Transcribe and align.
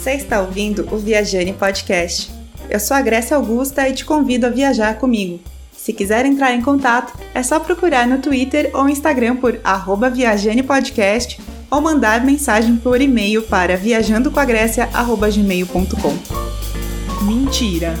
Você 0.00 0.12
está 0.12 0.40
ouvindo 0.40 0.88
o 0.90 0.96
Viajane 0.96 1.52
Podcast. 1.52 2.32
Eu 2.70 2.80
sou 2.80 2.96
a 2.96 3.02
Grécia 3.02 3.36
Augusta 3.36 3.86
e 3.86 3.92
te 3.92 4.02
convido 4.02 4.46
a 4.46 4.48
viajar 4.48 4.94
comigo. 4.94 5.38
Se 5.76 5.92
quiser 5.92 6.24
entrar 6.24 6.54
em 6.54 6.62
contato, 6.62 7.12
é 7.34 7.42
só 7.42 7.60
procurar 7.60 8.06
no 8.06 8.16
Twitter 8.16 8.70
ou 8.72 8.88
Instagram 8.88 9.36
por 9.36 9.60
@viajanepodcast 10.14 11.38
ou 11.70 11.82
mandar 11.82 12.24
mensagem 12.24 12.76
por 12.76 12.98
e-mail 12.98 13.42
para 13.42 13.76
viajandocoagrécia@gmail.com. 13.76 16.18
Mentira. 17.26 17.94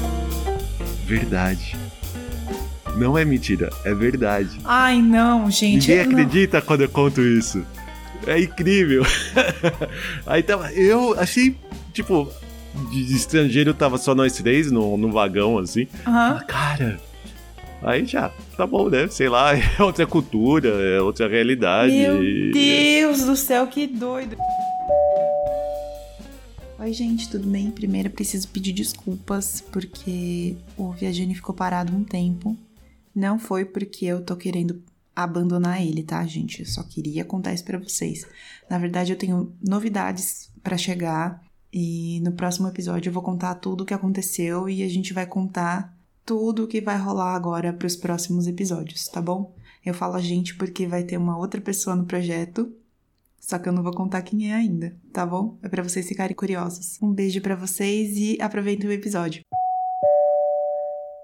Verdade. 1.04 1.76
Não 2.96 3.18
é 3.18 3.26
mentira, 3.26 3.68
é 3.84 3.92
verdade. 3.92 4.58
Ai, 4.64 5.02
não, 5.02 5.50
gente. 5.50 5.90
Ninguém 5.90 6.06
não. 6.06 6.12
acredita 6.12 6.62
quando 6.62 6.80
eu 6.80 6.88
conto 6.88 7.20
isso. 7.20 7.62
É 8.26 8.40
incrível. 8.40 9.04
Aí 10.26 10.42
tava. 10.42 10.72
Eu 10.72 11.18
achei, 11.18 11.56
tipo, 11.92 12.28
de 12.90 13.14
estrangeiro 13.14 13.74
tava 13.74 13.98
só 13.98 14.14
nós 14.14 14.34
três 14.34 14.70
no, 14.70 14.96
no 14.96 15.10
vagão, 15.10 15.58
assim. 15.58 15.86
Aham. 16.06 16.40
Cara. 16.46 17.00
Aí 17.82 18.04
já, 18.04 18.28
tá 18.56 18.66
bom, 18.66 18.90
né? 18.90 19.08
Sei 19.08 19.28
lá, 19.28 19.56
é 19.56 19.82
outra 19.82 20.06
cultura, 20.06 20.68
é 20.68 21.00
outra 21.00 21.28
realidade. 21.28 21.92
Meu 21.92 22.22
e- 22.22 22.50
Deus 22.52 23.24
do 23.24 23.36
céu, 23.36 23.66
que 23.66 23.86
doido. 23.86 24.36
Oi, 26.78 26.92
gente, 26.92 27.28
tudo 27.28 27.46
bem? 27.46 27.70
Primeiro 27.70 28.08
eu 28.08 28.12
preciso 28.12 28.48
pedir 28.48 28.72
desculpas 28.72 29.60
porque 29.70 30.56
o 30.76 30.92
Viajane 30.92 31.34
ficou 31.34 31.54
parado 31.54 31.94
um 31.94 32.04
tempo. 32.04 32.56
Não 33.14 33.38
foi 33.38 33.64
porque 33.64 34.06
eu 34.06 34.22
tô 34.22 34.36
querendo 34.36 34.82
abandonar 35.14 35.84
ele, 35.84 36.02
tá, 36.02 36.24
gente? 36.26 36.60
Eu 36.60 36.66
só 36.66 36.82
queria 36.82 37.24
contar 37.24 37.52
isso 37.52 37.64
pra 37.64 37.78
vocês. 37.78 38.26
Na 38.68 38.78
verdade, 38.78 39.12
eu 39.12 39.18
tenho 39.18 39.52
novidades 39.62 40.50
pra 40.62 40.78
chegar 40.78 41.42
e 41.72 42.20
no 42.20 42.32
próximo 42.32 42.68
episódio 42.68 43.08
eu 43.08 43.12
vou 43.12 43.22
contar 43.22 43.54
tudo 43.56 43.82
o 43.82 43.84
que 43.84 43.94
aconteceu 43.94 44.68
e 44.68 44.82
a 44.82 44.88
gente 44.88 45.12
vai 45.12 45.26
contar 45.26 45.96
tudo 46.24 46.64
o 46.64 46.68
que 46.68 46.80
vai 46.80 46.96
rolar 46.98 47.34
agora 47.34 47.72
pros 47.72 47.96
próximos 47.96 48.46
episódios, 48.46 49.08
tá 49.08 49.20
bom? 49.20 49.54
Eu 49.84 49.94
falo 49.94 50.14
a 50.14 50.20
gente 50.20 50.54
porque 50.56 50.86
vai 50.86 51.02
ter 51.02 51.16
uma 51.16 51.38
outra 51.38 51.60
pessoa 51.60 51.96
no 51.96 52.04
projeto, 52.04 52.72
só 53.40 53.58
que 53.58 53.68
eu 53.68 53.72
não 53.72 53.82
vou 53.82 53.92
contar 53.92 54.22
quem 54.22 54.50
é 54.50 54.54
ainda, 54.54 54.94
tá 55.12 55.24
bom? 55.24 55.56
É 55.62 55.68
pra 55.68 55.82
vocês 55.82 56.06
ficarem 56.06 56.36
curiosos. 56.36 56.98
Um 57.00 57.12
beijo 57.12 57.40
pra 57.40 57.56
vocês 57.56 58.16
e 58.16 58.40
aproveitem 58.40 58.88
o 58.88 58.92
episódio. 58.92 59.42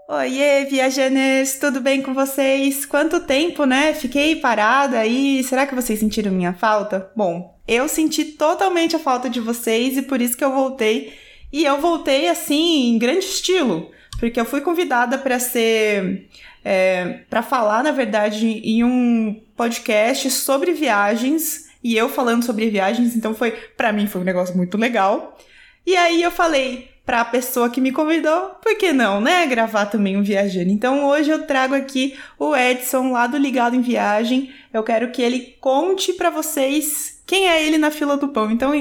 Oiê, 0.09 0.65
viajantes, 0.67 1.59
tudo 1.59 1.81
bem 1.81 2.01
com 2.01 2.15
vocês? 2.15 2.87
Quanto 2.87 3.23
tempo, 3.23 3.65
né? 3.65 3.93
Fiquei 3.93 4.37
parada 4.37 5.01
aí. 5.01 5.43
Será 5.43 5.67
que 5.67 5.75
vocês 5.75 5.99
sentiram 5.99 6.31
minha 6.31 6.53
falta? 6.53 7.11
Bom, 7.17 7.59
eu 7.67 7.89
senti 7.89 8.25
totalmente 8.25 8.95
a 8.95 9.01
falta 9.01 9.29
de 9.29 9.41
vocês 9.41 9.97
e 9.97 10.03
por 10.03 10.23
isso 10.23 10.37
que 10.37 10.45
eu 10.45 10.53
voltei. 10.53 11.13
E 11.53 11.65
eu 11.65 11.81
voltei 11.81 12.29
assim, 12.29 12.91
em 12.91 12.99
grande 12.99 13.25
estilo, 13.25 13.91
porque 14.21 14.39
eu 14.39 14.45
fui 14.45 14.61
convidada 14.61 15.19
para 15.19 15.41
ser 15.41 16.29
é, 16.65 17.23
para 17.29 17.43
falar, 17.43 17.83
na 17.83 17.91
verdade, 17.91 18.47
em 18.47 18.85
um 18.85 19.43
podcast 19.57 20.31
sobre 20.31 20.73
viagens 20.73 21.67
e 21.83 21.97
eu 21.97 22.09
falando 22.09 22.45
sobre 22.45 22.71
viagens, 22.71 23.17
então 23.17 23.35
foi 23.35 23.51
para 23.77 23.93
mim 23.93 24.07
foi 24.07 24.21
um 24.21 24.25
negócio 24.25 24.57
muito 24.57 24.79
legal. 24.79 25.37
E 25.85 25.97
aí 25.97 26.23
eu 26.23 26.31
falei 26.31 26.96
para 27.07 27.21
a 27.21 27.25
pessoa 27.25 27.71
que 27.71 27.81
me 27.81 27.93
convidou, 27.93 28.51
por 28.61 28.77
que 28.77 28.93
não, 28.93 29.21
né, 29.21 29.47
gravar 29.47 29.87
também 29.87 30.17
um 30.17 30.25
viajante. 30.25 30.73
Então 30.73 31.07
hoje 31.07 31.31
eu 31.31 31.47
trago 31.47 31.73
aqui 31.73 32.19
o 32.37 32.55
Edson 32.57 33.13
lá 33.13 33.29
do 33.29 33.39
Ligado 33.39 33.77
em 33.77 33.81
Viagem. 33.81 34.51
Eu 34.75 34.83
quero 34.83 35.13
que 35.13 35.23
ele 35.23 35.57
conte 35.61 36.13
para 36.13 36.31
vocês 36.31 37.23
quem 37.25 37.49
é 37.49 37.65
ele 37.65 37.79
na 37.79 37.93
fila 37.93 38.17
do 38.17 38.29
pão. 38.29 38.51
Então 38.51 38.73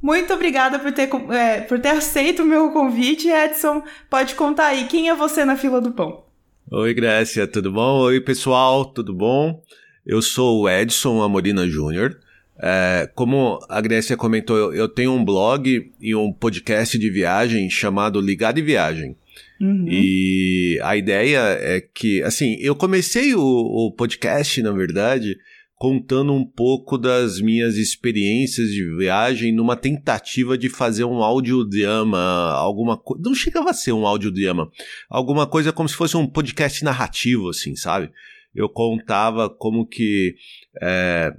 muito 0.00 0.32
obrigada 0.32 0.78
por 0.78 0.92
ter, 0.92 1.10
é, 1.32 1.62
por 1.62 1.80
ter 1.80 1.88
aceito 1.88 2.44
o 2.44 2.46
meu 2.46 2.70
convite, 2.70 3.28
Edson. 3.28 3.82
Pode 4.08 4.36
contar 4.36 4.66
aí, 4.66 4.84
quem 4.84 5.08
é 5.08 5.14
você 5.14 5.44
na 5.44 5.56
fila 5.56 5.80
do 5.80 5.90
pão? 5.90 6.22
Oi, 6.70 6.94
Grécia, 6.94 7.46
tudo 7.46 7.72
bom? 7.72 7.98
Oi, 8.02 8.20
pessoal, 8.20 8.84
tudo 8.84 9.12
bom? 9.12 9.60
Eu 10.06 10.22
sou 10.22 10.62
o 10.62 10.68
Edson 10.68 11.20
Amorina 11.22 11.66
Júnior. 11.66 12.18
É, 12.60 13.10
como 13.14 13.58
a 13.68 13.80
Grécia 13.80 14.16
comentou, 14.16 14.56
eu, 14.56 14.74
eu 14.74 14.88
tenho 14.88 15.12
um 15.12 15.24
blog 15.24 15.92
e 16.00 16.14
um 16.14 16.32
podcast 16.32 16.98
de 16.98 17.10
viagem 17.10 17.68
chamado 17.68 18.20
Ligado 18.20 18.60
em 18.60 18.64
Viagem. 18.64 19.16
Uhum. 19.60 19.86
E 19.88 20.78
a 20.82 20.96
ideia 20.96 21.40
é 21.60 21.80
que, 21.80 22.22
assim, 22.22 22.56
eu 22.60 22.76
comecei 22.76 23.34
o, 23.34 23.40
o 23.40 23.92
podcast, 23.92 24.62
na 24.62 24.72
verdade, 24.72 25.36
contando 25.76 26.32
um 26.32 26.44
pouco 26.44 26.96
das 26.96 27.40
minhas 27.40 27.76
experiências 27.76 28.70
de 28.70 28.84
viagem 28.96 29.52
numa 29.52 29.76
tentativa 29.76 30.56
de 30.56 30.68
fazer 30.68 31.04
um 31.04 31.22
audiodrama, 31.22 32.52
alguma 32.52 32.96
coisa. 32.96 33.22
Não 33.24 33.34
chegava 33.34 33.70
a 33.70 33.74
ser 33.74 33.92
um 33.92 34.06
audiodrama, 34.06 34.70
alguma 35.10 35.46
coisa 35.46 35.72
como 35.72 35.88
se 35.88 35.94
fosse 35.94 36.16
um 36.16 36.26
podcast 36.26 36.84
narrativo, 36.84 37.48
assim, 37.48 37.74
sabe? 37.74 38.10
Eu 38.54 38.68
contava 38.68 39.50
como 39.50 39.86
que 39.86 40.36
é, 40.80 41.34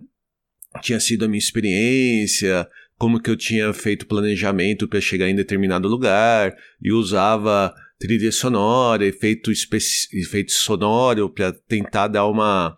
tinha 0.82 1.00
sido 1.00 1.26
a 1.26 1.28
minha 1.28 1.40
experiência, 1.40 2.68
como 2.98 3.20
que 3.20 3.30
eu 3.30 3.36
tinha 3.36 3.72
feito 3.74 4.08
planejamento 4.08 4.88
para 4.88 5.02
chegar 5.02 5.30
em 5.30 5.36
determinado 5.36 5.88
lugar 5.88 6.56
e 6.82 6.92
usava 6.92 7.74
trilha 8.00 8.32
sonora, 8.32 9.06
efeito, 9.06 9.52
efeito 9.52 10.52
sonoro 10.52 11.30
para 11.30 11.52
tentar 11.52 12.08
dar 12.08 12.28
uma 12.28 12.78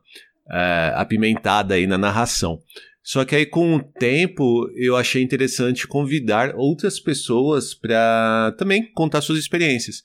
é, 0.50 0.94
apimentada 0.96 1.75
aí 1.75 1.86
na 1.88 1.97
narração. 1.97 2.59
Só 3.03 3.24
que 3.24 3.36
aí 3.36 3.46
com 3.46 3.75
o 3.75 3.84
tempo 3.84 4.69
eu 4.75 4.96
achei 4.96 5.22
interessante 5.22 5.88
convidar 5.88 6.53
outras 6.56 7.00
pessoas 7.00 7.74
para 7.74 8.53
também 8.57 8.91
contar 8.91 9.22
suas 9.22 9.40
experiências. 9.40 10.03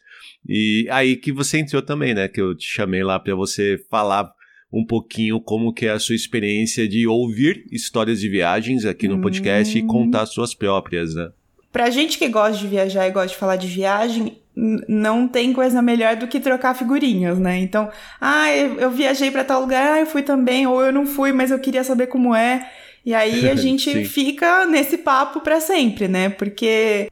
E 0.49 0.87
aí 0.91 1.17
que 1.17 1.33
você 1.33 1.59
entrou 1.59 1.83
também, 1.83 2.15
né? 2.15 2.29
Que 2.29 2.41
eu 2.41 2.55
te 2.55 2.67
chamei 2.67 3.03
lá 3.03 3.19
para 3.19 3.35
você 3.35 3.77
falar 3.91 4.33
um 4.73 4.85
pouquinho 4.85 5.39
como 5.41 5.73
que 5.73 5.87
é 5.87 5.91
a 5.91 5.99
sua 5.99 6.15
experiência 6.15 6.89
de 6.89 7.07
ouvir 7.07 7.65
histórias 7.71 8.21
de 8.21 8.29
viagens 8.29 8.85
aqui 8.85 9.07
no 9.07 9.21
podcast 9.21 9.77
Hum. 9.77 9.79
e 9.81 9.87
contar 9.87 10.27
suas 10.27 10.55
próprias, 10.55 11.15
né? 11.15 11.31
Pra 11.71 11.91
gente 11.91 12.19
que 12.19 12.29
gosta 12.29 12.59
de 12.59 12.67
viajar 12.67 13.07
e 13.07 13.11
gosta 13.11 13.29
de 13.29 13.37
falar 13.37 13.57
de 13.57 13.67
viagem, 13.67 14.39
não 14.55 15.27
tem 15.27 15.53
coisa 15.53 15.81
melhor 15.81 16.17
do 16.17 16.27
que 16.29 16.39
trocar 16.39 16.75
figurinhas, 16.75 17.39
né? 17.39 17.59
Então, 17.59 17.89
ah, 18.21 18.55
eu, 18.55 18.79
eu 18.79 18.91
viajei 18.91 19.31
pra 19.31 19.43
tal 19.45 19.63
lugar, 19.63 19.93
ah, 19.95 20.01
eu 20.01 20.07
fui 20.07 20.23
também, 20.23 20.67
ou 20.67 20.83
eu 20.85 20.93
não 20.93 21.07
fui, 21.07 21.33
mas 21.33 21.51
eu 21.51 21.59
queria 21.59 21.83
saber 21.83 22.09
como 22.09 22.35
é. 22.35 22.69
E 23.05 23.15
aí 23.15 23.49
a 23.49 23.55
gente 23.57 24.05
fica 24.05 24.67
nesse 24.67 24.99
papo 24.99 25.41
pra 25.41 25.61
sempre, 25.61 26.07
né? 26.09 26.29
Porque 26.29 27.09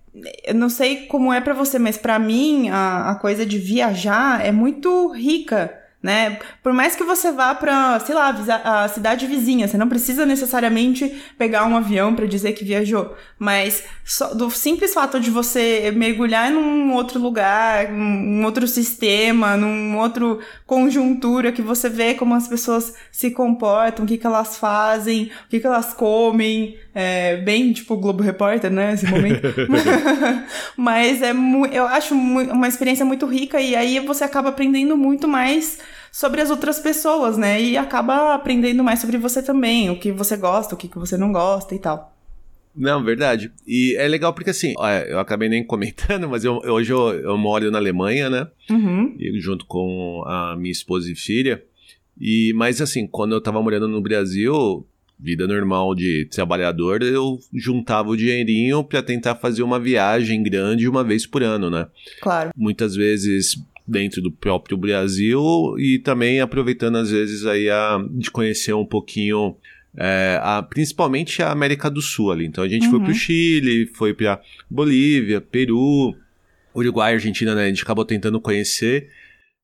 eu 0.46 0.54
não 0.54 0.68
sei 0.68 1.06
como 1.06 1.32
é 1.32 1.40
pra 1.40 1.54
você, 1.54 1.78
mas 1.78 1.96
pra 1.96 2.18
mim 2.18 2.68
a, 2.68 3.12
a 3.12 3.14
coisa 3.14 3.46
de 3.46 3.58
viajar 3.58 4.44
é 4.44 4.52
muito 4.52 5.08
rica. 5.12 5.74
Né? 6.02 6.38
Por 6.62 6.72
mais 6.72 6.96
que 6.96 7.04
você 7.04 7.30
vá 7.30 7.54
pra, 7.54 8.00
sei 8.00 8.14
lá, 8.14 8.34
a 8.64 8.88
cidade 8.88 9.26
vizinha, 9.26 9.68
você 9.68 9.76
não 9.76 9.86
precisa 9.86 10.24
necessariamente 10.24 11.22
pegar 11.36 11.66
um 11.66 11.76
avião 11.76 12.14
pra 12.14 12.24
dizer 12.24 12.54
que 12.54 12.64
viajou, 12.64 13.14
mas 13.38 13.84
só 14.02 14.32
do 14.32 14.50
simples 14.50 14.94
fato 14.94 15.20
de 15.20 15.30
você 15.30 15.92
mergulhar 15.94 16.50
num 16.50 16.94
outro 16.94 17.20
lugar, 17.20 17.90
num 17.90 18.42
outro 18.46 18.66
sistema, 18.66 19.58
num 19.58 19.98
outro 19.98 20.38
conjuntura 20.66 21.52
que 21.52 21.60
você 21.60 21.90
vê 21.90 22.14
como 22.14 22.34
as 22.34 22.48
pessoas 22.48 22.94
se 23.12 23.30
comportam, 23.30 24.06
o 24.06 24.08
que, 24.08 24.16
que 24.16 24.26
elas 24.26 24.56
fazem, 24.56 25.30
o 25.44 25.50
que, 25.50 25.60
que 25.60 25.66
elas 25.66 25.92
comem, 25.92 26.78
é, 26.94 27.36
bem 27.36 27.74
tipo 27.74 27.94
Globo 27.96 28.22
Repórter, 28.22 28.70
né, 28.70 28.94
esse 28.94 29.06
momento. 29.06 29.42
Mas 30.78 31.20
é 31.20 31.32
eu 31.72 31.86
acho 31.86 32.14
uma 32.14 32.68
experiência 32.68 33.04
muito 33.04 33.26
rica 33.26 33.60
e 33.60 33.76
aí 33.76 34.00
você 34.00 34.24
acaba 34.24 34.48
aprendendo 34.48 34.96
muito 34.96 35.28
mais 35.28 35.78
sobre 36.12 36.40
as 36.40 36.50
outras 36.50 36.78
pessoas, 36.78 37.36
né? 37.36 37.60
E 37.60 37.76
acaba 37.76 38.34
aprendendo 38.34 38.82
mais 38.82 39.00
sobre 39.00 39.18
você 39.18 39.42
também, 39.42 39.90
o 39.90 39.98
que 39.98 40.12
você 40.12 40.36
gosta, 40.36 40.74
o 40.74 40.78
que 40.78 40.88
você 40.94 41.16
não 41.16 41.32
gosta 41.32 41.74
e 41.74 41.78
tal. 41.78 42.16
Não, 42.74 43.02
verdade. 43.02 43.50
E 43.66 43.96
é 43.96 44.06
legal 44.06 44.32
porque 44.32 44.50
assim, 44.50 44.74
eu 45.08 45.18
acabei 45.18 45.48
nem 45.48 45.62
comentando, 45.66 46.28
mas 46.28 46.44
eu, 46.44 46.56
hoje 46.64 46.92
eu, 46.92 47.12
eu 47.20 47.36
moro 47.36 47.70
na 47.70 47.78
Alemanha, 47.78 48.30
né? 48.30 48.48
Uhum. 48.70 49.14
E 49.18 49.40
junto 49.40 49.66
com 49.66 50.22
a 50.26 50.56
minha 50.56 50.72
esposa 50.72 51.10
e 51.10 51.14
filha. 51.14 51.62
E, 52.20 52.52
mas 52.54 52.80
assim, 52.80 53.06
quando 53.06 53.32
eu 53.32 53.40
tava 53.40 53.62
morando 53.62 53.88
no 53.88 54.00
Brasil, 54.00 54.86
vida 55.18 55.46
normal 55.46 55.94
de 55.94 56.26
trabalhador, 56.30 57.02
eu 57.02 57.38
juntava 57.54 58.08
o 58.10 58.16
dinheirinho 58.16 58.84
pra 58.84 59.02
tentar 59.02 59.36
fazer 59.36 59.62
uma 59.62 59.80
viagem 59.80 60.42
grande 60.42 60.88
uma 60.88 61.02
vez 61.02 61.26
por 61.26 61.42
ano, 61.42 61.70
né? 61.70 61.86
Claro. 62.20 62.50
Muitas 62.56 62.94
vezes 62.94 63.56
dentro 63.90 64.22
do 64.22 64.30
próprio 64.30 64.76
Brasil 64.76 65.40
e 65.78 65.98
também 65.98 66.40
aproveitando 66.40 66.96
às 66.96 67.10
vezes 67.10 67.44
aí 67.46 67.68
a, 67.68 67.98
de 68.12 68.30
conhecer 68.30 68.72
um 68.72 68.86
pouquinho 68.86 69.56
é, 69.96 70.38
a- 70.42 70.62
principalmente 70.62 71.42
a 71.42 71.50
América 71.50 71.90
do 71.90 72.00
Sul 72.00 72.30
ali. 72.30 72.46
Então 72.46 72.62
a 72.62 72.68
gente 72.68 72.88
foi 72.88 72.98
Uhum. 72.98 73.04
pro 73.04 73.14
Chile, 73.14 73.86
foi 73.94 74.14
pra 74.14 74.40
Bolívia, 74.70 75.40
Peru, 75.40 76.14
Uruguai, 76.74 77.14
Argentina, 77.14 77.54
né? 77.54 77.64
A 77.64 77.68
gente 77.68 77.82
acabou 77.82 78.04
tentando 78.04 78.40
conhecer 78.40 79.08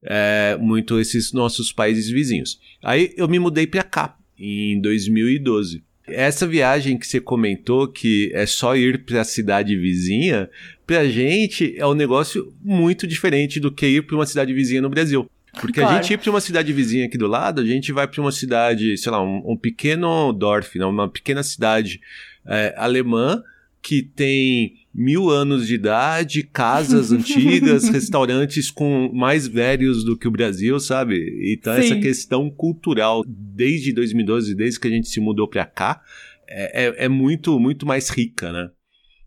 é, 0.05 0.57
muito 0.61 0.99
esses 1.01 1.33
nossos 1.33 1.73
países 1.73 2.09
vizinhos. 2.11 2.59
Aí 2.83 3.13
eu 3.17 3.29
me 3.29 3.39
mudei 3.39 3.67
pra 3.67 3.83
cá 3.83 4.17
em 4.39 4.81
2012. 4.81 5.83
Essa 6.07 6.47
viagem 6.47 6.97
que 6.97 7.07
você 7.07 7.21
comentou, 7.21 7.89
que 7.89 8.31
é 8.33 8.47
só 8.47 8.77
ir 8.77 9.05
para 9.05 9.21
a 9.21 9.25
cidade 9.25 9.77
vizinha, 9.77 10.49
pra 10.87 11.09
gente 11.09 11.75
é 11.77 11.87
um 11.87 11.95
negócio 11.95 12.55
muito 12.63 13.07
diferente 13.07 13.59
do 13.59 13.73
que 13.73 13.87
ir 13.87 14.03
para 14.03 14.17
uma 14.17 14.27
cidade 14.27 14.53
vizinha 14.53 14.81
no 14.81 14.89
Brasil. 14.89 15.29
Porque 15.61 15.81
claro. 15.81 15.97
a 15.97 16.03
gente 16.03 16.13
ir 16.13 16.19
para 16.19 16.31
uma 16.31 16.41
cidade 16.41 16.73
vizinha 16.73 17.07
aqui 17.07 17.17
do 17.17 17.27
lado, 17.27 17.61
a 17.61 17.65
gente 17.65 17.93
vai 17.93 18.07
para 18.07 18.21
uma 18.21 18.33
cidade, 18.33 18.97
sei 18.97 19.11
lá, 19.11 19.23
um, 19.23 19.43
um 19.45 19.57
pequeno 19.57 20.33
Dorf, 20.33 20.79
né? 20.79 20.85
uma 20.85 21.09
pequena 21.09 21.43
cidade 21.43 22.01
é, 22.47 22.75
alemã 22.77 23.43
que 23.83 24.03
tem 24.03 24.75
mil 24.97 25.29
anos 25.29 25.67
de 25.67 25.75
idade, 25.75 26.43
casas 26.43 27.13
antigas, 27.13 27.89
restaurantes 27.91 28.71
com 28.71 29.11
mais 29.13 29.47
velhos 29.47 30.03
do 30.03 30.17
que 30.17 30.27
o 30.27 30.31
Brasil, 30.31 30.81
sabe? 30.81 31.55
Então 31.55 31.75
Sim. 31.75 31.81
essa 31.81 31.97
questão 31.97 32.51
cultural 32.51 33.23
desde 33.27 33.93
2012, 33.93 34.55
desde 34.55 34.81
que 34.81 34.89
a 34.89 34.91
gente 34.91 35.09
se 35.09 35.21
mudou 35.21 35.47
para 35.47 35.67
cá, 35.67 36.01
é, 36.49 36.87
é, 36.87 37.05
é, 37.05 37.09
muito 37.09 37.61
muito 37.61 37.85
mais 37.85 38.09
rica, 38.09 38.51
né? 38.51 38.71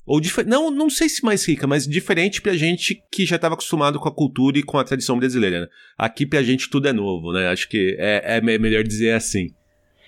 Ou 0.05 0.19
não, 0.47 0.71
não 0.71 0.89
sei 0.89 1.07
se 1.07 1.23
mais 1.23 1.47
rica, 1.47 1.67
mas 1.67 1.85
diferente 1.85 2.41
pra 2.41 2.55
gente 2.55 2.99
que 3.11 3.27
já 3.27 3.35
estava 3.35 3.53
acostumado 3.53 3.99
com 3.99 4.09
a 4.09 4.15
cultura 4.15 4.57
e 4.57 4.63
com 4.63 4.79
a 4.79 4.83
tradição 4.83 5.19
brasileira. 5.19 5.61
Né? 5.61 5.67
Aqui 5.95 6.25
pra 6.25 6.41
gente 6.41 6.67
tudo 6.67 6.87
é 6.87 6.93
novo, 6.93 7.31
né? 7.31 7.47
Acho 7.47 7.69
que 7.69 7.95
é, 7.99 8.37
é 8.37 8.41
melhor 8.41 8.83
dizer 8.83 9.11
assim. 9.11 9.49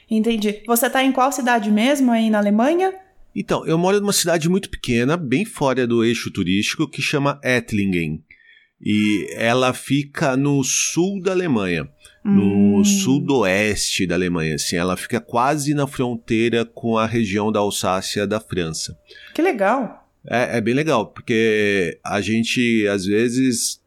Entendi. 0.10 0.64
Você 0.66 0.90
tá 0.90 1.04
em 1.04 1.12
qual 1.12 1.32
cidade 1.32 1.70
mesmo 1.70 2.12
aí 2.12 2.32
na 2.32 2.40
Alemanha? 2.40 2.92
Então, 3.36 3.66
eu 3.66 3.78
moro 3.78 4.00
numa 4.00 4.14
cidade 4.14 4.50
muito 4.50 4.70
pequena, 4.70 5.16
bem 5.16 5.46
fora 5.46 5.88
do 5.88 6.04
eixo 6.04 6.32
turístico, 6.32 6.88
que 6.88 7.02
chama 7.02 7.40
Ettlingen. 7.44 8.24
E 8.84 9.28
ela 9.36 9.74
fica 9.74 10.36
no 10.36 10.64
sul 10.64 11.22
da 11.22 11.32
Alemanha, 11.32 11.88
hum. 12.26 12.78
no 12.78 12.86
sudoeste 12.86 14.08
da 14.08 14.16
Alemanha, 14.16 14.56
assim, 14.56 14.76
ela 14.76 14.98
fica 14.98 15.22
quase 15.22 15.74
na 15.74 15.86
fronteira 15.86 16.66
com 16.66 16.98
a 16.98 17.06
região 17.06 17.52
da 17.52 17.60
Alsácia 17.60 18.26
da 18.26 18.40
França. 18.40 18.98
Que 19.36 19.42
legal. 19.42 20.10
É, 20.28 20.58
é 20.58 20.62
bem 20.62 20.74
legal, 20.74 21.08
porque 21.08 22.00
a 22.04 22.22
gente 22.22 22.88
às 22.88 23.06
vezes 23.06 23.81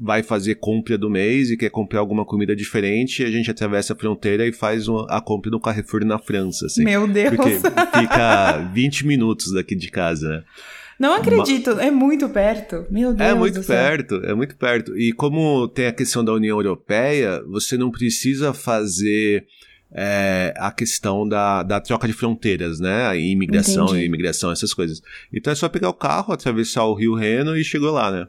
vai 0.00 0.22
fazer 0.22 0.56
compra 0.56 0.98
do 0.98 1.08
mês 1.08 1.50
e 1.50 1.56
quer 1.56 1.70
comprar 1.70 2.00
alguma 2.00 2.24
comida 2.24 2.54
diferente, 2.54 3.24
a 3.24 3.30
gente 3.30 3.50
atravessa 3.50 3.92
a 3.92 3.96
fronteira 3.96 4.46
e 4.46 4.52
faz 4.52 4.88
uma, 4.88 5.06
a 5.08 5.20
compra 5.20 5.50
no 5.50 5.60
Carrefour 5.60 6.04
na 6.04 6.18
França, 6.18 6.66
assim. 6.66 6.84
Meu 6.84 7.06
Deus! 7.06 7.34
Porque 7.34 7.50
fica 7.54 8.58
20 8.72 9.06
minutos 9.06 9.52
daqui 9.52 9.74
de 9.74 9.90
casa, 9.90 10.28
né? 10.28 10.44
Não 10.98 11.12
acredito, 11.12 11.70
é 11.78 11.90
muito 11.90 12.28
perto. 12.28 12.86
Meu 12.90 13.12
Deus. 13.12 13.30
É 13.30 13.34
muito 13.34 13.62
perto, 13.62 14.14
é 14.24 14.34
muito 14.34 14.56
perto. 14.56 14.96
E 14.96 15.12
como 15.12 15.68
tem 15.68 15.86
a 15.86 15.92
questão 15.92 16.24
da 16.24 16.32
União 16.32 16.56
Europeia, 16.56 17.42
você 17.46 17.76
não 17.76 17.90
precisa 17.90 18.54
fazer 18.54 19.46
é, 19.92 20.54
a 20.56 20.70
questão 20.70 21.28
da, 21.28 21.62
da 21.62 21.80
troca 21.80 22.06
de 22.06 22.14
fronteiras, 22.14 22.80
né? 22.80 23.06
A 23.06 23.16
imigração, 23.16 23.86
Entendi. 23.86 24.04
imigração, 24.04 24.50
essas 24.50 24.72
coisas. 24.72 25.02
Então 25.32 25.52
é 25.52 25.56
só 25.56 25.68
pegar 25.68 25.90
o 25.90 25.94
carro, 25.94 26.32
atravessar 26.32 26.84
o 26.84 26.94
Rio 26.94 27.14
Reno 27.14 27.56
e 27.56 27.62
chegou 27.62 27.90
lá, 27.90 28.10
né? 28.10 28.26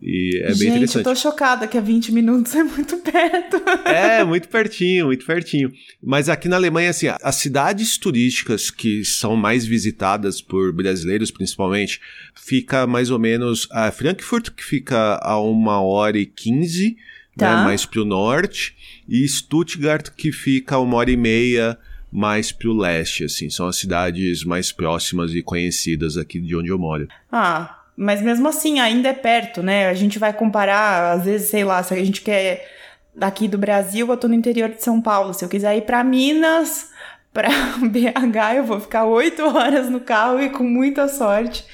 E 0.00 0.40
é 0.42 0.48
Gente, 0.48 0.58
bem 0.58 0.68
interessante. 0.68 0.96
eu 0.96 1.02
tô 1.02 1.14
chocada 1.14 1.66
que 1.66 1.76
é 1.76 1.80
20 1.80 2.12
minutos 2.12 2.54
é 2.56 2.62
muito 2.62 2.96
perto. 2.98 3.56
É, 3.84 4.22
muito 4.24 4.48
pertinho, 4.48 5.06
muito 5.06 5.24
pertinho. 5.24 5.72
Mas 6.02 6.28
aqui 6.28 6.48
na 6.48 6.56
Alemanha, 6.56 6.90
assim, 6.90 7.06
as 7.22 7.36
cidades 7.36 7.98
turísticas 7.98 8.70
que 8.70 9.04
são 9.04 9.36
mais 9.36 9.66
visitadas 9.66 10.40
por 10.40 10.72
brasileiros, 10.72 11.30
principalmente, 11.30 12.00
fica 12.34 12.86
mais 12.86 13.10
ou 13.10 13.18
menos 13.18 13.66
a 13.70 13.90
Frankfurt, 13.90 14.50
que 14.50 14.64
fica 14.64 15.18
a 15.22 15.40
uma 15.40 15.80
hora 15.80 16.18
e 16.18 16.26
quinze, 16.26 16.90
né, 16.90 16.96
tá. 17.36 17.56
né, 17.58 17.64
mais 17.64 17.84
pro 17.84 18.04
norte, 18.04 18.76
e 19.08 19.26
Stuttgart, 19.26 20.10
que 20.16 20.30
fica 20.32 20.76
a 20.76 20.80
uma 20.80 20.96
hora 20.96 21.10
e 21.10 21.16
meia 21.16 21.78
mais 22.10 22.50
pro 22.50 22.72
leste, 22.72 23.24
assim. 23.24 23.50
São 23.50 23.66
as 23.66 23.76
cidades 23.76 24.44
mais 24.44 24.72
próximas 24.72 25.34
e 25.34 25.42
conhecidas 25.42 26.16
aqui 26.16 26.40
de 26.40 26.56
onde 26.56 26.68
eu 26.68 26.78
moro. 26.78 27.06
Ah, 27.30 27.77
mas 28.00 28.22
mesmo 28.22 28.46
assim, 28.46 28.78
ainda 28.78 29.08
é 29.08 29.12
perto, 29.12 29.60
né? 29.60 29.88
A 29.88 29.94
gente 29.94 30.20
vai 30.20 30.32
comparar, 30.32 31.14
às 31.14 31.24
vezes, 31.24 31.48
sei 31.50 31.64
lá, 31.64 31.82
se 31.82 31.92
a 31.92 31.96
gente 31.96 32.22
quer 32.22 32.64
daqui 33.12 33.48
do 33.48 33.58
Brasil, 33.58 34.06
eu 34.06 34.16
tô 34.16 34.28
no 34.28 34.34
interior 34.34 34.68
de 34.68 34.80
São 34.80 35.02
Paulo. 35.02 35.34
Se 35.34 35.44
eu 35.44 35.48
quiser 35.48 35.76
ir 35.76 35.82
para 35.82 36.04
Minas, 36.04 36.90
para 37.32 37.48
BH, 37.82 38.56
eu 38.58 38.64
vou 38.64 38.78
ficar 38.78 39.04
oito 39.04 39.42
horas 39.42 39.90
no 39.90 39.98
carro 39.98 40.40
e 40.40 40.48
com 40.48 40.62
muita 40.62 41.08
sorte. 41.08 41.64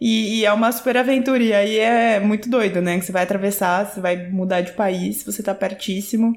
E, 0.00 0.40
e, 0.40 0.44
é 0.44 0.52
uma 0.52 0.72
super 0.72 0.96
aventura. 0.96 1.40
E 1.44 1.52
aí 1.52 1.78
é 1.78 2.18
muito 2.18 2.50
doido, 2.50 2.82
né? 2.82 2.98
Que 2.98 3.04
você 3.04 3.12
vai 3.12 3.22
atravessar, 3.22 3.86
você 3.86 4.00
vai 4.00 4.28
mudar 4.28 4.62
de 4.62 4.72
país, 4.72 5.22
você 5.22 5.44
tá 5.44 5.54
pertíssimo 5.54 6.34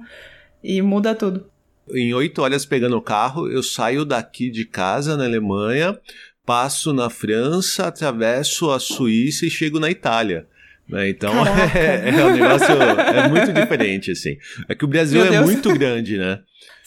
e 0.63 0.83
muda 0.83 1.15
tudo. 1.15 1.49
Em 1.91 2.13
oito 2.13 2.43
horas 2.43 2.63
pegando 2.63 2.95
o 2.95 3.01
carro, 3.01 3.49
eu 3.49 3.63
saio 3.63 4.05
daqui 4.05 4.51
de 4.51 4.65
casa 4.65 5.17
na 5.17 5.25
Alemanha, 5.25 5.97
passo 6.45 6.93
na 6.93 7.09
França, 7.09 7.87
atravesso 7.87 8.71
a 8.71 8.79
Suíça 8.79 9.45
e 9.45 9.49
chego 9.49 9.79
na 9.79 9.89
Itália. 9.89 10.47
Né? 10.87 11.09
Então 11.09 11.33
é, 11.75 12.09
é, 12.09 12.25
um 12.25 12.33
negócio 12.33 12.71
é 12.71 13.27
muito 13.29 13.53
diferente, 13.53 14.11
assim. 14.11 14.37
É 14.67 14.75
que 14.75 14.85
o 14.85 14.87
Brasil 14.87 15.23
é 15.23 15.41
muito 15.41 15.73
grande, 15.73 16.17
né? 16.17 16.39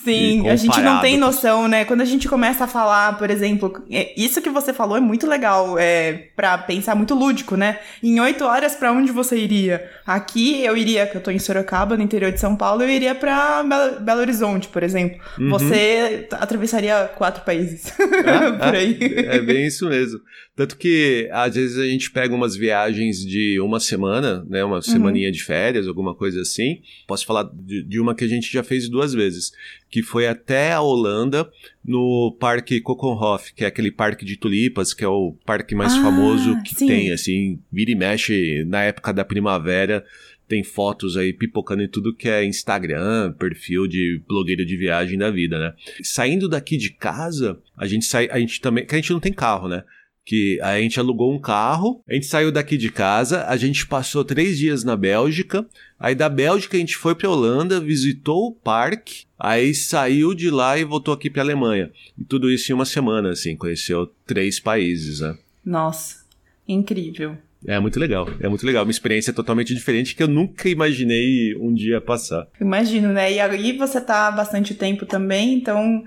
Sim, 0.05 0.49
a 0.49 0.57
gente 0.57 0.81
não 0.81 1.01
tem 1.01 1.17
noção, 1.17 1.67
né? 1.67 1.85
Quando 1.85 2.03
a 2.03 2.05
gente 2.05 2.29
começa 2.29 2.65
a 2.65 2.67
falar, 2.67 3.17
por 3.19 3.31
exemplo, 3.31 3.83
é, 3.91 4.13
isso 4.17 4.43
que 4.43 4.51
você 4.51 4.73
falou 4.73 4.97
é 4.97 5.01
muito 5.01 5.27
legal, 5.27 5.79
é 5.79 6.29
para 6.37 6.59
pensar 6.59 6.95
muito 6.95 7.15
lúdico, 7.15 7.57
né? 7.57 7.79
Em 8.03 8.21
oito 8.21 8.45
horas, 8.45 8.75
para 8.75 8.93
onde 8.93 9.11
você 9.11 9.37
iria? 9.37 9.89
Aqui 10.07 10.63
eu 10.63 10.77
iria, 10.77 11.07
que 11.07 11.17
eu 11.17 11.21
tô 11.23 11.31
em 11.31 11.39
Sorocaba, 11.39 11.97
no 11.97 12.03
interior 12.03 12.31
de 12.31 12.39
São 12.39 12.55
Paulo, 12.55 12.83
eu 12.83 12.91
iria 12.91 13.15
para 13.15 13.63
Belo 14.01 14.21
Horizonte, 14.21 14.69
por 14.69 14.83
exemplo. 14.83 15.19
Uhum. 15.39 15.49
Você 15.49 16.29
atravessaria 16.33 17.11
quatro 17.17 17.43
países 17.43 17.93
ah, 17.99 18.53
por 18.63 18.75
aí. 18.75 18.99
Ah, 19.29 19.37
é 19.37 19.41
bem 19.41 19.67
isso 19.67 19.89
mesmo. 19.89 20.21
Tanto 20.55 20.77
que 20.77 21.29
às 21.33 21.55
vezes 21.55 21.79
a 21.79 21.87
gente 21.87 22.11
pega 22.11 22.35
umas 22.35 22.55
viagens 22.55 23.19
de 23.25 23.59
uma 23.59 23.81
semana, 23.81 24.45
né? 24.49 24.63
Uma 24.63 24.77
uhum. 24.77 24.83
semaninha 24.83 25.33
de 25.33 25.43
férias, 25.43 25.89
alguma 25.89 26.15
coisa 26.15 26.41
assim. 26.43 26.81
Posso 27.09 27.27
falar 27.27 27.49
de, 27.53 27.83
de 27.83 27.99
uma 27.99 28.15
que 28.15 28.25
a 28.25 28.29
gente 28.29 28.53
já 28.53 28.63
fez 28.63 28.89
duas 28.89 29.13
vezes 29.13 29.53
que 29.95 30.03
foi 30.03 30.27
até 30.27 30.73
a 30.73 30.81
Holanda, 30.81 31.49
no 31.85 32.37
Parque 32.41 32.81
Kokenhof, 32.81 33.55
que 33.55 33.63
é 33.63 33.69
aquele 33.69 33.93
parque 33.93 34.25
de 34.25 34.37
tulipas, 34.37 34.93
que 34.93 35.05
é 35.05 35.07
o 35.07 35.37
parque 35.47 35.73
mais 35.73 35.93
ah, 35.93 36.03
famoso 36.03 36.61
que 36.65 36.75
sim. 36.75 36.89
tem, 36.89 37.13
assim, 37.13 37.61
vira 37.71 37.93
e 37.93 37.95
mexe 37.95 38.65
na 38.67 38.83
época 38.83 39.13
da 39.13 39.25
primavera, 39.25 40.05
tem 40.49 40.65
fotos 40.65 41.17
aí 41.17 41.33
pipocando 41.33 41.85
em 41.85 41.89
tudo 41.89 42.13
que 42.13 42.29
é 42.29 42.45
Instagram, 42.45 43.35
perfil 43.39 43.87
de 43.87 44.21
blogueiro 44.27 44.67
de 44.67 44.77
viagem 44.77 45.17
da 45.17 45.31
vida, 45.31 45.61
né? 45.61 45.73
Saindo 46.03 46.49
daqui 46.49 46.77
de 46.77 46.91
casa, 46.91 47.57
a 47.77 47.87
gente 47.87 48.05
sai, 48.05 48.29
a 48.33 48.41
gente 48.41 48.61
também, 48.61 48.85
que 48.85 48.97
a 48.97 48.99
gente 48.99 49.13
não 49.13 49.21
tem 49.21 49.33
carro, 49.33 49.69
né? 49.69 49.85
Que 50.25 50.59
a 50.63 50.79
gente 50.81 50.99
alugou 50.99 51.33
um 51.33 51.39
carro, 51.39 52.03
a 52.09 52.15
gente 52.15 52.27
saiu 52.27 52.51
daqui 52.51 52.77
de 52.77 52.91
casa, 52.91 53.45
a 53.47 53.57
gente 53.57 53.87
passou 53.87 54.25
três 54.25 54.59
dias 54.59 54.83
na 54.83 54.97
Bélgica, 54.97 55.67
aí 55.99 56.15
da 56.15 56.29
Bélgica 56.29 56.77
a 56.77 56.81
gente 56.81 56.97
foi 56.97 57.15
para 57.15 57.29
Holanda, 57.29 57.81
visitou 57.81 58.47
o 58.47 58.53
parque, 58.53 59.25
aí 59.39 59.75
saiu 59.75 60.35
de 60.35 60.51
lá 60.51 60.79
e 60.79 60.85
voltou 60.85 61.13
aqui 61.13 61.29
para 61.29 61.43
Alemanha. 61.43 61.91
E 62.19 62.25
tudo 62.25 62.51
isso 62.51 62.73
em 62.73 62.75
uma 62.75 62.87
semana, 62.87 63.31
assim, 63.31 63.55
conheceu 63.55 64.11
três 64.27 64.59
países, 64.59 65.21
né? 65.21 65.37
Nossa, 65.65 66.25
incrível. 66.67 67.37
É 67.67 67.81
muito 67.81 67.99
legal, 67.99 68.29
é 68.41 68.49
muito 68.49 68.67
legal. 68.67 68.85
Uma 68.85 68.91
experiência 68.91 69.33
totalmente 69.33 69.75
diferente 69.75 70.15
que 70.15 70.23
eu 70.23 70.29
nunca 70.29 70.69
imaginei 70.69 71.57
um 71.57 71.73
dia 71.73 72.01
passar. 72.01 72.47
Imagino, 72.61 73.09
né? 73.09 73.33
E 73.33 73.41
aí 73.41 73.77
você 73.77 74.01
tá 74.01 74.29
há 74.29 74.31
bastante 74.31 74.75
tempo 74.75 75.07
também, 75.07 75.55
então 75.55 76.05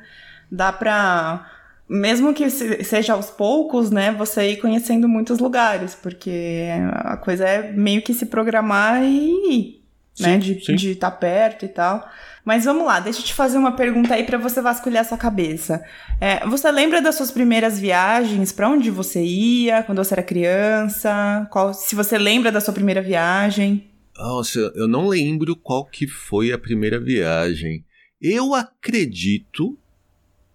dá 0.52 0.72
pra 0.72 1.57
mesmo 1.90 2.34
que 2.34 2.50
seja 2.50 3.14
aos 3.14 3.30
poucos, 3.30 3.90
né, 3.90 4.12
você 4.12 4.52
ir 4.52 4.58
conhecendo 4.58 5.08
muitos 5.08 5.40
lugares, 5.40 5.96
porque 5.96 6.68
a 6.92 7.18
coisa 7.18 7.48
é 7.48 7.72
meio 7.72 8.02
que 8.02 8.14
se 8.14 8.26
programar 8.26 9.04
e 9.04 9.54
ir, 9.54 9.84
né, 10.20 10.38
de 10.38 10.92
estar 10.92 11.12
tá 11.12 11.18
perto 11.18 11.66
e 11.66 11.70
tal. 11.70 12.08
Mas 12.44 12.64
vamos 12.64 12.86
lá, 12.86 13.02
deixa 13.02 13.20
eu 13.20 13.26
te 13.26 13.34
fazer 13.34 13.58
uma 13.58 13.74
pergunta 13.74 14.14
aí 14.14 14.24
para 14.24 14.38
você 14.38 14.62
vasculhar 14.62 15.04
sua 15.04 15.18
cabeça. 15.18 15.84
É, 16.20 16.46
você 16.48 16.72
lembra 16.72 17.02
das 17.02 17.16
suas 17.16 17.30
primeiras 17.30 17.78
viagens? 17.78 18.54
Para 18.54 18.70
onde 18.70 18.90
você 18.90 19.22
ia 19.22 19.84
quando 19.84 19.98
você 19.98 20.14
era 20.14 20.24
criança? 20.24 21.46
Qual, 21.52 21.74
se 21.74 21.94
você 21.94 22.18
lembra 22.18 22.50
da 22.50 22.62
sua 22.62 22.74
primeira 22.74 23.02
viagem? 23.02 23.92
Nossa, 24.16 24.60
eu 24.76 24.88
não 24.88 25.08
lembro 25.08 25.56
qual 25.58 25.86
que 25.86 26.08
foi 26.08 26.54
a 26.54 26.58
primeira 26.58 27.00
viagem. 27.00 27.86
Eu 28.20 28.56
acredito 28.56 29.78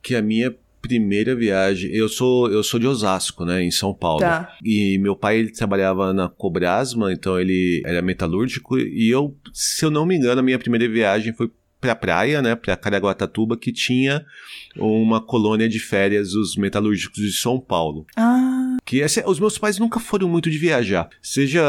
que 0.02 0.16
a 0.16 0.22
minha 0.22 0.50
primeira 0.82 1.34
viagem. 1.34 1.90
Eu 1.94 2.08
sou 2.08 2.50
eu 2.50 2.62
sou 2.62 2.78
de 2.78 2.86
Osasco, 2.86 3.44
né, 3.44 3.62
em 3.62 3.70
São 3.70 3.94
Paulo. 3.94 4.20
Tá. 4.20 4.54
E 4.62 4.98
meu 4.98 5.16
pai 5.16 5.38
ele 5.38 5.52
trabalhava 5.52 6.12
na 6.12 6.28
Cobrasma, 6.28 7.12
então 7.12 7.40
ele 7.40 7.80
era 7.86 8.02
metalúrgico 8.02 8.76
e 8.78 9.08
eu, 9.08 9.34
se 9.54 9.84
eu 9.84 9.90
não 9.90 10.04
me 10.04 10.16
engano, 10.16 10.40
a 10.40 10.44
minha 10.44 10.58
primeira 10.58 10.86
viagem 10.92 11.32
foi 11.32 11.50
para 11.80 11.96
praia, 11.96 12.40
né, 12.40 12.54
para 12.54 12.76
Caraguatatuba, 12.76 13.56
que 13.56 13.72
tinha 13.72 14.24
uma 14.76 15.20
colônia 15.20 15.68
de 15.68 15.80
férias 15.80 16.30
dos 16.30 16.56
metalúrgicos 16.56 17.20
de 17.20 17.32
São 17.32 17.58
Paulo. 17.58 18.06
Ah. 18.16 18.76
Que 18.84 19.02
essa, 19.02 19.28
os 19.28 19.40
meus 19.40 19.58
pais 19.58 19.78
nunca 19.80 19.98
foram 19.98 20.28
muito 20.28 20.48
de 20.48 20.58
viajar, 20.58 21.08
seja 21.20 21.62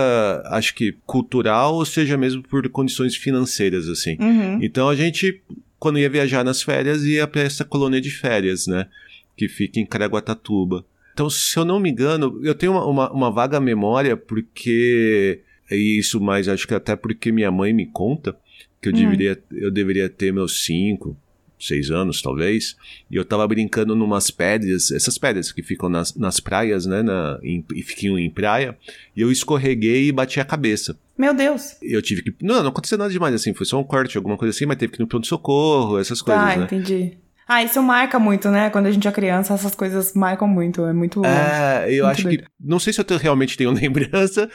acho 0.46 0.76
que 0.76 0.96
cultural, 1.06 1.76
ou 1.76 1.86
seja 1.86 2.16
mesmo 2.16 2.44
por 2.44 2.68
condições 2.70 3.16
financeiras 3.16 3.90
assim. 3.90 4.16
Uhum. 4.20 4.60
Então 4.62 4.88
a 4.88 4.96
gente 4.96 5.42
quando 5.84 6.00
ia 6.00 6.10
viajar 6.10 6.46
nas 6.46 6.62
férias 6.62 7.04
ia 7.04 7.28
para 7.28 7.42
essa 7.42 7.66
colônia 7.66 8.00
de 8.00 8.10
férias, 8.10 8.68
né? 8.68 8.88
que 9.36 9.50
fica 9.50 9.82
em 9.82 9.86
Caraguatatuba. 9.86 10.86
Então, 11.14 11.30
se 11.30 11.60
eu 11.60 11.66
não 11.66 11.78
me 11.78 11.90
engano, 11.90 12.40
eu 12.42 12.56
tenho 12.56 12.72
uma, 12.72 12.86
uma, 12.86 13.12
uma 13.12 13.32
vaga 13.32 13.60
memória 13.60 14.16
porque. 14.16 15.42
E 15.70 16.00
isso, 16.00 16.22
mas 16.22 16.48
acho 16.48 16.66
que 16.66 16.74
até 16.74 16.96
porque 16.96 17.34
minha 17.34 17.52
mãe 17.52 17.74
me 17.74 17.86
conta 17.86 18.34
que 18.82 18.88
eu, 18.88 18.94
hum. 18.94 18.96
deveria, 18.96 19.44
eu 19.52 19.70
deveria 19.70 20.08
ter 20.08 20.32
meus 20.32 20.64
cinco, 20.64 21.18
seis 21.68 21.92
anos, 21.92 22.22
talvez, 22.22 22.76
e 23.10 23.16
eu 23.16 23.26
tava 23.26 23.48
brincando 23.48 23.96
numas 23.96 24.30
pedras, 24.30 24.92
essas 24.92 25.18
pedras 25.18 25.52
que 25.52 25.64
ficam 25.64 25.90
nas, 25.90 26.16
nas 26.16 26.40
praias, 26.40 26.86
né, 26.86 27.02
na, 27.02 27.40
em, 27.44 27.64
e 27.74 27.82
ficam 27.82 28.18
em 28.18 28.30
praia, 28.30 28.78
e 29.16 29.22
eu 29.22 29.32
escorreguei 29.32 30.08
e 30.08 30.12
bati 30.12 30.40
a 30.40 30.46
cabeça. 30.46 30.98
Meu 31.18 31.34
Deus. 31.34 31.76
Eu 31.82 32.02
tive 32.02 32.24
que. 32.24 32.34
Não, 32.42 32.62
não 32.64 32.70
aconteceu 32.70 32.98
nada 32.98 33.12
demais 33.12 33.36
assim, 33.36 33.54
foi 33.54 33.66
só 33.66 33.80
um 33.80 33.84
corte, 33.84 34.18
alguma 34.18 34.36
coisa 34.36 34.56
assim, 34.56 34.66
mas 34.66 34.78
teve 34.78 34.94
que 34.94 35.00
ir 35.00 35.04
no 35.04 35.08
pronto-socorro, 35.08 36.00
essas 36.00 36.22
coisas. 36.22 36.44
Ah, 36.44 36.58
né? 36.58 36.64
entendi. 36.64 37.18
Ah, 37.48 37.64
isso 37.64 37.82
marca 37.84 38.18
muito, 38.18 38.50
né? 38.50 38.70
Quando 38.70 38.86
a 38.86 38.92
gente 38.92 39.08
é 39.08 39.12
criança, 39.12 39.54
essas 39.54 39.76
coisas 39.76 40.14
marcam 40.14 40.48
muito. 40.48 40.86
É 40.86 40.94
muito. 40.94 41.26
É, 41.26 41.86
eu 41.90 42.06
muito 42.06 42.06
acho 42.06 42.24
doido. 42.24 42.44
que. 42.44 42.50
Não 42.60 42.80
sei 42.80 42.94
se 42.94 43.02
eu 43.02 43.18
realmente 43.18 43.58
tenho 43.58 43.72
lembrança, 43.74 44.50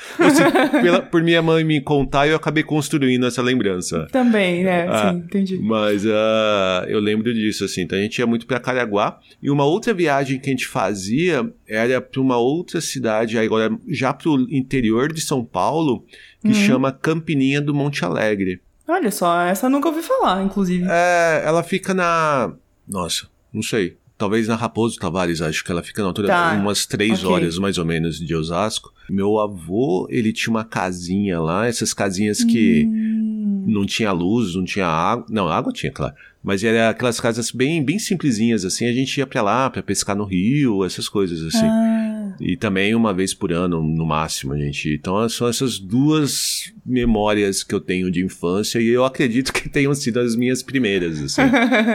pela, 0.82 1.02
por 1.02 1.22
minha 1.22 1.42
mãe 1.42 1.62
me 1.64 1.80
contar, 1.80 2.26
eu 2.26 2.36
acabei 2.36 2.62
construindo 2.62 3.26
essa 3.26 3.42
lembrança. 3.42 4.06
Também, 4.10 4.64
né? 4.64 4.86
Ah, 4.88 5.12
Sim, 5.12 5.18
entendi. 5.18 5.58
Mas 5.58 6.04
uh, 6.04 6.86
eu 6.86 6.98
lembro 6.98 7.32
disso, 7.34 7.64
assim. 7.64 7.82
Então 7.82 7.98
a 7.98 8.02
gente 8.02 8.18
ia 8.18 8.26
muito 8.26 8.46
pra 8.46 8.58
Caraguá. 8.58 9.18
E 9.42 9.50
uma 9.50 9.64
outra 9.64 9.92
viagem 9.92 10.40
que 10.40 10.48
a 10.48 10.52
gente 10.52 10.66
fazia 10.66 11.50
era 11.68 12.00
pra 12.00 12.20
uma 12.20 12.38
outra 12.38 12.80
cidade, 12.80 13.38
agora 13.38 13.70
já 13.88 14.12
pro 14.12 14.46
interior 14.50 15.12
de 15.12 15.20
São 15.20 15.44
Paulo, 15.44 16.04
que 16.40 16.48
uhum. 16.48 16.54
chama 16.54 16.92
Campininha 16.92 17.60
do 17.60 17.74
Monte 17.74 18.04
Alegre. 18.04 18.60
Olha 18.86 19.10
só, 19.10 19.42
essa 19.42 19.66
eu 19.66 19.70
nunca 19.70 19.88
ouvi 19.88 20.00
falar, 20.00 20.42
inclusive. 20.42 20.86
É, 20.88 21.42
ela 21.44 21.62
fica 21.62 21.92
na 21.92 22.54
nossa, 22.88 23.28
não 23.52 23.62
sei. 23.62 23.96
Talvez 24.16 24.48
na 24.48 24.56
Raposo 24.56 24.98
Tavares, 24.98 25.40
acho 25.40 25.62
que 25.62 25.70
ela 25.70 25.82
fica 25.82 26.02
na 26.02 26.08
altura 26.08 26.26
tá. 26.26 26.52
umas 26.54 26.84
três 26.86 27.22
okay. 27.22 27.30
horas 27.32 27.58
mais 27.58 27.78
ou 27.78 27.84
menos 27.84 28.18
de 28.18 28.34
Osasco. 28.34 28.92
Meu 29.08 29.38
avô, 29.38 30.08
ele 30.10 30.32
tinha 30.32 30.50
uma 30.50 30.64
casinha 30.64 31.40
lá, 31.40 31.68
essas 31.68 31.94
casinhas 31.94 32.42
que 32.42 32.84
hum. 32.84 33.64
não 33.68 33.86
tinha 33.86 34.10
luz, 34.10 34.56
não 34.56 34.64
tinha 34.64 34.86
água. 34.88 35.24
Não, 35.30 35.48
água 35.48 35.72
tinha, 35.72 35.92
claro. 35.92 36.14
Mas 36.42 36.64
era 36.64 36.90
aquelas 36.90 37.20
casas 37.20 37.52
bem, 37.52 37.84
bem 37.84 37.98
simplesinhas, 37.98 38.64
assim. 38.64 38.86
A 38.86 38.92
gente 38.92 39.16
ia 39.18 39.26
pra 39.26 39.40
lá 39.40 39.70
pra 39.70 39.82
pescar 39.84 40.16
no 40.16 40.24
rio, 40.24 40.84
essas 40.84 41.08
coisas, 41.08 41.40
assim. 41.42 41.66
Ah. 41.66 42.07
E 42.40 42.56
também 42.56 42.94
uma 42.94 43.12
vez 43.12 43.34
por 43.34 43.52
ano, 43.52 43.82
no 43.82 44.06
máximo, 44.06 44.56
gente. 44.56 44.94
Então 44.94 45.28
são 45.28 45.48
essas 45.48 45.78
duas 45.78 46.72
memórias 46.84 47.62
que 47.62 47.74
eu 47.74 47.80
tenho 47.80 48.10
de 48.10 48.24
infância 48.24 48.78
e 48.78 48.88
eu 48.88 49.04
acredito 49.04 49.52
que 49.52 49.68
tenham 49.68 49.94
sido 49.94 50.20
as 50.20 50.36
minhas 50.36 50.62
primeiras, 50.62 51.20
assim. 51.20 51.42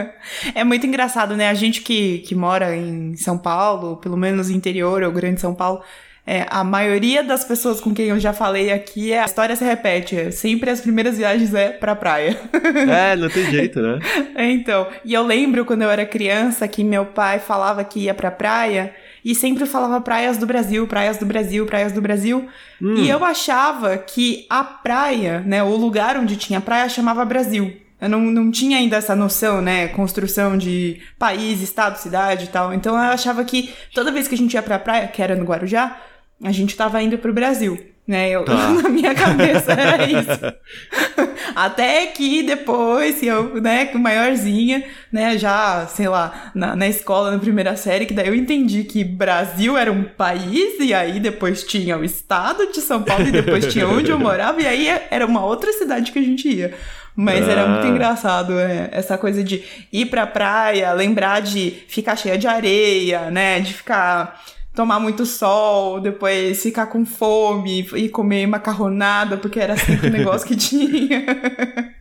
é 0.54 0.64
muito 0.64 0.86
engraçado, 0.86 1.36
né? 1.36 1.48
A 1.48 1.54
gente 1.54 1.80
que, 1.80 2.18
que 2.18 2.34
mora 2.34 2.76
em 2.76 3.16
São 3.16 3.38
Paulo, 3.38 3.96
pelo 3.96 4.16
menos 4.16 4.50
interior 4.50 5.02
ou 5.02 5.12
Grande 5.12 5.40
São 5.40 5.54
Paulo, 5.54 5.82
é, 6.26 6.46
a 6.48 6.64
maioria 6.64 7.22
das 7.22 7.44
pessoas 7.44 7.82
com 7.82 7.94
quem 7.94 8.06
eu 8.06 8.18
já 8.18 8.32
falei 8.32 8.72
aqui, 8.72 9.12
é, 9.12 9.20
a 9.20 9.26
história 9.26 9.54
se 9.54 9.64
repete. 9.64 10.16
É, 10.16 10.30
sempre 10.30 10.70
as 10.70 10.80
primeiras 10.80 11.18
viagens 11.18 11.52
é 11.52 11.70
pra 11.70 11.94
praia. 11.94 12.38
É, 12.74 13.16
não 13.16 13.28
tem 13.28 13.50
jeito, 13.50 13.80
né? 13.80 13.98
então, 14.50 14.86
e 15.04 15.12
eu 15.14 15.22
lembro 15.22 15.64
quando 15.64 15.82
eu 15.82 15.90
era 15.90 16.04
criança 16.04 16.66
que 16.66 16.82
meu 16.82 17.06
pai 17.06 17.38
falava 17.38 17.84
que 17.84 18.00
ia 18.00 18.14
pra 18.14 18.30
praia 18.30 18.94
e 19.24 19.34
sempre 19.34 19.64
falava 19.64 20.00
praias 20.00 20.36
do 20.36 20.46
Brasil, 20.46 20.86
praias 20.86 21.16
do 21.16 21.24
Brasil, 21.24 21.64
praias 21.64 21.92
do 21.92 22.00
Brasil. 22.00 22.46
Hum. 22.80 22.94
E 22.96 23.08
eu 23.08 23.24
achava 23.24 23.96
que 23.96 24.46
a 24.50 24.62
praia, 24.62 25.40
né, 25.40 25.62
o 25.62 25.74
lugar 25.76 26.16
onde 26.16 26.36
tinha 26.36 26.60
praia 26.60 26.88
chamava 26.88 27.24
Brasil. 27.24 27.74
Eu 28.00 28.08
não, 28.10 28.20
não 28.20 28.50
tinha 28.50 28.76
ainda 28.76 28.96
essa 28.96 29.16
noção, 29.16 29.62
né? 29.62 29.88
Construção 29.88 30.58
de 30.58 31.00
país, 31.18 31.62
estado, 31.62 31.96
cidade 31.96 32.44
e 32.44 32.48
tal. 32.48 32.74
Então 32.74 32.94
eu 32.94 33.00
achava 33.00 33.42
que 33.44 33.72
toda 33.94 34.12
vez 34.12 34.28
que 34.28 34.34
a 34.34 34.38
gente 34.38 34.52
ia 34.52 34.62
pra 34.62 34.78
praia, 34.78 35.08
que 35.08 35.22
era 35.22 35.34
no 35.34 35.44
Guarujá, 35.44 35.98
a 36.42 36.52
gente 36.52 36.76
tava 36.76 37.00
indo 37.00 37.16
pro 37.16 37.32
Brasil, 37.32 37.93
né? 38.06 38.30
Eu, 38.30 38.44
tá. 38.44 38.70
Na 38.82 38.88
minha 38.88 39.14
cabeça 39.14 39.72
era 39.72 40.04
isso. 40.06 40.54
Até 41.54 42.06
que 42.06 42.42
depois, 42.42 43.22
eu, 43.22 43.60
né, 43.60 43.90
maiorzinha, 43.94 44.84
né, 45.12 45.38
já, 45.38 45.86
sei 45.86 46.08
lá, 46.08 46.50
na, 46.54 46.74
na 46.74 46.88
escola, 46.88 47.30
na 47.30 47.38
primeira 47.38 47.76
série, 47.76 48.06
que 48.06 48.14
daí 48.14 48.28
eu 48.28 48.34
entendi 48.34 48.84
que 48.84 49.04
Brasil 49.04 49.76
era 49.76 49.90
um 49.92 50.04
país, 50.04 50.78
e 50.80 50.92
aí 50.92 51.20
depois 51.20 51.62
tinha 51.62 51.96
o 51.96 52.04
estado 52.04 52.70
de 52.72 52.80
São 52.80 53.02
Paulo, 53.02 53.26
e 53.26 53.32
depois 53.32 53.72
tinha 53.72 53.88
onde 53.88 54.10
eu 54.10 54.18
morava, 54.18 54.60
e 54.60 54.66
aí 54.66 54.88
era 55.10 55.24
uma 55.26 55.44
outra 55.44 55.72
cidade 55.72 56.12
que 56.12 56.18
a 56.18 56.22
gente 56.22 56.48
ia. 56.48 56.74
Mas 57.16 57.48
ah. 57.48 57.52
era 57.52 57.66
muito 57.68 57.86
ah. 57.86 57.90
engraçado 57.90 58.58
é, 58.58 58.88
essa 58.90 59.16
coisa 59.16 59.44
de 59.44 59.62
ir 59.92 60.06
pra 60.06 60.26
praia, 60.26 60.92
lembrar 60.92 61.40
de 61.40 61.70
ficar 61.88 62.16
cheia 62.16 62.36
de 62.36 62.46
areia, 62.46 63.30
né? 63.30 63.60
De 63.60 63.72
ficar 63.72 64.40
tomar 64.74 64.98
muito 64.98 65.24
sol, 65.24 66.00
depois 66.00 66.60
ficar 66.60 66.86
com 66.86 67.06
fome 67.06 67.86
e 67.94 68.08
comer 68.08 68.46
macarronada, 68.46 69.36
porque 69.36 69.60
era 69.60 69.76
sempre 69.76 70.08
o 70.08 70.12
negócio 70.12 70.46
que 70.46 70.56
tinha. 70.56 71.24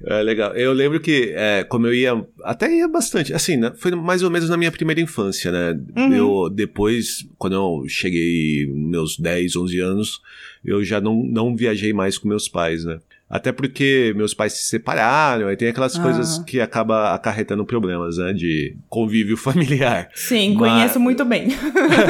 É 0.05 0.21
legal. 0.23 0.53
Eu 0.53 0.73
lembro 0.73 0.99
que, 0.99 1.31
é, 1.35 1.63
como 1.63 1.85
eu 1.85 1.93
ia, 1.93 2.25
até 2.43 2.69
ia 2.73 2.87
bastante, 2.87 3.31
assim, 3.31 3.57
né, 3.57 3.71
foi 3.77 3.91
mais 3.91 4.23
ou 4.23 4.31
menos 4.31 4.49
na 4.49 4.57
minha 4.57 4.71
primeira 4.71 4.99
infância, 4.99 5.51
né? 5.51 5.79
Uhum. 5.95 6.13
Eu, 6.13 6.49
depois, 6.49 7.27
quando 7.37 7.53
eu 7.53 7.87
cheguei 7.87 8.67
meus 8.67 9.17
10, 9.19 9.55
11 9.55 9.79
anos, 9.79 10.21
eu 10.65 10.83
já 10.83 10.99
não, 10.99 11.23
não 11.23 11.55
viajei 11.55 11.93
mais 11.93 12.17
com 12.17 12.27
meus 12.27 12.49
pais, 12.49 12.83
né? 12.83 12.99
Até 13.33 13.51
porque 13.51 14.13
meus 14.15 14.31
pais 14.31 14.53
se 14.53 14.65
separaram, 14.65 15.47
aí 15.47 15.57
tem 15.57 15.67
aquelas 15.67 15.97
ah. 15.97 16.03
coisas 16.03 16.37
que 16.45 16.61
acaba 16.61 17.15
acarretando 17.15 17.65
problemas, 17.65 18.17
né? 18.19 18.31
De 18.31 18.77
convívio 18.87 19.35
familiar. 19.41 20.07
Sim, 20.13 20.53
Mas... 20.53 20.71
conheço 20.71 20.99
muito 20.99 21.25
bem. 21.25 21.47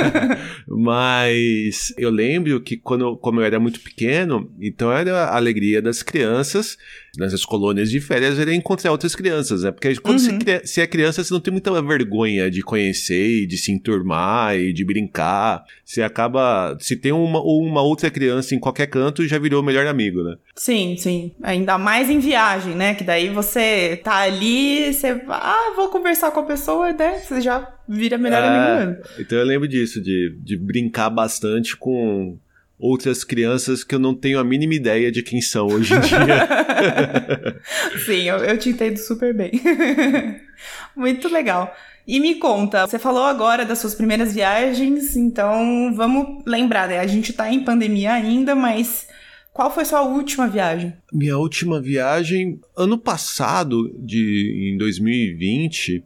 Mas 0.68 1.94
eu 1.98 2.10
lembro 2.10 2.60
que 2.60 2.76
quando 2.76 3.16
como 3.16 3.40
eu 3.40 3.46
era 3.46 3.58
muito 3.58 3.80
pequeno, 3.80 4.52
então 4.60 4.92
era 4.92 5.24
a 5.24 5.38
alegria 5.38 5.82
das 5.82 6.04
crianças 6.04 6.78
nessas 7.18 7.46
colônias 7.46 7.92
de 7.92 8.00
férias 8.00 8.40
era 8.40 8.54
encontrar 8.54 8.92
outras 8.92 9.16
crianças, 9.16 9.64
né? 9.64 9.72
Porque 9.72 9.96
quando 9.98 10.20
uhum. 10.20 10.40
você, 10.40 10.62
você 10.64 10.82
é 10.82 10.88
criança, 10.88 11.24
você 11.24 11.34
não 11.34 11.40
tem 11.40 11.52
muita 11.52 11.82
vergonha 11.82 12.50
de 12.50 12.62
conhecer 12.62 13.44
e 13.44 13.46
de 13.46 13.58
se 13.58 13.72
enturmar 13.72 14.58
e 14.58 14.74
de 14.74 14.84
brincar. 14.84 15.64
Você 15.86 16.02
acaba. 16.02 16.76
Se 16.80 16.96
tem 16.96 17.12
uma, 17.12 17.42
uma 17.42 17.82
outra 17.82 18.10
criança 18.10 18.56
em 18.56 18.60
qualquer 18.60 18.88
canto, 18.88 19.28
já 19.28 19.38
virou 19.38 19.62
o 19.62 19.66
melhor 19.66 19.86
amigo, 19.86 20.24
né? 20.24 20.38
Sim, 20.56 20.96
sim. 20.98 21.32
Ainda 21.44 21.78
mais 21.78 22.10
em 22.10 22.20
viagem, 22.20 22.76
né? 22.76 22.96
Que 22.96 23.04
daí 23.04 23.30
você 23.30 24.00
tá 24.04 24.18
ali, 24.18 24.92
você. 24.92 25.22
Ah, 25.30 25.74
vou 25.76 25.90
conversar 25.90 26.32
com 26.32 26.40
a 26.40 26.46
pessoa, 26.46 26.92
né? 26.94 27.20
Você 27.20 27.42
já 27.42 27.72
vira 27.88 28.18
melhor 28.18 28.42
é, 28.42 28.48
amigo 28.48 28.92
mesmo. 28.92 29.04
Então 29.20 29.38
eu 29.38 29.46
lembro 29.46 29.68
disso, 29.68 30.02
de, 30.02 30.36
de 30.40 30.58
brincar 30.58 31.10
bastante 31.10 31.78
com 31.78 32.38
outras 32.78 33.24
crianças 33.24 33.84
que 33.84 33.96
eu 33.96 34.00
não 34.00 34.14
tenho 34.14 34.40
a 34.40 34.44
mínima 34.44 34.74
ideia 34.74 35.12
de 35.12 35.22
quem 35.22 35.42
são 35.42 35.68
hoje 35.68 35.94
em 35.94 36.00
dia. 36.00 36.48
Sim, 38.06 38.24
eu, 38.24 38.38
eu 38.38 38.58
te 38.58 38.70
entendo 38.70 38.98
super 38.98 39.34
bem. 39.34 39.52
Muito 40.96 41.28
legal. 41.28 41.74
E 42.06 42.20
me 42.20 42.36
conta, 42.36 42.86
você 42.86 43.00
falou 43.00 43.24
agora 43.24 43.66
das 43.66 43.80
suas 43.80 43.96
primeiras 43.96 44.34
viagens, 44.34 45.16
então 45.16 45.94
vamos 45.96 46.44
lembrar, 46.46 46.88
né? 46.88 47.00
A 47.00 47.08
gente 47.08 47.32
tá 47.32 47.50
em 47.50 47.64
pandemia 47.64 48.12
ainda, 48.12 48.54
mas 48.54 49.08
qual 49.54 49.74
foi 49.74 49.86
sua 49.86 50.02
última 50.02 50.48
viagem? 50.48 50.94
Minha 51.14 51.38
última 51.38 51.80
viagem, 51.80 52.60
ano 52.76 52.98
passado, 52.98 53.96
de 53.98 54.74
em 54.74 54.78
2020, 54.78 56.04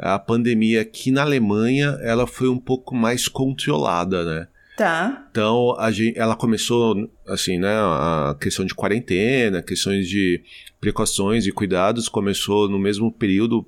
a 0.00 0.18
pandemia 0.18 0.80
aqui 0.80 1.12
na 1.12 1.22
Alemanha, 1.22 1.96
ela 2.02 2.26
foi 2.26 2.48
um 2.48 2.58
pouco 2.58 2.94
mais 2.94 3.28
controlada, 3.28 4.24
né? 4.24 4.48
Tá. 4.76 5.26
Então, 5.30 5.74
a 5.78 5.90
gente, 5.90 6.18
ela 6.18 6.36
começou, 6.36 7.08
assim, 7.26 7.58
né, 7.58 7.72
a 7.72 8.36
questão 8.38 8.64
de 8.64 8.74
quarentena, 8.74 9.62
questões 9.62 10.06
de 10.06 10.42
precauções 10.78 11.46
e 11.46 11.52
cuidados, 11.52 12.08
começou 12.08 12.68
no 12.68 12.78
mesmo 12.78 13.10
período 13.10 13.66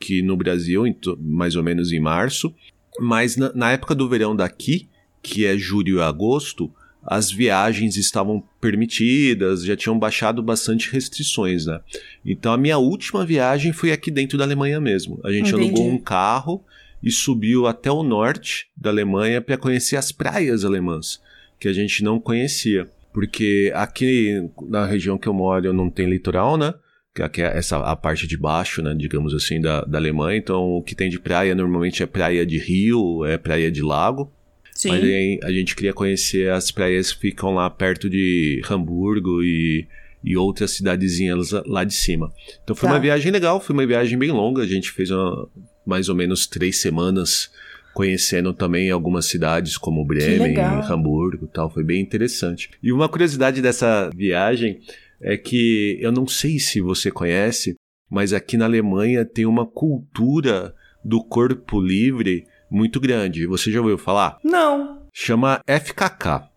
que 0.00 0.22
no 0.22 0.36
Brasil, 0.36 0.84
mais 1.20 1.54
ou 1.54 1.62
menos 1.62 1.92
em 1.92 2.00
março. 2.00 2.52
Mas 2.98 3.36
na, 3.36 3.52
na 3.52 3.72
época 3.72 3.94
do 3.94 4.08
verão 4.08 4.34
daqui, 4.34 4.88
que 5.22 5.44
é 5.44 5.56
julho 5.56 5.98
e 5.98 6.02
agosto, 6.02 6.72
as 7.04 7.30
viagens 7.30 7.96
estavam 7.96 8.42
permitidas, 8.60 9.64
já 9.64 9.76
tinham 9.76 9.98
baixado 9.98 10.42
bastante 10.42 10.90
restrições, 10.90 11.66
né? 11.66 11.80
Então 12.24 12.52
a 12.52 12.56
minha 12.56 12.78
última 12.78 13.24
viagem 13.24 13.72
foi 13.72 13.92
aqui 13.92 14.10
dentro 14.10 14.38
da 14.38 14.44
Alemanha 14.44 14.80
mesmo. 14.80 15.20
A 15.24 15.30
gente 15.30 15.52
Entendi. 15.52 15.64
alugou 15.64 15.88
um 15.88 15.98
carro 15.98 16.64
e 17.02 17.10
subiu 17.10 17.66
até 17.66 17.90
o 17.90 18.02
norte 18.02 18.68
da 18.76 18.90
Alemanha 18.90 19.40
para 19.40 19.58
conhecer 19.58 19.96
as 19.96 20.12
praias 20.12 20.64
alemãs, 20.64 21.20
que 21.58 21.68
a 21.68 21.72
gente 21.72 22.04
não 22.04 22.20
conhecia. 22.20 22.88
Porque 23.12 23.70
aqui 23.74 24.48
na 24.68 24.86
região 24.86 25.18
que 25.18 25.28
eu 25.28 25.34
moro 25.34 25.72
não 25.72 25.90
tem 25.90 26.08
litoral, 26.08 26.56
né? 26.56 26.72
Que 27.14 27.42
é 27.42 27.58
essa 27.58 27.76
a 27.78 27.94
parte 27.94 28.26
de 28.26 28.38
baixo, 28.38 28.80
né, 28.80 28.94
digamos 28.96 29.34
assim, 29.34 29.60
da, 29.60 29.82
da 29.82 29.98
Alemanha. 29.98 30.38
Então, 30.38 30.62
o 30.70 30.82
que 30.82 30.94
tem 30.94 31.10
de 31.10 31.18
praia 31.18 31.54
normalmente 31.54 32.02
é 32.02 32.06
praia 32.06 32.46
de 32.46 32.56
rio, 32.56 33.26
é 33.26 33.36
praia 33.36 33.70
de 33.70 33.82
lago. 33.82 34.32
Sim. 34.72 34.88
Mas 34.88 35.04
aí 35.04 35.38
a 35.42 35.52
gente 35.52 35.76
queria 35.76 35.92
conhecer 35.92 36.50
as 36.50 36.70
praias 36.70 37.12
que 37.12 37.20
ficam 37.20 37.52
lá 37.52 37.68
perto 37.68 38.08
de 38.08 38.62
Hamburgo 38.70 39.42
e, 39.42 39.86
e 40.24 40.34
outras 40.38 40.70
cidadezinhas 40.70 41.50
lá 41.66 41.84
de 41.84 41.92
cima. 41.92 42.32
Então 42.64 42.74
foi 42.74 42.88
tá. 42.88 42.94
uma 42.94 43.00
viagem 43.00 43.30
legal, 43.30 43.60
foi 43.60 43.74
uma 43.74 43.86
viagem 43.86 44.18
bem 44.18 44.30
longa. 44.30 44.62
A 44.62 44.66
gente 44.66 44.90
fez 44.90 45.10
uma, 45.10 45.46
mais 45.86 46.08
ou 46.08 46.14
menos 46.14 46.46
três 46.46 46.80
semanas 46.80 47.50
conhecendo 47.94 48.52
também 48.52 48.90
algumas 48.90 49.26
cidades 49.26 49.76
como 49.76 50.04
Bremen, 50.04 50.56
Hamburgo 50.58 51.46
tal. 51.46 51.70
Foi 51.70 51.84
bem 51.84 52.00
interessante. 52.00 52.70
E 52.82 52.92
uma 52.92 53.08
curiosidade 53.08 53.60
dessa 53.60 54.10
viagem 54.14 54.80
é 55.20 55.36
que 55.36 55.98
eu 56.00 56.10
não 56.10 56.26
sei 56.26 56.58
se 56.58 56.80
você 56.80 57.10
conhece, 57.10 57.76
mas 58.10 58.32
aqui 58.32 58.56
na 58.56 58.64
Alemanha 58.64 59.24
tem 59.24 59.46
uma 59.46 59.66
cultura 59.66 60.74
do 61.04 61.22
corpo 61.22 61.80
livre 61.80 62.46
muito 62.70 62.98
grande. 62.98 63.46
Você 63.46 63.70
já 63.70 63.80
ouviu 63.80 63.98
falar? 63.98 64.38
Não. 64.42 65.02
Chama 65.12 65.60
FKK. 65.66 66.51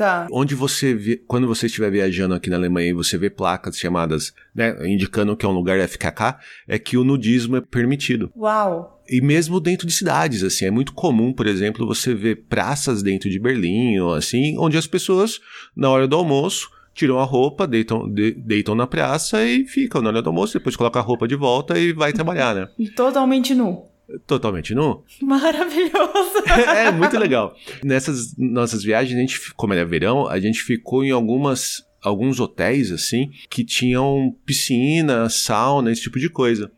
Tá. 0.00 0.26
Onde 0.32 0.54
você 0.54 0.94
vê, 0.94 1.22
quando 1.28 1.46
você 1.46 1.66
estiver 1.66 1.90
viajando 1.90 2.32
aqui 2.32 2.48
na 2.48 2.56
Alemanha 2.56 2.88
e 2.88 2.94
você 2.94 3.18
vê 3.18 3.28
placas 3.28 3.76
chamadas, 3.76 4.32
né, 4.54 4.74
indicando 4.88 5.36
que 5.36 5.44
é 5.44 5.48
um 5.50 5.52
lugar 5.52 5.78
FKK, 5.86 6.38
é 6.66 6.78
que 6.78 6.96
o 6.96 7.04
nudismo 7.04 7.58
é 7.58 7.60
permitido. 7.60 8.32
Uau. 8.34 9.02
E 9.06 9.20
mesmo 9.20 9.60
dentro 9.60 9.86
de 9.86 9.92
cidades, 9.92 10.42
assim, 10.42 10.64
é 10.64 10.70
muito 10.70 10.94
comum, 10.94 11.34
por 11.34 11.46
exemplo, 11.46 11.86
você 11.86 12.14
ver 12.14 12.46
praças 12.48 13.02
dentro 13.02 13.28
de 13.28 13.38
Berlim 13.38 13.98
ou 13.98 14.14
assim, 14.14 14.56
onde 14.58 14.78
as 14.78 14.86
pessoas, 14.86 15.38
na 15.76 15.90
hora 15.90 16.08
do 16.08 16.16
almoço, 16.16 16.70
tiram 16.94 17.18
a 17.18 17.24
roupa, 17.24 17.66
deitam, 17.66 18.10
de, 18.10 18.32
deitam 18.32 18.74
na 18.74 18.86
praça 18.86 19.44
e 19.44 19.66
ficam 19.66 20.00
na 20.00 20.08
hora 20.08 20.22
do 20.22 20.30
almoço, 20.30 20.54
depois 20.54 20.76
colocam 20.76 21.02
a 21.02 21.04
roupa 21.04 21.28
de 21.28 21.36
volta 21.36 21.78
e 21.78 21.92
vai 21.92 22.10
trabalhar, 22.14 22.54
né? 22.54 22.68
Totalmente 22.96 23.54
nu 23.54 23.89
totalmente 24.26 24.74
nu. 24.74 25.04
Maravilhoso! 25.22 26.44
é, 26.76 26.90
muito 26.90 27.18
legal. 27.18 27.54
Nessas 27.82 28.36
nossas 28.36 28.82
viagens, 28.82 29.16
a 29.16 29.20
gente, 29.20 29.54
como 29.54 29.72
era 29.72 29.84
verão, 29.84 30.26
a 30.26 30.38
gente 30.40 30.62
ficou 30.62 31.04
em 31.04 31.10
algumas 31.10 31.88
alguns 32.02 32.40
hotéis 32.40 32.90
assim 32.90 33.30
que 33.50 33.62
tinham 33.62 34.34
piscina, 34.46 35.28
sauna, 35.28 35.92
esse 35.92 36.02
tipo 36.02 36.18
de 36.18 36.30
coisa. 36.30 36.70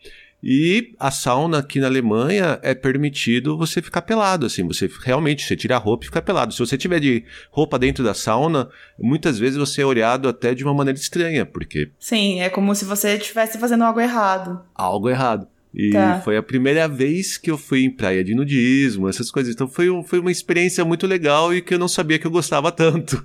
E 0.43 0.93
a 0.99 1.13
sauna 1.13 1.59
aqui 1.59 1.79
na 1.79 1.87
Alemanha 1.87 2.59
é 2.63 2.75
permitido 2.75 3.57
você 3.57 3.81
ficar 3.81 4.03
pelado, 4.03 4.45
assim, 4.45 4.67
você 4.67 4.91
realmente 5.05 5.45
você 5.45 5.55
tira 5.55 5.77
a 5.77 5.79
roupa 5.79 6.05
e 6.05 6.07
fica 6.07 6.21
pelado. 6.21 6.53
Se 6.53 6.59
você 6.59 6.77
tiver 6.77 6.99
de 6.99 7.25
roupa 7.49 7.79
dentro 7.79 8.03
da 8.03 8.13
sauna, 8.13 8.69
muitas 8.99 9.39
vezes 9.39 9.57
você 9.57 9.83
é 9.83 9.87
olhado 9.87 10.29
até 10.29 10.53
de 10.53 10.65
uma 10.65 10.75
maneira 10.75 10.99
estranha, 10.99 11.47
porque 11.47 11.93
Sim, 11.97 12.41
é 12.41 12.51
como 12.51 12.75
se 12.75 12.85
você 12.85 13.15
estivesse 13.15 13.57
fazendo 13.57 13.85
algo 13.85 14.01
errado. 14.01 14.61
Algo 14.75 15.09
errado. 15.09 15.47
E 15.75 15.91
tá. 15.91 16.21
foi 16.23 16.37
a 16.37 16.43
primeira 16.43 16.87
vez 16.87 17.39
que 17.39 17.51
eu 17.51 17.57
fui 17.57 17.83
em 17.85 17.91
praia 17.91 18.23
de 18.23 18.35
nudismo, 18.35 19.09
essas 19.09 19.31
coisas. 19.31 19.55
Então 19.55 19.67
foi, 19.67 19.89
um, 19.89 20.03
foi 20.03 20.19
uma 20.19 20.31
experiência 20.31 20.85
muito 20.85 21.07
legal 21.07 21.55
e 21.55 21.63
que 21.63 21.73
eu 21.73 21.79
não 21.79 21.89
sabia 21.89 22.19
que 22.19 22.27
eu 22.27 22.31
gostava 22.31 22.71
tanto. 22.71 23.25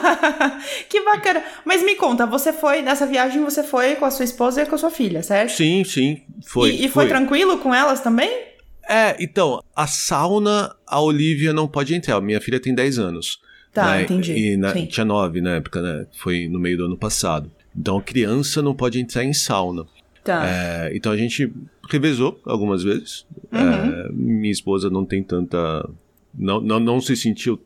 que 0.88 1.02
bacana. 1.02 1.42
Mas 1.64 1.82
me 1.82 1.94
conta, 1.94 2.24
você 2.24 2.52
foi, 2.52 2.80
nessa 2.80 3.06
viagem 3.06 3.44
você 3.44 3.62
foi 3.62 3.96
com 3.96 4.06
a 4.06 4.10
sua 4.10 4.24
esposa 4.24 4.62
e 4.62 4.66
com 4.66 4.74
a 4.74 4.78
sua 4.78 4.90
filha, 4.90 5.22
certo? 5.22 5.52
Sim, 5.52 5.84
sim, 5.84 6.22
foi. 6.46 6.70
E, 6.70 6.86
e 6.86 6.88
foi, 6.88 7.04
foi 7.04 7.08
tranquilo 7.08 7.58
com 7.58 7.74
elas 7.74 8.00
também? 8.00 8.48
É, 8.88 9.14
então, 9.20 9.62
a 9.76 9.86
sauna, 9.86 10.74
a 10.86 10.98
Olivia 11.00 11.52
não 11.52 11.68
pode 11.68 11.94
entrar. 11.94 12.18
Minha 12.22 12.40
filha 12.40 12.58
tem 12.58 12.74
10 12.74 12.98
anos. 12.98 13.38
Tá, 13.70 13.96
né? 13.96 14.02
entendi. 14.04 14.32
E 14.32 14.56
na, 14.56 14.72
tinha 14.72 15.04
9 15.04 15.42
na 15.42 15.56
época, 15.56 15.82
né? 15.82 16.06
Foi 16.16 16.48
no 16.48 16.58
meio 16.58 16.78
do 16.78 16.84
ano 16.86 16.96
passado. 16.96 17.50
Então, 17.76 18.00
criança 18.00 18.62
não 18.62 18.74
pode 18.74 18.98
entrar 18.98 19.24
em 19.24 19.34
sauna. 19.34 19.84
Tá. 20.28 20.46
É, 20.46 20.94
então 20.94 21.10
a 21.10 21.16
gente 21.16 21.50
revezou 21.88 22.38
algumas 22.44 22.82
vezes. 22.82 23.24
Uhum. 23.50 23.58
É, 23.58 24.08
minha 24.12 24.52
esposa 24.52 24.90
não 24.90 25.02
tem 25.02 25.22
tanta. 25.22 25.88
Não, 26.34 26.60
não, 26.60 26.78
não 26.78 27.00
se 27.00 27.16
sentiu 27.16 27.58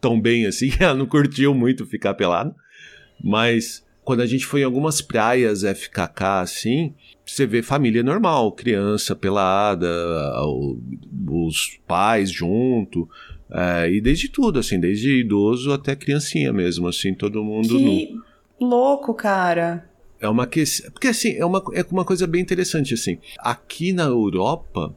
tão 0.00 0.18
bem 0.18 0.46
assim, 0.46 0.70
ela 0.80 0.94
não 0.94 1.04
curtiu 1.04 1.54
muito 1.54 1.84
ficar 1.84 2.14
pelada. 2.14 2.56
Mas 3.22 3.84
quando 4.02 4.20
a 4.22 4.26
gente 4.26 4.46
foi 4.46 4.62
em 4.62 4.64
algumas 4.64 5.02
praias 5.02 5.62
FKK 5.62 6.24
assim, 6.40 6.94
você 7.22 7.46
vê 7.46 7.62
família 7.62 8.02
normal, 8.02 8.50
criança 8.52 9.14
pelada, 9.14 9.86
os 11.28 11.78
pais 11.86 12.30
junto. 12.30 13.06
É, 13.52 13.92
e 13.92 14.00
desde 14.00 14.30
tudo, 14.30 14.58
assim, 14.58 14.80
desde 14.80 15.20
idoso 15.20 15.70
até 15.70 15.94
criancinha 15.94 16.50
mesmo, 16.50 16.88
assim, 16.88 17.12
todo 17.12 17.44
mundo 17.44 17.68
que 17.68 18.14
nu. 18.14 18.68
Louco, 18.68 19.12
cara. 19.12 19.86
É 20.26 20.30
uma 20.30 20.46
questão. 20.46 20.90
Porque 20.90 21.08
assim, 21.08 21.36
é 21.36 21.44
uma, 21.44 21.62
é 21.72 21.84
uma 21.90 22.04
coisa 22.04 22.26
bem 22.26 22.42
interessante, 22.42 22.94
assim. 22.94 23.18
Aqui 23.38 23.92
na 23.92 24.04
Europa, 24.04 24.94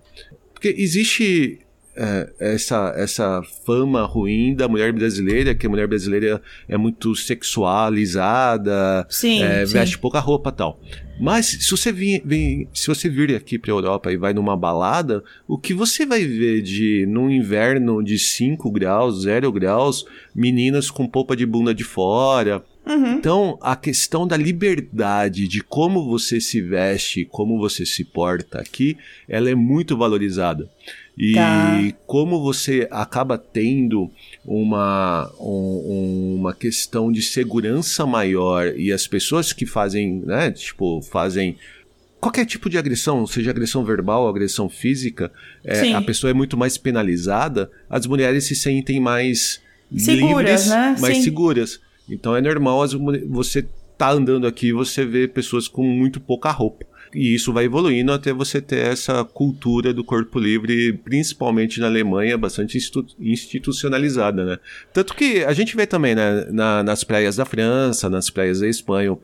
porque 0.53 0.73
existe 0.77 1.59
é, 1.95 2.29
essa, 2.39 2.93
essa 2.95 3.41
fama 3.65 4.03
ruim 4.03 4.55
da 4.55 4.69
mulher 4.69 4.93
brasileira, 4.93 5.53
que 5.53 5.67
a 5.67 5.69
mulher 5.69 5.87
brasileira 5.87 6.41
é 6.67 6.77
muito 6.77 7.13
sexualizada, 7.13 9.05
sim, 9.09 9.43
é, 9.43 9.65
sim. 9.65 9.73
veste 9.73 9.97
pouca 9.97 10.19
roupa 10.19 10.51
tal. 10.51 10.79
Mas 11.19 11.47
se 11.47 11.69
você 11.69 11.91
vir, 11.91 12.21
vir, 12.23 12.69
se 12.73 12.87
você 12.87 13.09
vir 13.09 13.35
aqui 13.35 13.59
para 13.59 13.71
a 13.71 13.75
Europa 13.75 14.11
e 14.13 14.17
vai 14.17 14.33
numa 14.33 14.55
balada, 14.55 15.21
o 15.45 15.57
que 15.57 15.73
você 15.73 16.05
vai 16.05 16.25
ver 16.25 16.61
de 16.61 17.05
num 17.05 17.29
inverno 17.29 18.01
de 18.01 18.17
5 18.17 18.71
graus, 18.71 19.23
0 19.23 19.51
graus, 19.51 20.05
meninas 20.33 20.89
com 20.89 21.05
polpa 21.05 21.35
de 21.35 21.45
bunda 21.45 21.73
de 21.75 21.83
fora, 21.83 22.63
Uhum. 22.89 23.13
Então, 23.13 23.59
a 23.61 23.75
questão 23.75 24.25
da 24.27 24.35
liberdade 24.35 25.47
de 25.47 25.61
como 25.61 26.05
você 26.05 26.41
se 26.41 26.59
veste, 26.59 27.23
como 27.23 27.59
você 27.59 27.85
se 27.85 28.03
porta 28.03 28.59
aqui, 28.59 28.97
ela 29.27 29.47
é 29.47 29.53
muito 29.53 29.95
valorizada. 29.95 30.67
E 31.15 31.33
tá. 31.33 31.97
como 32.07 32.41
você 32.41 32.87
acaba 32.89 33.37
tendo 33.37 34.09
uma, 34.43 35.29
um, 35.39 36.37
uma 36.39 36.53
questão 36.53 37.11
de 37.11 37.21
segurança 37.21 38.07
maior 38.07 38.73
e 38.75 38.91
as 38.91 39.05
pessoas 39.05 39.53
que 39.53 39.65
fazem, 39.67 40.23
né, 40.25 40.49
tipo, 40.49 41.01
fazem 41.03 41.57
qualquer 42.19 42.45
tipo 42.45 42.69
de 42.69 42.77
agressão, 42.77 43.27
seja 43.27 43.51
agressão 43.51 43.83
verbal 43.85 44.23
ou 44.23 44.29
agressão 44.29 44.67
física, 44.67 45.31
é, 45.63 45.93
a 45.93 46.01
pessoa 46.01 46.31
é 46.31 46.33
muito 46.33 46.57
mais 46.57 46.77
penalizada, 46.77 47.69
as 47.89 48.07
mulheres 48.07 48.45
se 48.45 48.55
sentem 48.55 48.99
mais 48.99 49.61
seguras, 49.95 50.65
livres, 50.65 50.67
né? 50.69 50.95
mais 50.99 51.17
Sim. 51.17 51.23
seguras. 51.23 51.79
Então 52.09 52.35
é 52.35 52.41
normal 52.41 52.79
você 53.27 53.67
tá 53.97 54.11
andando 54.11 54.47
aqui 54.47 54.67
e 54.67 54.73
você 54.73 55.05
vê 55.05 55.27
pessoas 55.27 55.67
com 55.67 55.83
muito 55.83 56.19
pouca 56.19 56.51
roupa. 56.51 56.85
E 57.13 57.33
isso 57.33 57.51
vai 57.51 57.65
evoluindo 57.65 58.11
até 58.11 58.31
você 58.31 58.61
ter 58.61 58.85
essa 58.85 59.23
cultura 59.25 59.93
do 59.93 60.03
corpo 60.03 60.39
livre, 60.39 60.93
principalmente 60.93 61.79
na 61.79 61.87
Alemanha, 61.87 62.37
bastante 62.37 62.77
institucionalizada, 63.19 64.45
né? 64.45 64.59
Tanto 64.93 65.15
que 65.15 65.43
a 65.43 65.53
gente 65.53 65.75
vê 65.75 65.87
também 65.87 66.13
né, 66.13 66.45
na, 66.51 66.83
nas 66.83 67.03
praias 67.03 67.35
da 67.35 67.45
França, 67.45 68.09
nas 68.09 68.29
praias 68.29 68.59
da 68.59 68.67
Espanha, 68.67 69.11
o, 69.11 69.19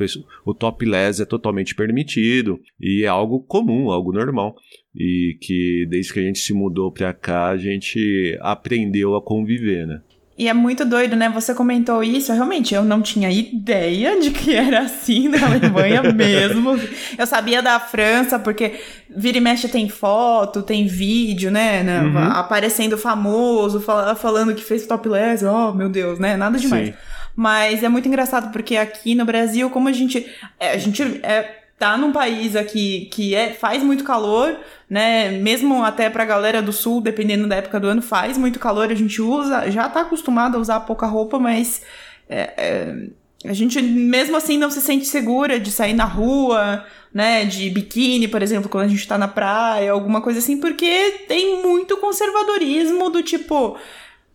o 0.46 0.54
topless 0.54 1.22
é 1.22 1.26
totalmente 1.26 1.76
permitido 1.76 2.60
e 2.82 3.04
é 3.04 3.08
algo 3.08 3.40
comum, 3.42 3.92
algo 3.92 4.12
normal. 4.12 4.56
E 4.96 5.38
que 5.42 5.86
desde 5.90 6.14
que 6.14 6.20
a 6.20 6.24
gente 6.24 6.40
se 6.40 6.54
mudou 6.54 6.92
pra 6.92 7.14
cá, 7.14 7.50
a 7.50 7.58
gente 7.58 8.38
aprendeu 8.42 9.16
a 9.16 9.22
conviver, 9.22 9.86
né? 9.86 10.02
E 10.38 10.50
é 10.50 10.54
muito 10.54 10.84
doido, 10.84 11.16
né? 11.16 11.30
Você 11.30 11.54
comentou 11.54 12.04
isso, 12.04 12.34
realmente 12.34 12.76
eu 12.76 12.84
não 12.84 13.02
tinha 13.02 13.32
ideia 13.32 14.20
de 14.20 14.32
que 14.32 14.54
era 14.54 14.82
assim 14.82 15.30
na 15.30 15.46
Alemanha 15.46 16.04
mesmo. 16.12 16.78
Eu 17.18 17.26
sabia 17.26 17.62
da 17.62 17.80
França, 17.80 18.38
porque 18.38 18.82
vira 19.10 19.38
e 19.38 19.42
mexe 19.42 19.70
tem 19.70 19.88
foto, 19.88 20.62
tem 20.62 20.88
vídeo, 20.88 21.50
né? 21.50 21.84
né? 21.84 22.02
Uhum. 22.02 22.18
Aparecendo 22.18 22.98
famoso, 22.98 23.80
falando 23.80 24.54
que 24.54 24.64
fez 24.64 24.86
topless, 24.86 25.46
oh 25.46 25.72
meu 25.72 25.88
Deus, 25.88 26.20
né? 26.20 26.36
Nada 26.36 26.58
demais. 26.60 26.90
Sim. 26.90 26.94
Mas 27.34 27.82
é 27.82 27.88
muito 27.88 28.08
engraçado, 28.08 28.52
porque 28.52 28.76
aqui 28.76 29.16
no 29.16 29.26
Brasil, 29.26 29.70
como 29.70 29.88
a 29.88 29.92
gente. 29.94 30.26
É, 30.60 30.72
a 30.72 30.78
gente 30.78 31.02
é 31.24 31.65
tá 31.78 31.98
num 31.98 32.12
país 32.12 32.56
aqui 32.56 33.08
que 33.12 33.36
é, 33.36 33.54
faz 33.54 33.84
muito 33.84 34.04
calor, 34.04 34.58
né? 34.90 35.32
Mesmo 35.32 35.84
até 35.84 36.10
pra 36.10 36.26
galera 36.26 36.62
do 36.62 36.72
sul, 36.72 37.02
dependendo 37.02 37.48
da 37.48 37.58
época 37.58 37.80
do 37.80 37.88
ano, 37.88 38.02
faz 38.02 38.38
muito 38.38 38.60
calor, 38.60 38.90
a 38.92 38.96
gente 38.96 39.22
usa, 39.22 39.70
já 39.70 39.90
tá 39.90 40.02
acostumado 40.02 40.58
a 40.58 40.60
usar 40.60 40.80
pouca 40.82 41.06
roupa, 41.06 41.38
mas 41.38 41.82
é, 42.30 42.54
é, 42.58 43.50
a 43.50 43.54
gente 43.54 43.82
mesmo 43.82 44.38
assim 44.38 44.58
não 44.58 44.72
se 44.72 44.82
sente 44.82 45.06
segura 45.06 45.60
de 45.60 45.70
sair 45.72 45.94
na 45.94 46.06
rua, 46.06 46.86
né? 47.14 47.44
De 47.46 47.70
biquíni, 47.70 48.28
por 48.28 48.42
exemplo, 48.42 48.70
quando 48.70 48.86
a 48.86 48.90
gente 48.90 49.08
tá 49.08 49.18
na 49.18 49.28
praia, 49.28 49.92
alguma 49.92 50.22
coisa 50.22 50.40
assim, 50.40 50.60
porque 50.60 51.26
tem 51.28 51.62
muito 51.62 51.98
conservadorismo 51.98 53.10
do 53.10 53.22
tipo, 53.22 53.78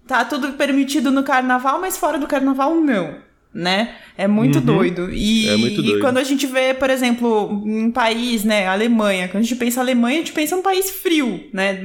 tá 0.07 0.24
tudo 0.26 0.53
permitido 0.53 1.11
no 1.11 1.22
carnaval, 1.22 1.81
mas 1.81 1.96
fora 1.96 2.18
do 2.18 2.26
carnaval 2.26 2.74
não 2.74 3.29
né? 3.52 3.96
É 4.16 4.28
muito 4.28 4.58
uhum. 4.58 4.64
doido. 4.64 5.10
E, 5.12 5.48
é 5.48 5.56
muito 5.56 5.82
doido. 5.82 5.98
e 5.98 6.00
quando 6.00 6.18
a 6.18 6.24
gente 6.24 6.46
vê, 6.46 6.72
por 6.72 6.88
exemplo, 6.88 7.50
um 7.50 7.90
país, 7.90 8.44
né, 8.44 8.66
Alemanha, 8.66 9.28
quando 9.28 9.42
a 9.42 9.46
gente 9.46 9.56
pensa 9.56 9.80
Alemanha, 9.80 10.16
a 10.16 10.20
gente 10.20 10.32
pensa 10.32 10.56
num 10.56 10.62
país 10.62 10.90
frio, 10.90 11.48
né? 11.52 11.80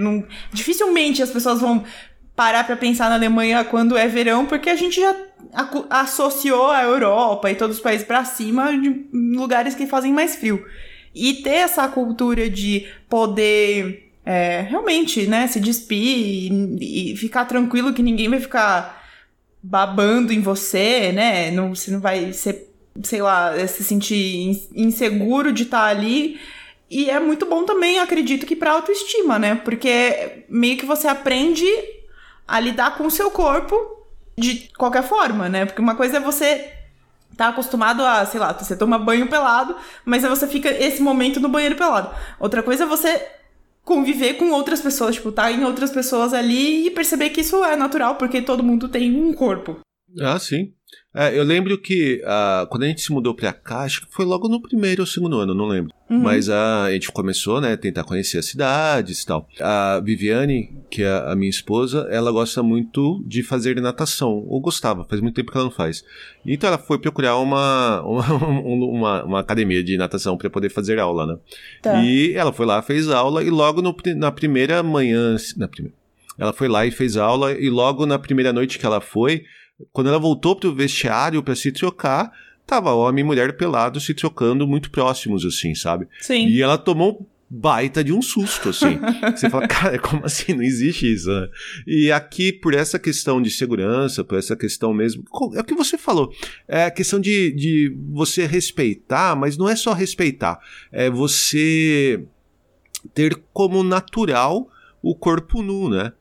Dificilmente 0.53 1.23
as 1.23 1.31
pessoas 1.31 1.59
vão 1.59 1.83
parar 2.35 2.65
para 2.65 2.75
pensar 2.75 3.09
na 3.09 3.15
Alemanha 3.15 3.63
quando 3.63 3.97
é 3.97 4.07
verão, 4.07 4.45
porque 4.45 4.69
a 4.69 4.75
gente 4.75 4.99
já 4.99 5.15
associou 5.89 6.69
a 6.69 6.83
Europa 6.83 7.49
e 7.49 7.55
todos 7.55 7.77
os 7.77 7.81
países 7.81 8.05
para 8.05 8.25
cima 8.25 8.77
de 8.77 9.05
lugares 9.13 9.73
que 9.73 9.87
fazem 9.87 10.11
mais 10.11 10.35
frio. 10.35 10.63
E 11.13 11.35
ter 11.35 11.55
essa 11.55 11.87
cultura 11.87 12.49
de 12.49 12.85
poder 13.09 14.11
é, 14.25 14.65
realmente, 14.67 15.27
né, 15.27 15.47
se 15.47 15.59
despir 15.59 16.51
e, 16.51 17.13
e 17.13 17.17
ficar 17.17 17.45
tranquilo 17.45 17.93
que 17.93 18.03
ninguém 18.03 18.27
vai 18.27 18.39
ficar 18.39 18.94
babando 19.65 20.31
em 20.31 20.41
você, 20.41 21.11
né? 21.11 21.49
Não, 21.49 21.73
você 21.73 21.89
não 21.89 21.99
vai 21.99 22.31
ser, 22.31 22.71
sei 23.03 23.21
lá, 23.21 23.51
se 23.67 23.83
sentir 23.83 24.69
inseguro 24.75 25.51
de 25.51 25.63
estar 25.63 25.79
tá 25.79 25.85
ali. 25.85 26.39
e 26.89 27.09
é 27.09 27.19
muito 27.19 27.47
bom 27.47 27.65
também, 27.65 27.99
acredito 27.99 28.45
que 28.45 28.55
pra 28.55 28.73
autoestima, 28.73 29.39
né? 29.39 29.55
Porque 29.55 30.45
meio 30.47 30.77
que 30.77 30.85
você 30.85 31.07
aprende 31.07 31.65
a 32.47 32.59
lidar 32.59 32.95
com 32.95 33.07
o 33.07 33.11
seu 33.11 33.31
corpo 33.31 33.75
de 34.37 34.69
qualquer 34.77 35.03
forma, 35.03 35.49
né? 35.49 35.65
Porque 35.65 35.81
uma 35.81 35.95
coisa 35.95 36.17
é 36.17 36.19
você 36.19 36.71
tá 37.35 37.47
acostumado 37.49 38.03
a, 38.05 38.23
sei 38.25 38.39
lá, 38.39 38.53
você 38.53 38.75
toma 38.75 38.99
banho 38.99 39.27
pelado, 39.27 39.75
mas 40.05 40.23
aí 40.23 40.29
você 40.29 40.47
fica 40.47 40.69
esse 40.69 41.01
momento 41.01 41.39
no 41.39 41.49
banheiro 41.49 41.75
pelado. 41.75 42.11
Outra 42.39 42.61
coisa 42.61 42.83
é 42.83 42.87
você 42.87 43.27
conviver 43.85 44.33
com 44.33 44.51
outras 44.51 44.81
pessoas, 44.81 45.15
tipo, 45.15 45.31
tá 45.31 45.51
em 45.51 45.63
outras 45.63 45.91
pessoas 45.91 46.33
ali 46.33 46.87
e 46.87 46.91
perceber 46.91 47.29
que 47.29 47.41
isso 47.41 47.63
é 47.63 47.75
natural, 47.75 48.15
porque 48.15 48.41
todo 48.41 48.63
mundo 48.63 48.89
tem 48.89 49.15
um 49.15 49.31
corpo. 49.31 49.79
Ah, 50.19 50.39
sim. 50.39 50.73
É, 51.17 51.37
eu 51.37 51.43
lembro 51.45 51.77
que 51.77 52.21
uh, 52.25 52.67
quando 52.67 52.83
a 52.83 52.87
gente 52.87 52.99
se 52.99 53.09
mudou 53.09 53.33
pra 53.33 53.53
cá, 53.53 53.83
acho 53.83 54.01
que 54.01 54.13
foi 54.13 54.25
logo 54.25 54.49
no 54.49 54.61
primeiro 54.61 55.01
ou 55.01 55.07
segundo 55.07 55.39
ano, 55.39 55.53
não 55.53 55.65
lembro. 55.65 55.93
Uhum. 56.09 56.19
Mas 56.19 56.49
uh, 56.49 56.83
a 56.85 56.91
gente 56.91 57.09
começou, 57.09 57.61
né, 57.61 57.77
tentar 57.77 58.03
conhecer 58.03 58.37
as 58.37 58.45
cidades 58.45 59.21
e 59.21 59.25
tal. 59.25 59.47
A 59.61 60.01
Viviane, 60.03 60.73
que 60.89 61.03
é 61.03 61.31
a 61.31 61.33
minha 61.33 61.49
esposa, 61.49 62.05
ela 62.11 62.33
gosta 62.33 62.61
muito 62.61 63.23
de 63.25 63.43
fazer 63.43 63.79
natação, 63.79 64.45
ou 64.45 64.59
gostava, 64.59 65.05
faz 65.05 65.21
muito 65.21 65.35
tempo 65.35 65.53
que 65.53 65.57
ela 65.57 65.65
não 65.65 65.71
faz. 65.71 66.03
Então 66.45 66.67
ela 66.67 66.77
foi 66.77 66.99
procurar 66.99 67.37
uma, 67.37 68.01
uma, 68.05 68.33
uma, 68.33 69.23
uma 69.23 69.39
academia 69.39 69.81
de 69.81 69.95
natação 69.95 70.37
para 70.37 70.49
poder 70.49 70.69
fazer 70.69 70.99
aula, 70.99 71.25
né? 71.25 71.37
Tá. 71.81 72.03
E 72.03 72.33
ela 72.33 72.51
foi 72.51 72.65
lá, 72.65 72.81
fez 72.81 73.07
aula, 73.09 73.41
e 73.41 73.49
logo 73.49 73.81
no, 73.81 73.95
na 74.17 74.33
primeira 74.33 74.83
manhã, 74.83 75.37
na 75.55 75.69
primeira, 75.69 75.95
ela 76.37 76.51
foi 76.51 76.67
lá 76.67 76.85
e 76.85 76.91
fez 76.91 77.15
aula, 77.15 77.53
e 77.53 77.69
logo 77.69 78.05
na 78.05 78.19
primeira 78.19 78.51
noite 78.51 78.77
que 78.77 78.85
ela 78.85 78.99
foi, 78.99 79.45
quando 79.91 80.07
ela 80.07 80.19
voltou 80.19 80.55
pro 80.55 80.73
vestiário 80.73 81.43
para 81.43 81.55
se 81.55 81.71
trocar, 81.71 82.31
tava 82.65 82.93
homem 82.93 83.23
e 83.23 83.25
mulher 83.25 83.57
pelados 83.57 84.05
se 84.05 84.13
trocando 84.13 84.67
muito 84.67 84.89
próximos, 84.89 85.45
assim, 85.45 85.75
sabe? 85.75 86.07
Sim. 86.21 86.47
E 86.47 86.61
ela 86.61 86.77
tomou 86.77 87.27
baita 87.49 88.03
de 88.03 88.11
um 88.11 88.21
susto, 88.21 88.69
assim. 88.69 88.97
Você 89.35 89.49
fala, 89.49 89.67
cara, 89.67 89.99
como 89.99 90.25
assim? 90.25 90.53
Não 90.53 90.63
existe 90.63 91.13
isso, 91.13 91.29
né? 91.29 91.47
E 91.85 92.11
aqui, 92.11 92.51
por 92.51 92.73
essa 92.73 92.97
questão 92.97 93.41
de 93.41 93.51
segurança, 93.51 94.23
por 94.23 94.37
essa 94.37 94.55
questão 94.55 94.93
mesmo, 94.93 95.23
é 95.53 95.59
o 95.59 95.63
que 95.63 95.75
você 95.75 95.97
falou, 95.97 96.33
é 96.67 96.85
a 96.85 96.91
questão 96.91 97.19
de, 97.19 97.51
de 97.51 97.95
você 98.11 98.45
respeitar, 98.45 99.35
mas 99.35 99.57
não 99.57 99.69
é 99.69 99.75
só 99.75 99.93
respeitar, 99.93 100.59
é 100.91 101.09
você 101.09 102.23
ter 103.13 103.39
como 103.53 103.83
natural 103.83 104.67
o 105.01 105.15
corpo 105.15 105.61
nu, 105.61 105.89
né? 105.89 106.11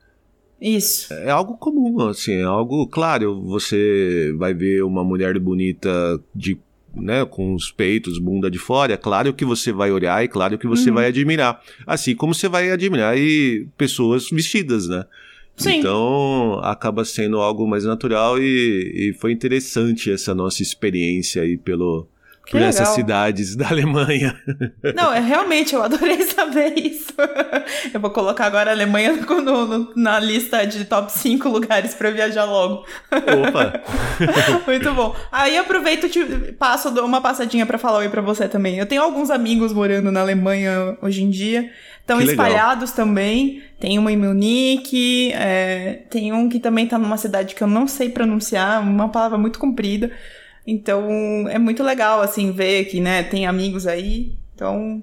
Isso. 0.64 1.12
É 1.12 1.30
algo 1.30 1.58
comum, 1.58 2.08
assim, 2.08 2.32
é 2.32 2.42
algo, 2.42 2.86
claro, 2.86 3.38
você 3.42 4.34
vai 4.38 4.54
ver 4.54 4.82
uma 4.82 5.04
mulher 5.04 5.38
bonita 5.38 6.18
de 6.34 6.58
né, 6.94 7.24
com 7.26 7.54
os 7.54 7.70
peitos, 7.70 8.18
bunda 8.18 8.50
de 8.50 8.58
fora, 8.58 8.94
é 8.94 8.96
claro 8.96 9.34
que 9.34 9.44
você 9.44 9.72
vai 9.72 9.90
olhar 9.90 10.24
e 10.24 10.28
claro 10.28 10.56
que 10.56 10.66
você 10.66 10.88
uhum. 10.88 10.94
vai 10.94 11.06
admirar. 11.08 11.60
Assim 11.86 12.14
como 12.14 12.32
você 12.32 12.48
vai 12.48 12.70
admirar 12.70 13.18
e 13.18 13.66
pessoas 13.76 14.30
vestidas, 14.30 14.88
né? 14.88 15.04
Sim. 15.56 15.80
Então 15.80 16.60
acaba 16.62 17.04
sendo 17.04 17.38
algo 17.38 17.66
mais 17.66 17.84
natural 17.84 18.38
e, 18.38 19.10
e 19.10 19.12
foi 19.20 19.32
interessante 19.32 20.10
essa 20.10 20.34
nossa 20.34 20.62
experiência 20.62 21.42
aí 21.42 21.58
pelo, 21.58 22.08
que 22.44 22.52
por 22.52 22.58
legal. 22.58 22.68
essas 22.68 22.88
cidades 22.88 23.56
da 23.56 23.68
Alemanha. 23.68 24.38
Não, 24.94 25.12
é 25.12 25.20
realmente, 25.20 25.74
eu 25.74 25.82
adorei 25.82 26.22
saber 26.28 26.78
isso. 26.78 27.14
Eu 27.92 28.00
vou 28.00 28.10
colocar 28.10 28.46
agora 28.46 28.70
a 28.70 28.74
Alemanha 28.74 29.14
no, 29.14 29.40
no, 29.66 29.92
na 29.96 30.20
lista 30.20 30.66
de 30.66 30.84
top 30.84 31.10
5 31.10 31.48
lugares 31.48 31.94
para 31.94 32.10
viajar 32.10 32.44
logo. 32.44 32.84
Opa! 33.10 33.80
Muito 34.66 34.92
bom. 34.92 35.16
Aí 35.32 35.56
aproveito 35.56 36.06
e 36.06 36.52
passo 36.52 36.88
uma 37.02 37.20
passadinha 37.20 37.64
para 37.64 37.78
falar 37.78 37.98
oi 37.98 38.08
para 38.08 38.20
você 38.20 38.46
também. 38.46 38.78
Eu 38.78 38.86
tenho 38.86 39.02
alguns 39.02 39.30
amigos 39.30 39.72
morando 39.72 40.12
na 40.12 40.20
Alemanha 40.20 40.98
hoje 41.00 41.22
em 41.22 41.30
dia. 41.30 41.70
Estão 42.00 42.20
espalhados 42.20 42.92
também. 42.92 43.62
Tem 43.80 43.98
uma 43.98 44.12
em 44.12 44.16
Munique, 44.16 45.32
é, 45.32 46.04
tem 46.10 46.32
um 46.32 46.48
que 46.48 46.60
também 46.60 46.86
tá 46.86 46.98
numa 46.98 47.16
cidade 47.16 47.54
que 47.54 47.62
eu 47.62 47.66
não 47.66 47.88
sei 47.88 48.10
pronunciar, 48.10 48.82
uma 48.82 49.08
palavra 49.08 49.38
muito 49.38 49.58
comprida. 49.58 50.10
Então, 50.66 51.46
é 51.48 51.58
muito 51.58 51.82
legal, 51.82 52.20
assim, 52.20 52.50
ver 52.50 52.86
que, 52.86 53.00
né, 53.00 53.22
tem 53.22 53.46
amigos 53.46 53.86
aí. 53.86 54.32
Então, 54.54 55.02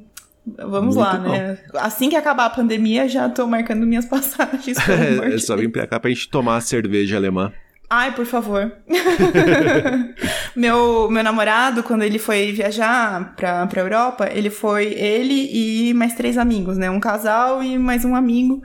vamos 0.58 0.95
muito 0.95 1.00
lá, 1.00 1.15
bom. 1.17 1.30
né? 1.30 1.58
Assim 1.76 2.10
que 2.10 2.15
acabar 2.15 2.45
a 2.45 2.50
pandemia, 2.50 3.08
já 3.08 3.30
tô 3.30 3.45
marcando 3.45 3.86
minhas 3.86 4.06
passagens. 4.08 4.78
é, 4.89 5.38
só 5.38 5.56
vir 5.56 5.71
pra 5.71 5.86
cá 5.86 6.00
pra 6.00 6.10
gente 6.10 6.30
tomar 6.30 6.58
a 6.58 6.62
cerveja 6.62 7.17
alemã. 7.17 7.52
Ai, 7.89 8.15
por 8.15 8.26
favor. 8.26 8.71
meu, 10.56 11.10
meu 11.12 11.24
namorado, 11.24 11.84
quando 11.84 12.04
ele 12.04 12.17
foi 12.17 12.54
viajar 12.54 13.36
pra, 13.36 13.67
pra 13.67 13.82
Europa, 13.82 14.30
ele 14.32 14.50
foi 14.50 14.86
ele 14.93 15.50
e 15.89 15.93
mais 15.93 16.13
três 16.15 16.38
amigos, 16.38 16.78
né? 16.78 16.89
Um 16.89 17.02
casal 17.02 17.62
e 17.62 17.78
mais 17.78 18.06
um 18.06 18.15
amigo. 18.15 18.63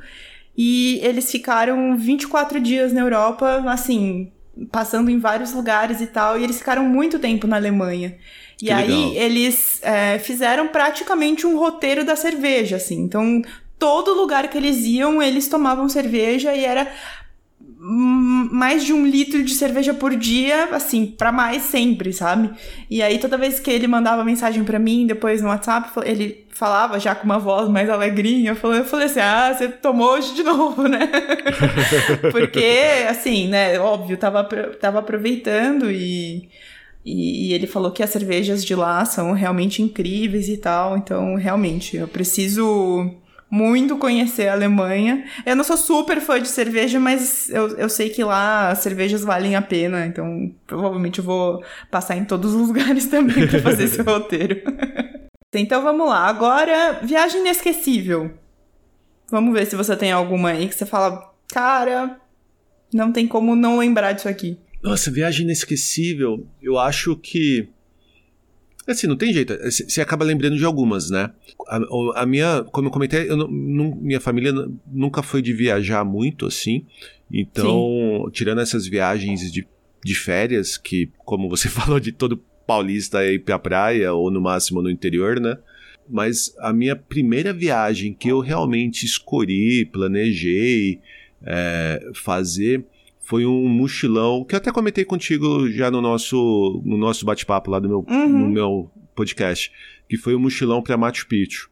E 0.56 1.00
eles 1.02 1.30
ficaram 1.30 1.96
24 1.96 2.60
dias 2.60 2.92
na 2.92 3.00
Europa, 3.00 3.64
assim, 3.66 4.30
passando 4.70 5.10
em 5.10 5.18
vários 5.18 5.52
lugares 5.52 6.00
e 6.00 6.06
tal, 6.06 6.38
e 6.38 6.44
eles 6.44 6.58
ficaram 6.58 6.84
muito 6.84 7.18
tempo 7.18 7.46
na 7.46 7.56
Alemanha. 7.56 8.16
E 8.60 8.66
que 8.66 8.72
aí 8.72 8.88
legal. 8.88 9.12
eles 9.14 9.80
é, 9.82 10.18
fizeram 10.18 10.68
praticamente 10.68 11.46
um 11.46 11.58
roteiro 11.58 12.04
da 12.04 12.16
cerveja, 12.16 12.76
assim. 12.76 13.00
Então, 13.00 13.42
todo 13.78 14.14
lugar 14.14 14.48
que 14.48 14.56
eles 14.56 14.78
iam, 14.84 15.22
eles 15.22 15.48
tomavam 15.48 15.88
cerveja 15.88 16.54
e 16.54 16.64
era 16.64 16.90
mais 17.88 18.84
de 18.84 18.92
um 18.92 19.06
litro 19.06 19.44
de 19.44 19.54
cerveja 19.54 19.94
por 19.94 20.16
dia, 20.16 20.70
assim, 20.72 21.06
para 21.06 21.30
mais 21.30 21.62
sempre, 21.62 22.12
sabe? 22.12 22.50
E 22.90 23.00
aí 23.00 23.18
toda 23.18 23.38
vez 23.38 23.60
que 23.60 23.70
ele 23.70 23.86
mandava 23.86 24.24
mensagem 24.24 24.64
para 24.64 24.78
mim, 24.78 25.06
depois 25.06 25.40
no 25.40 25.48
WhatsApp, 25.48 25.90
ele 26.04 26.46
falava 26.50 26.98
já 26.98 27.14
com 27.14 27.24
uma 27.24 27.38
voz 27.38 27.68
mais 27.68 27.88
alegrinha, 27.88 28.50
eu 28.50 28.56
falei, 28.56 28.80
eu 28.80 28.84
falei 28.84 29.06
assim, 29.06 29.20
ah, 29.20 29.54
você 29.54 29.68
tomou 29.68 30.14
hoje 30.14 30.34
de 30.34 30.42
novo, 30.44 30.88
né? 30.88 31.08
Porque, 32.32 33.06
assim, 33.08 33.46
né, 33.46 33.78
óbvio, 33.78 34.16
tava, 34.16 34.42
tava 34.80 34.98
aproveitando 34.98 35.88
e, 35.88 36.48
e, 37.04 37.50
e 37.50 37.52
ele 37.52 37.68
falou 37.68 37.92
que 37.92 38.02
as 38.02 38.10
cervejas 38.10 38.64
de 38.64 38.74
lá 38.74 39.04
são 39.04 39.32
realmente 39.32 39.80
incríveis 39.80 40.48
e 40.48 40.56
tal, 40.56 40.96
então, 40.96 41.36
realmente, 41.36 41.96
eu 41.96 42.08
preciso 42.08 43.14
muito 43.50 43.96
conhecer 43.96 44.48
a 44.48 44.52
Alemanha. 44.52 45.24
Eu 45.44 45.56
não 45.56 45.64
sou 45.64 45.76
super 45.76 46.20
fã 46.20 46.40
de 46.40 46.48
cerveja, 46.48 46.98
mas 46.98 47.48
eu, 47.50 47.68
eu 47.76 47.88
sei 47.88 48.10
que 48.10 48.22
lá 48.24 48.70
as 48.70 48.80
cervejas 48.80 49.22
valem 49.22 49.54
a 49.54 49.62
pena, 49.62 50.06
então 50.06 50.52
provavelmente 50.66 51.18
eu 51.20 51.24
vou 51.24 51.62
passar 51.90 52.16
em 52.16 52.24
todos 52.24 52.54
os 52.54 52.66
lugares 52.68 53.06
também 53.06 53.46
para 53.46 53.60
fazer 53.62 53.84
esse 53.84 54.02
roteiro. 54.02 54.62
então 55.54 55.82
vamos 55.82 56.08
lá. 56.08 56.26
Agora, 56.26 57.00
viagem 57.02 57.40
inesquecível. 57.40 58.32
Vamos 59.30 59.52
ver 59.52 59.66
se 59.66 59.74
você 59.74 59.96
tem 59.96 60.12
alguma 60.12 60.50
aí 60.50 60.68
que 60.68 60.74
você 60.74 60.86
fala, 60.86 61.32
cara, 61.48 62.20
não 62.92 63.10
tem 63.12 63.26
como 63.26 63.56
não 63.56 63.78
lembrar 63.78 64.12
disso 64.12 64.28
aqui. 64.28 64.58
Nossa, 64.82 65.10
viagem 65.10 65.44
inesquecível. 65.44 66.46
Eu 66.62 66.78
acho 66.78 67.16
que 67.16 67.68
Assim, 68.86 69.06
não 69.06 69.16
tem 69.16 69.32
jeito. 69.32 69.52
Você 69.64 70.00
acaba 70.00 70.24
lembrando 70.24 70.56
de 70.56 70.64
algumas, 70.64 71.10
né? 71.10 71.30
A, 71.66 72.22
a 72.22 72.26
minha, 72.26 72.62
como 72.70 72.86
eu 72.86 72.92
comentei, 72.92 73.28
eu 73.28 73.36
não, 73.36 73.48
não, 73.48 73.96
minha 73.96 74.20
família 74.20 74.52
nunca 74.86 75.22
foi 75.22 75.42
de 75.42 75.52
viajar 75.52 76.04
muito, 76.04 76.46
assim. 76.46 76.86
Então, 77.32 78.24
Sim. 78.26 78.30
tirando 78.32 78.60
essas 78.60 78.86
viagens 78.86 79.50
de, 79.50 79.66
de 80.04 80.14
férias, 80.14 80.76
que, 80.76 81.10
como 81.24 81.48
você 81.48 81.68
falou, 81.70 81.98
de 81.98 82.12
todo 82.12 82.40
paulista 82.66 83.24
ir 83.24 83.40
pra 83.40 83.58
praia, 83.58 84.12
ou 84.12 84.30
no 84.30 84.40
máximo 84.40 84.80
no 84.80 84.90
interior, 84.90 85.40
né? 85.40 85.58
Mas 86.08 86.54
a 86.60 86.72
minha 86.72 86.94
primeira 86.94 87.52
viagem 87.52 88.14
que 88.14 88.28
eu 88.28 88.38
realmente 88.38 89.04
escolhi, 89.04 89.84
planejei 89.84 91.00
é, 91.44 92.10
fazer 92.14 92.84
foi 93.26 93.44
um 93.44 93.68
mochilão 93.68 94.44
que 94.44 94.54
eu 94.54 94.58
até 94.58 94.70
comentei 94.70 95.04
contigo 95.04 95.68
já 95.68 95.90
no 95.90 96.00
nosso, 96.00 96.80
no 96.84 96.96
nosso 96.96 97.26
bate-papo 97.26 97.72
lá 97.72 97.80
do 97.80 97.88
meu, 97.88 98.06
uhum. 98.08 98.28
no 98.28 98.48
meu 98.48 98.90
podcast, 99.16 99.72
que 100.08 100.16
foi 100.16 100.34
o 100.34 100.38
um 100.38 100.42
mochilão 100.42 100.80
para 100.80 100.96
Machu 100.96 101.26
Picchu. 101.26 101.68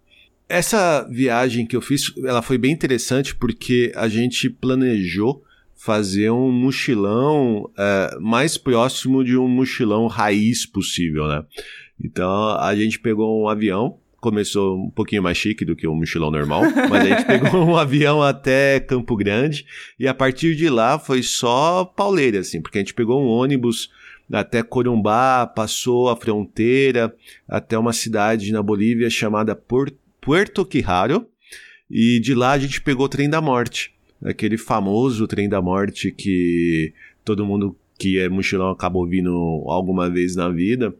Essa 0.48 1.06
viagem 1.08 1.64
que 1.64 1.76
eu 1.76 1.80
fiz, 1.80 2.12
ela 2.24 2.42
foi 2.42 2.58
bem 2.58 2.72
interessante 2.72 3.36
porque 3.36 3.92
a 3.94 4.08
gente 4.08 4.50
planejou 4.50 5.44
fazer 5.76 6.28
um 6.30 6.50
mochilão 6.50 7.70
é, 7.78 8.18
mais 8.20 8.58
próximo 8.58 9.22
de 9.22 9.36
um 9.36 9.46
mochilão 9.46 10.08
raiz 10.08 10.66
possível, 10.66 11.28
né? 11.28 11.44
Então 12.02 12.48
a 12.58 12.74
gente 12.74 12.98
pegou 12.98 13.40
um 13.40 13.48
avião 13.48 14.00
começou 14.24 14.78
um 14.78 14.88
pouquinho 14.88 15.22
mais 15.22 15.36
chique 15.36 15.66
do 15.66 15.76
que 15.76 15.86
o 15.86 15.94
mochilão 15.94 16.30
normal, 16.30 16.62
mas 16.88 17.04
a 17.04 17.08
gente 17.08 17.26
pegou 17.26 17.62
um 17.62 17.76
avião 17.76 18.22
até 18.22 18.80
Campo 18.80 19.14
Grande 19.16 19.66
e 20.00 20.08
a 20.08 20.14
partir 20.14 20.56
de 20.56 20.70
lá 20.70 20.98
foi 20.98 21.22
só 21.22 21.84
pauleira, 21.84 22.38
assim, 22.38 22.62
porque 22.62 22.78
a 22.78 22.80
gente 22.80 22.94
pegou 22.94 23.22
um 23.22 23.26
ônibus 23.26 23.90
até 24.32 24.62
Corumbá, 24.62 25.46
passou 25.46 26.08
a 26.08 26.16
fronteira 26.16 27.14
até 27.46 27.78
uma 27.78 27.92
cidade 27.92 28.50
na 28.50 28.62
Bolívia 28.62 29.10
chamada 29.10 29.54
Puerto 29.54 30.64
Quijaro 30.64 31.26
e 31.90 32.18
de 32.18 32.34
lá 32.34 32.52
a 32.52 32.58
gente 32.58 32.80
pegou 32.80 33.04
o 33.04 33.10
trem 33.10 33.28
da 33.28 33.42
morte, 33.42 33.92
aquele 34.24 34.56
famoso 34.56 35.26
trem 35.26 35.50
da 35.50 35.60
morte 35.60 36.10
que 36.10 36.94
todo 37.22 37.44
mundo 37.44 37.76
que 37.98 38.18
é 38.18 38.26
mochilão 38.30 38.70
acabou 38.70 39.06
vindo 39.06 39.30
alguma 39.66 40.08
vez 40.08 40.34
na 40.34 40.48
vida 40.48 40.94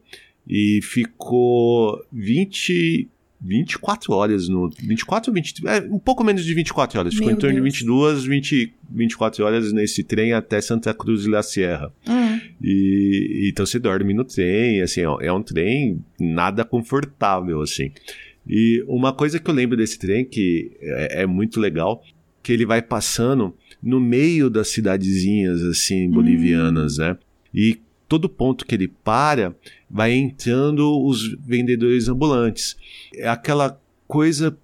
e 0.47 0.79
ficou 0.83 1.99
20 2.13 3.09
24 3.45 4.11
horas 4.11 4.49
no. 4.49 4.69
24 4.81 5.29
ou 5.29 5.35
20. 5.35 5.67
É, 5.67 5.79
um 5.81 5.99
pouco 5.99 6.23
menos 6.23 6.43
de 6.43 6.53
24 6.53 6.99
horas. 6.99 7.13
Ficou 7.13 7.29
em 7.29 7.35
torno 7.35 7.61
Deus. 7.61 7.73
de 7.73 7.79
22, 7.79 8.25
20, 8.25 8.73
24 8.89 9.45
horas 9.45 9.71
nesse 9.71 10.03
trem 10.03 10.33
até 10.33 10.59
Santa 10.59 10.93
Cruz 10.93 11.21
de 11.21 11.29
la 11.29 11.43
Sierra. 11.43 11.93
Hum. 12.07 12.39
E, 12.61 13.49
então 13.51 13.65
você 13.65 13.77
dorme 13.77 14.13
no 14.13 14.25
trem, 14.25 14.81
assim, 14.81 15.01
é 15.01 15.31
um 15.31 15.43
trem 15.43 16.03
nada 16.19 16.65
confortável, 16.65 17.61
assim. 17.61 17.91
E 18.47 18.83
uma 18.87 19.13
coisa 19.13 19.39
que 19.39 19.49
eu 19.49 19.53
lembro 19.53 19.77
desse 19.77 19.99
trem 19.99 20.25
que 20.25 20.71
é, 20.81 21.21
é 21.21 21.25
muito 21.27 21.59
legal, 21.59 22.03
que 22.41 22.51
ele 22.51 22.65
vai 22.65 22.81
passando 22.81 23.55
no 23.81 23.99
meio 23.99 24.49
das 24.49 24.69
cidadezinhas, 24.69 25.61
assim, 25.61 26.09
bolivianas, 26.09 26.97
hum. 26.97 27.03
né? 27.03 27.17
E 27.53 27.79
todo 28.07 28.27
ponto 28.27 28.65
que 28.65 28.75
ele 28.75 28.87
para, 28.87 29.55
vai 29.95 30.11
entrando 30.11 31.01
os 31.05 31.37
vendedores 31.39 32.09
ambulantes. 32.09 32.75
É 33.15 33.29
aquela 33.29 33.79
coisa 34.05 34.57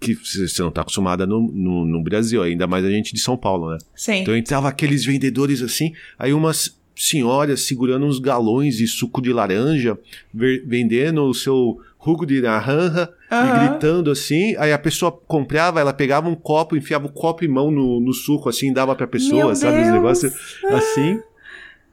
que 0.00 0.12
você 0.16 0.60
não 0.60 0.70
está 0.70 0.80
acostumada 0.80 1.24
no, 1.24 1.40
no, 1.40 1.86
no, 1.86 2.02
Brasil, 2.02 2.42
ainda 2.42 2.66
mais 2.66 2.84
a 2.84 2.90
gente 2.90 3.14
de 3.14 3.20
São 3.20 3.36
Paulo, 3.36 3.70
né? 3.70 3.78
Sim. 3.94 4.22
Então 4.22 4.36
entrava 4.36 4.68
aqueles 4.68 5.04
vendedores 5.04 5.62
assim, 5.62 5.92
aí 6.18 6.34
umas 6.34 6.76
senhoras 6.96 7.60
segurando 7.60 8.06
uns 8.06 8.18
galões 8.18 8.76
de 8.76 8.88
suco 8.88 9.22
de 9.22 9.32
laranja, 9.32 9.96
ver, 10.34 10.64
vendendo 10.66 11.22
o 11.26 11.32
seu 11.32 11.78
rugo 11.96 12.26
de 12.26 12.42
naranja 12.42 13.08
uhum. 13.30 13.38
e 13.38 13.68
gritando 13.68 14.10
assim. 14.10 14.56
Aí 14.56 14.72
a 14.72 14.78
pessoa 14.80 15.12
comprava, 15.12 15.78
ela 15.78 15.92
pegava 15.92 16.28
um 16.28 16.34
copo, 16.34 16.76
enfiava 16.76 17.06
o 17.06 17.12
copo 17.12 17.44
e 17.44 17.48
mão 17.48 17.70
no, 17.70 18.00
no 18.00 18.12
suco 18.12 18.48
assim, 18.48 18.72
dava 18.72 18.96
pra 18.96 19.06
pessoa, 19.06 19.46
Meu 19.46 19.54
sabe? 19.54 19.76
Deus. 19.76 19.86
Os 19.86 19.92
negócios 19.92 20.32
assim. 20.64 21.20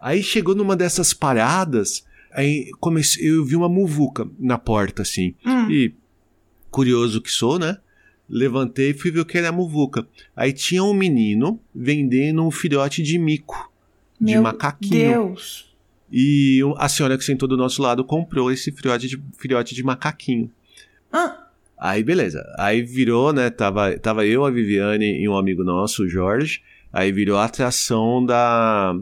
Aí 0.01 0.23
chegou 0.23 0.55
numa 0.55 0.75
dessas 0.75 1.13
paradas, 1.13 2.03
aí 2.33 2.69
comecei, 2.79 3.29
eu 3.29 3.43
vi 3.45 3.55
uma 3.55 3.69
muvuca 3.69 4.27
na 4.39 4.57
porta, 4.57 5.01
assim. 5.01 5.35
Hum. 5.45 5.69
E, 5.69 5.93
curioso 6.69 7.21
que 7.21 7.31
sou, 7.31 7.59
né? 7.59 7.77
Levantei 8.29 8.91
e 8.91 8.93
fui 8.93 9.11
ver 9.11 9.21
o 9.21 9.25
que 9.25 9.37
era 9.37 9.49
a 9.49 9.51
muvuca. 9.51 10.07
Aí 10.35 10.53
tinha 10.53 10.83
um 10.83 10.93
menino 10.93 11.59
vendendo 11.73 12.45
um 12.45 12.51
filhote 12.51 13.01
de 13.01 13.17
mico, 13.17 13.71
Meu 14.19 14.35
de 14.35 14.39
macaquinho. 14.39 15.11
Deus! 15.11 15.69
E 16.11 16.61
a 16.77 16.89
senhora 16.89 17.17
que 17.17 17.23
sentou 17.23 17.47
do 17.47 17.57
nosso 17.57 17.81
lado 17.81 18.03
comprou 18.03 18.51
esse 18.51 18.71
filhote 18.71 19.07
de, 19.07 19.21
filhote 19.37 19.75
de 19.75 19.83
macaquinho. 19.83 20.51
Ah. 21.11 21.47
Aí, 21.77 22.03
beleza. 22.03 22.43
Aí 22.57 22.81
virou, 22.81 23.31
né? 23.31 23.49
Tava, 23.49 23.97
tava 23.97 24.25
eu, 24.25 24.43
a 24.43 24.51
Viviane 24.51 25.21
e 25.21 25.29
um 25.29 25.37
amigo 25.37 25.63
nosso, 25.63 26.03
o 26.03 26.09
Jorge. 26.09 26.61
Aí 26.91 27.11
virou 27.11 27.37
a 27.37 27.45
atração 27.45 28.25
da, 28.25 28.95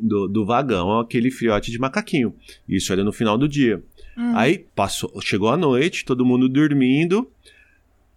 do, 0.00 0.28
do 0.28 0.44
vagão 0.44 0.98
aquele 0.98 1.30
filhote 1.30 1.70
de 1.70 1.78
macaquinho. 1.78 2.34
Isso 2.68 2.92
era 2.92 3.04
no 3.04 3.12
final 3.12 3.36
do 3.36 3.48
dia. 3.48 3.82
Uhum. 4.16 4.36
Aí 4.36 4.58
passou, 4.74 5.12
chegou 5.20 5.48
a 5.48 5.56
noite, 5.56 6.04
todo 6.04 6.24
mundo 6.24 6.48
dormindo, 6.48 7.30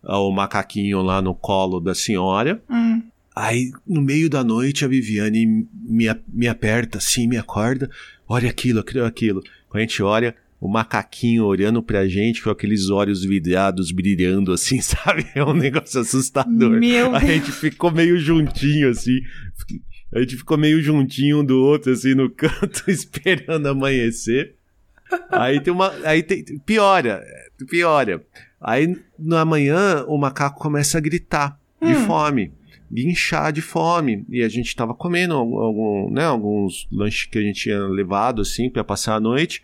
o 0.04 0.32
macaquinho 0.32 1.02
lá 1.02 1.22
no 1.22 1.34
colo 1.34 1.80
da 1.80 1.96
senhora. 1.96 2.62
Uhum. 2.70 3.04
Aí, 3.36 3.72
no 3.88 4.02
meio 4.02 4.30
da 4.30 4.44
noite, 4.44 4.86
a 4.86 4.88
Viviane 4.88 5.68
me, 5.74 6.06
me 6.28 6.48
aperta 6.48 7.00
assim, 7.00 7.28
me 7.28 7.38
acorda. 7.38 7.90
Olha 8.28 8.50
aquilo, 8.50 8.80
aquilo, 8.80 9.06
aquilo. 9.06 9.44
Quando 9.68 9.80
a 9.80 9.82
gente 9.82 10.04
olha, 10.04 10.36
o 10.62 10.68
macaquinho 10.68 11.46
olhando 11.46 11.82
pra 11.82 12.08
gente 12.08 12.44
com 12.44 12.50
aqueles 12.50 12.90
olhos 12.90 13.26
vidrados 13.26 13.92
brilhando 13.92 14.54
assim, 14.54 14.80
sabe? 14.82 15.26
É 15.34 15.44
um 15.44 15.54
negócio 15.54 16.00
assustador. 16.00 16.80
Meu 16.80 17.16
a 17.16 17.20
gente 17.20 17.52
ficou 17.52 17.92
meio 17.92 18.18
juntinho 18.20 18.90
assim. 18.90 19.20
A 20.14 20.20
gente 20.20 20.38
ficou 20.38 20.58
meio 20.58 20.82
juntinho 20.82 21.40
um 21.40 21.46
do 21.46 21.60
outro, 21.60 21.92
assim, 21.92 22.14
no 22.14 22.30
canto, 22.32 22.90
esperando 22.90 23.68
amanhecer. 23.68 24.56
Aí 25.30 25.60
tem 25.60 25.74
uma. 25.74 25.92
Aí 26.04 26.22
tem, 26.22 26.44
piora, 26.66 27.24
piora. 27.70 28.24
Aí 28.62 28.96
na 29.18 29.44
manhã 29.44 30.06
o 30.08 30.18
macaco 30.18 30.60
começa 30.60 30.98
a 30.98 31.02
gritar 31.02 31.60
de 31.82 31.94
hum. 31.94 32.06
fome, 32.06 32.52
inchar 32.92 33.52
de 33.52 33.62
fome. 33.62 34.26
E 34.30 34.44
a 34.44 34.50
gente 34.50 34.76
tava 34.76 34.94
comendo 34.94 35.34
algum, 35.34 36.12
né, 36.12 36.24
alguns 36.24 36.88
lanches 36.92 37.26
que 37.26 37.38
a 37.38 37.42
gente 37.42 37.62
tinha 37.62 37.80
levado, 37.80 38.42
assim, 38.42 38.70
para 38.70 38.84
passar 38.84 39.16
a 39.16 39.20
noite. 39.20 39.64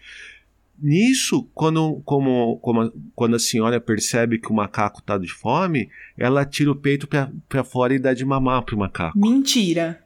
Nisso, 0.82 1.44
quando, 1.54 2.02
como, 2.06 2.58
como, 2.58 2.92
quando 3.14 3.36
a 3.36 3.40
senhora 3.40 3.82
percebe 3.82 4.40
que 4.40 4.50
o 4.50 4.56
macaco 4.56 5.02
tá 5.02 5.18
de 5.18 5.28
fome, 5.28 5.90
ela 6.18 6.46
tira 6.46 6.72
o 6.72 6.76
peito 6.76 7.08
para 7.50 7.64
fora 7.66 7.94
e 7.94 8.00
dá 8.00 8.14
de 8.14 8.24
mamar 8.24 8.64
pro 8.64 8.78
macaco. 8.78 9.20
Mentira 9.20 10.00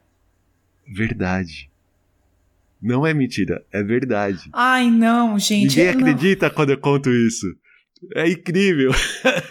verdade. 0.87 1.69
Não 2.81 3.07
é 3.07 3.13
mentira, 3.13 3.63
é 3.71 3.81
verdade. 3.81 4.49
Ai, 4.51 4.89
não, 4.89 5.39
gente. 5.39 5.77
Ninguém 5.77 5.89
acredita 5.89 6.47
não. 6.47 6.55
quando 6.55 6.71
eu 6.71 6.77
conto 6.77 7.09
isso. 7.09 7.47
É 8.13 8.29
incrível. 8.29 8.91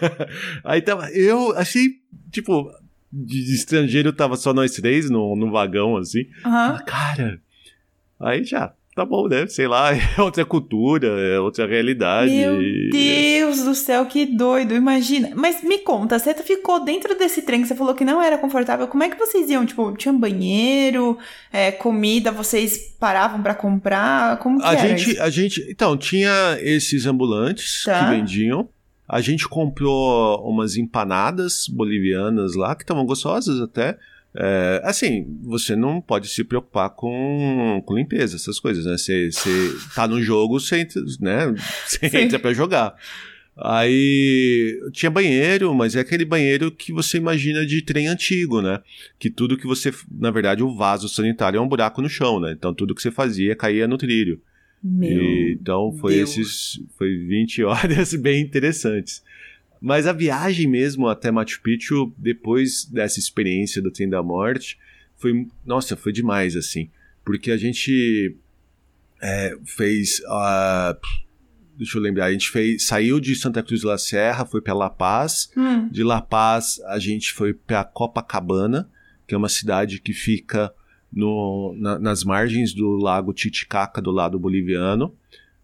Aí 0.63 0.81
tava. 0.81 1.09
Eu 1.09 1.57
achei, 1.57 1.89
tipo, 2.31 2.71
de 3.11 3.53
estrangeiro 3.53 4.13
tava 4.13 4.35
só 4.35 4.53
nós 4.53 4.73
três 4.73 5.09
no, 5.09 5.35
no 5.35 5.51
vagão, 5.51 5.97
assim. 5.97 6.25
Uhum. 6.45 6.85
Cara. 6.85 7.41
Aí 8.19 8.43
já 8.43 8.73
tá 8.95 9.05
bom, 9.05 9.27
né? 9.27 9.47
Sei 9.47 9.67
lá, 9.67 9.91
é 9.95 10.21
outra 10.21 10.45
cultura, 10.45 11.07
é 11.07 11.39
outra 11.39 11.67
realidade. 11.67 12.31
Meu 12.31 12.57
Deus 12.91 13.63
do 13.63 13.75
céu, 13.75 14.05
que 14.05 14.25
doido, 14.25 14.73
imagina. 14.75 15.31
Mas 15.35 15.63
me 15.63 15.79
conta, 15.79 16.19
você 16.19 16.33
ficou 16.35 16.83
dentro 16.83 17.17
desse 17.17 17.41
trem 17.41 17.61
que 17.61 17.67
você 17.67 17.75
falou 17.75 17.95
que 17.95 18.05
não 18.05 18.21
era 18.21 18.37
confortável, 18.37 18.87
como 18.87 19.03
é 19.03 19.09
que 19.09 19.17
vocês 19.17 19.49
iam? 19.49 19.65
Tipo, 19.65 19.91
tinha 19.93 20.13
banheiro, 20.13 21.17
é, 21.51 21.71
comida, 21.71 22.31
vocês 22.31 22.95
paravam 22.99 23.41
para 23.41 23.55
comprar? 23.55 24.37
Como 24.39 24.59
que 24.59 24.65
a 24.65 24.73
era 24.73 24.87
gente, 24.87 25.11
isso? 25.11 25.21
A 25.21 25.29
gente, 25.29 25.67
então, 25.69 25.97
tinha 25.97 26.57
esses 26.61 27.05
ambulantes 27.05 27.83
tá. 27.83 27.99
que 27.99 28.15
vendiam. 28.15 28.69
A 29.07 29.21
gente 29.21 29.47
comprou 29.47 30.41
umas 30.47 30.77
empanadas 30.77 31.67
bolivianas 31.67 32.55
lá, 32.55 32.73
que 32.73 32.83
estavam 32.83 33.05
gostosas 33.05 33.59
até. 33.59 33.97
É, 34.35 34.81
assim, 34.83 35.25
você 35.41 35.75
não 35.75 36.01
pode 36.01 36.27
se 36.27 36.43
preocupar 36.43 36.89
com, 36.89 37.81
com 37.85 37.95
limpeza, 37.95 38.35
essas 38.35 38.59
coisas, 38.59 38.85
né? 38.85 38.97
Você, 38.97 39.31
você 39.31 39.49
tá 39.93 40.07
no 40.07 40.21
jogo, 40.21 40.59
você 40.59 40.77
entra, 40.79 41.01
né? 41.19 41.53
Você 41.85 42.17
entra 42.17 42.39
pra 42.39 42.53
jogar. 42.53 42.95
Aí 43.55 44.79
tinha 44.91 45.11
banheiro, 45.11 45.73
mas 45.75 45.95
é 45.95 45.99
aquele 45.99 46.25
banheiro 46.25 46.71
que 46.71 46.91
você 46.91 47.17
imagina 47.17 47.63
de 47.63 47.83
trem 47.83 48.07
antigo, 48.07 48.61
né? 48.61 48.81
Que 49.19 49.29
tudo 49.29 49.57
que 49.57 49.67
você. 49.67 49.93
Na 50.11 50.31
verdade, 50.31 50.63
o 50.63 50.75
vaso 50.75 51.07
sanitário 51.07 51.59
é 51.59 51.61
um 51.61 51.67
buraco 51.67 52.01
no 52.01 52.09
chão, 52.09 52.39
né? 52.39 52.51
Então 52.51 52.73
tudo 52.73 52.95
que 52.95 53.01
você 53.01 53.11
fazia 53.11 53.55
caía 53.55 53.87
no 53.87 53.97
trilho. 53.97 54.41
Meu 54.83 55.21
e, 55.21 55.57
então 55.61 55.95
foi 55.99 56.15
Deus. 56.15 56.31
esses. 56.31 56.81
Foi 56.97 57.15
20 57.15 57.61
horas 57.63 58.15
bem 58.15 58.41
interessantes. 58.41 59.23
Mas 59.83 60.07
a 60.07 60.13
viagem 60.13 60.65
mesmo 60.65 61.09
até 61.09 61.29
Machu 61.29 61.61
Picchu, 61.61 62.13
depois 62.17 62.85
dessa 62.85 63.19
experiência 63.19 63.81
do 63.81 63.91
Trem 63.91 64.07
da 64.07 64.23
Morte, 64.23 64.79
foi, 65.17 65.45
nossa, 65.65 65.97
foi 65.97 66.13
demais, 66.13 66.55
assim. 66.55 66.89
Porque 67.25 67.51
a 67.51 67.57
gente 67.57 68.33
é, 69.21 69.57
fez, 69.65 70.21
uh, 70.21 70.97
deixa 71.77 71.97
eu 71.97 72.01
lembrar, 72.01 72.27
a 72.27 72.31
gente 72.31 72.49
fez, 72.49 72.85
saiu 72.85 73.19
de 73.19 73.35
Santa 73.35 73.61
Cruz 73.61 73.81
de 73.81 73.87
la 73.87 73.97
Serra, 73.97 74.45
foi 74.45 74.61
para 74.61 74.73
La 74.73 74.89
Paz. 74.89 75.51
Hum. 75.57 75.89
De 75.89 76.01
La 76.01 76.21
Paz, 76.21 76.79
a 76.85 76.97
gente 76.97 77.33
foi 77.33 77.53
para 77.53 77.83
Copacabana, 77.83 78.89
que 79.27 79.35
é 79.35 79.37
uma 79.37 79.49
cidade 79.49 79.99
que 79.99 80.13
fica 80.13 80.73
no, 81.11 81.75
na, 81.77 81.99
nas 81.99 82.23
margens 82.23 82.73
do 82.73 82.95
lago 82.95 83.33
Titicaca, 83.33 84.01
do 84.01 84.11
lado 84.11 84.39
boliviano. 84.39 85.13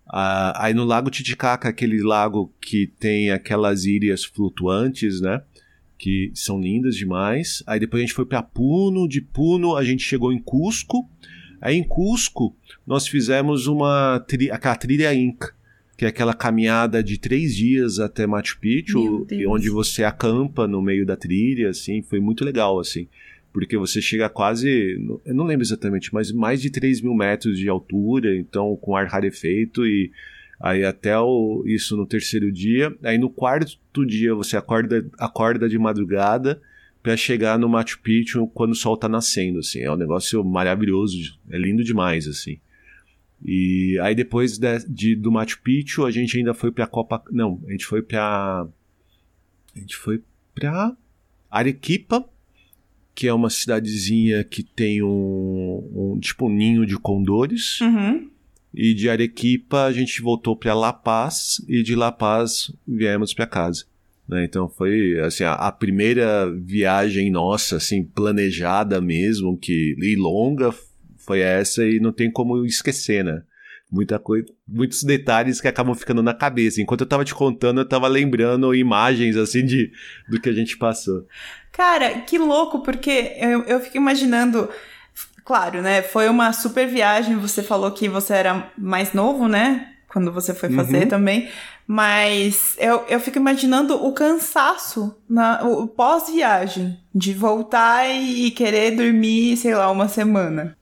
Uh, 0.10 0.56
aí 0.56 0.74
no 0.74 0.84
Lago 0.84 1.12
Titicaca, 1.12 1.70
aquele 1.70 2.02
lago 2.02 2.52
que 2.60 2.88
tem 3.00 3.30
aquelas 3.30 3.86
ilhas 3.86 4.26
flutuantes, 4.26 5.22
né? 5.22 5.42
Que 5.98 6.32
são 6.34 6.60
lindas 6.60 6.96
demais. 6.96 7.62
Aí 7.68 7.80
depois 7.80 8.02
a 8.02 8.06
gente 8.06 8.16
foi 8.16 8.26
para 8.26 8.42
Puno, 8.42 9.08
de 9.08 9.22
Puno 9.22 9.76
a 9.76 9.84
gente 9.84 10.04
chegou 10.04 10.34
em 10.34 10.40
Cusco. 10.40 11.08
Aí 11.62 11.78
em 11.78 11.84
Cusco 11.84 12.56
nós 12.88 13.08
fizemos 13.08 13.68
uma 13.68 14.20
tri 14.28 14.50
aquela 14.50 14.76
trilha 14.76 15.14
Inca, 15.14 15.54
que 15.96 16.06
é 16.06 16.08
aquela 16.08 16.34
caminhada 16.34 17.04
de 17.04 17.20
três 17.20 17.56
dias 17.56 18.00
até 18.00 18.26
Machu 18.26 18.58
Picchu, 18.60 19.28
onde 19.48 19.70
você 19.70 20.04
acampa 20.04 20.68
no 20.68 20.82
meio 20.82 21.06
da 21.06 21.16
trilha, 21.16 21.70
assim, 21.70 22.02
foi 22.02 22.20
muito 22.20 22.44
legal, 22.44 22.80
assim 22.80 23.08
porque 23.52 23.78
você 23.78 24.02
chega 24.02 24.30
quase, 24.30 24.98
eu 25.26 25.34
não 25.34 25.46
lembro 25.46 25.64
exatamente, 25.64 26.14
mas 26.14 26.32
mais 26.32 26.62
de 26.62 26.70
3 26.70 27.02
mil 27.02 27.14
metros 27.14 27.58
de 27.58 27.68
altura, 27.68 28.36
então 28.38 28.76
com 28.78 28.96
ar 28.96 29.08
rarefeito 29.08 29.86
e 29.86 30.12
aí 30.60 30.84
até 30.84 31.18
o, 31.18 31.64
isso 31.66 31.98
no 31.98 32.06
terceiro 32.06 32.52
dia. 32.52 32.96
Aí 33.04 33.18
no 33.18 33.30
quarto 33.30 34.06
dia 34.06 34.36
você 34.36 34.58
acorda, 34.58 35.06
acorda 35.18 35.68
de 35.68 35.78
madrugada 35.78 36.62
para 37.02 37.16
chegar 37.18 37.58
no 37.58 37.70
Machu 37.70 38.00
Picchu 38.02 38.48
quando 38.48 38.72
o 38.72 38.76
sol 38.76 38.98
tá 38.98 39.08
nascendo, 39.08 39.60
assim, 39.60 39.80
é 39.80 39.92
um 39.92 39.96
negócio 39.96 40.44
maravilhoso, 40.44 41.40
é 41.50 41.58
lindo 41.58 41.84
demais, 41.84 42.28
assim. 42.28 42.60
E 43.44 43.98
aí 44.02 44.14
depois 44.14 44.58
de, 44.58 44.80
de 44.88 45.16
do 45.16 45.32
Machu 45.32 45.62
Picchu 45.62 46.06
a 46.06 46.12
gente 46.12 46.38
ainda 46.38 46.54
foi 46.54 46.72
para 46.72 46.86
Copa, 46.86 47.24
não, 47.32 47.62
a 47.68 47.72
gente 47.72 47.86
foi 47.86 48.02
para 48.02 48.68
a 49.76 49.80
gente 49.80 49.96
foi 49.96 50.22
para 50.54 50.96
Arequipa 51.50 52.30
que 53.20 53.28
é 53.28 53.34
uma 53.34 53.50
cidadezinha 53.50 54.46
que 54.46 54.64
tem 54.64 55.04
um, 55.04 56.14
um 56.14 56.20
tipo 56.22 56.46
um 56.46 56.50
ninho 56.50 56.86
de 56.86 56.98
condores. 56.98 57.82
Uhum. 57.82 58.30
E 58.74 58.94
de 58.94 59.10
Arequipa 59.10 59.84
a 59.84 59.92
gente 59.92 60.22
voltou 60.22 60.56
para 60.56 60.74
La 60.74 60.94
Paz 60.94 61.62
e 61.68 61.84
de 61.84 61.98
La 61.98 62.14
Paz 62.14 62.72
viemos 62.88 63.34
para 63.34 63.46
casa. 63.46 63.84
Né? 64.26 64.46
Então 64.46 64.70
foi 64.70 65.20
assim 65.20 65.44
a, 65.44 65.52
a, 65.52 65.70
primeira 65.70 66.50
viagem 66.50 67.30
nossa, 67.30 67.76
assim 67.76 68.06
planejada 68.06 69.02
mesmo, 69.02 69.58
que 69.58 69.98
e 70.00 70.16
longa 70.16 70.74
foi 71.18 71.42
essa 71.42 71.86
e 71.86 72.00
não 72.00 72.14
tem 72.14 72.32
como 72.32 72.66
esquecer, 72.66 73.26
né? 73.26 73.44
Muita 73.92 74.20
coisa, 74.20 74.46
muitos 74.68 75.04
detalhes 75.04 75.60
que 75.60 75.68
acabam 75.68 75.96
ficando 75.96 76.22
na 76.22 76.34
cabeça. 76.34 76.80
Enquanto 76.80 77.02
eu 77.02 77.08
tava 77.08 77.26
te 77.26 77.34
contando, 77.34 77.82
eu 77.82 77.88
tava 77.88 78.08
lembrando 78.08 78.76
imagens 78.76 79.36
assim 79.36 79.66
de 79.66 79.92
do 80.30 80.40
que 80.40 80.48
a 80.48 80.54
gente 80.54 80.78
passou. 80.78 81.26
Cara, 81.72 82.22
que 82.22 82.38
louco, 82.38 82.84
porque 82.84 83.34
eu, 83.40 83.64
eu 83.64 83.80
fico 83.80 83.98
imaginando 83.98 84.70
Claro, 85.50 85.82
né? 85.82 86.04
Foi 86.04 86.30
uma 86.30 86.54
super 86.54 86.88
viagem. 86.88 87.36
Você 87.38 87.64
falou 87.64 87.92
que 87.92 88.08
você 88.08 88.36
era 88.36 88.72
mais 88.78 89.14
novo, 89.14 89.48
né? 89.48 89.94
Quando 90.08 90.32
você 90.32 90.54
foi 90.54 90.70
fazer 90.70 91.06
uhum. 91.06 91.08
também. 91.08 91.50
Mas 91.88 92.76
eu, 92.78 93.04
eu 93.10 93.20
fico 93.20 93.40
imaginando 93.40 93.96
o 93.96 94.14
cansaço, 94.14 95.18
na, 95.28 95.64
o 95.64 95.88
pós-viagem, 95.88 97.00
de 97.16 97.34
voltar 97.34 98.08
e 98.08 98.52
querer 98.52 98.92
dormir, 98.92 99.58
sei 99.58 99.74
lá, 99.74 99.90
uma 99.90 100.08
semana. 100.08 100.78